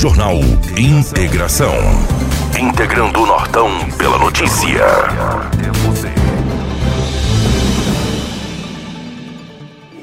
Jornal 0.00 0.36
Integração. 0.78 1.74
Integrando 2.58 3.22
o 3.22 3.26
Nortão 3.26 3.68
pela 3.98 4.18
notícia. 4.18 4.86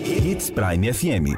Hits 0.03 0.49
Prime 0.49 0.93
FM. 0.93 1.37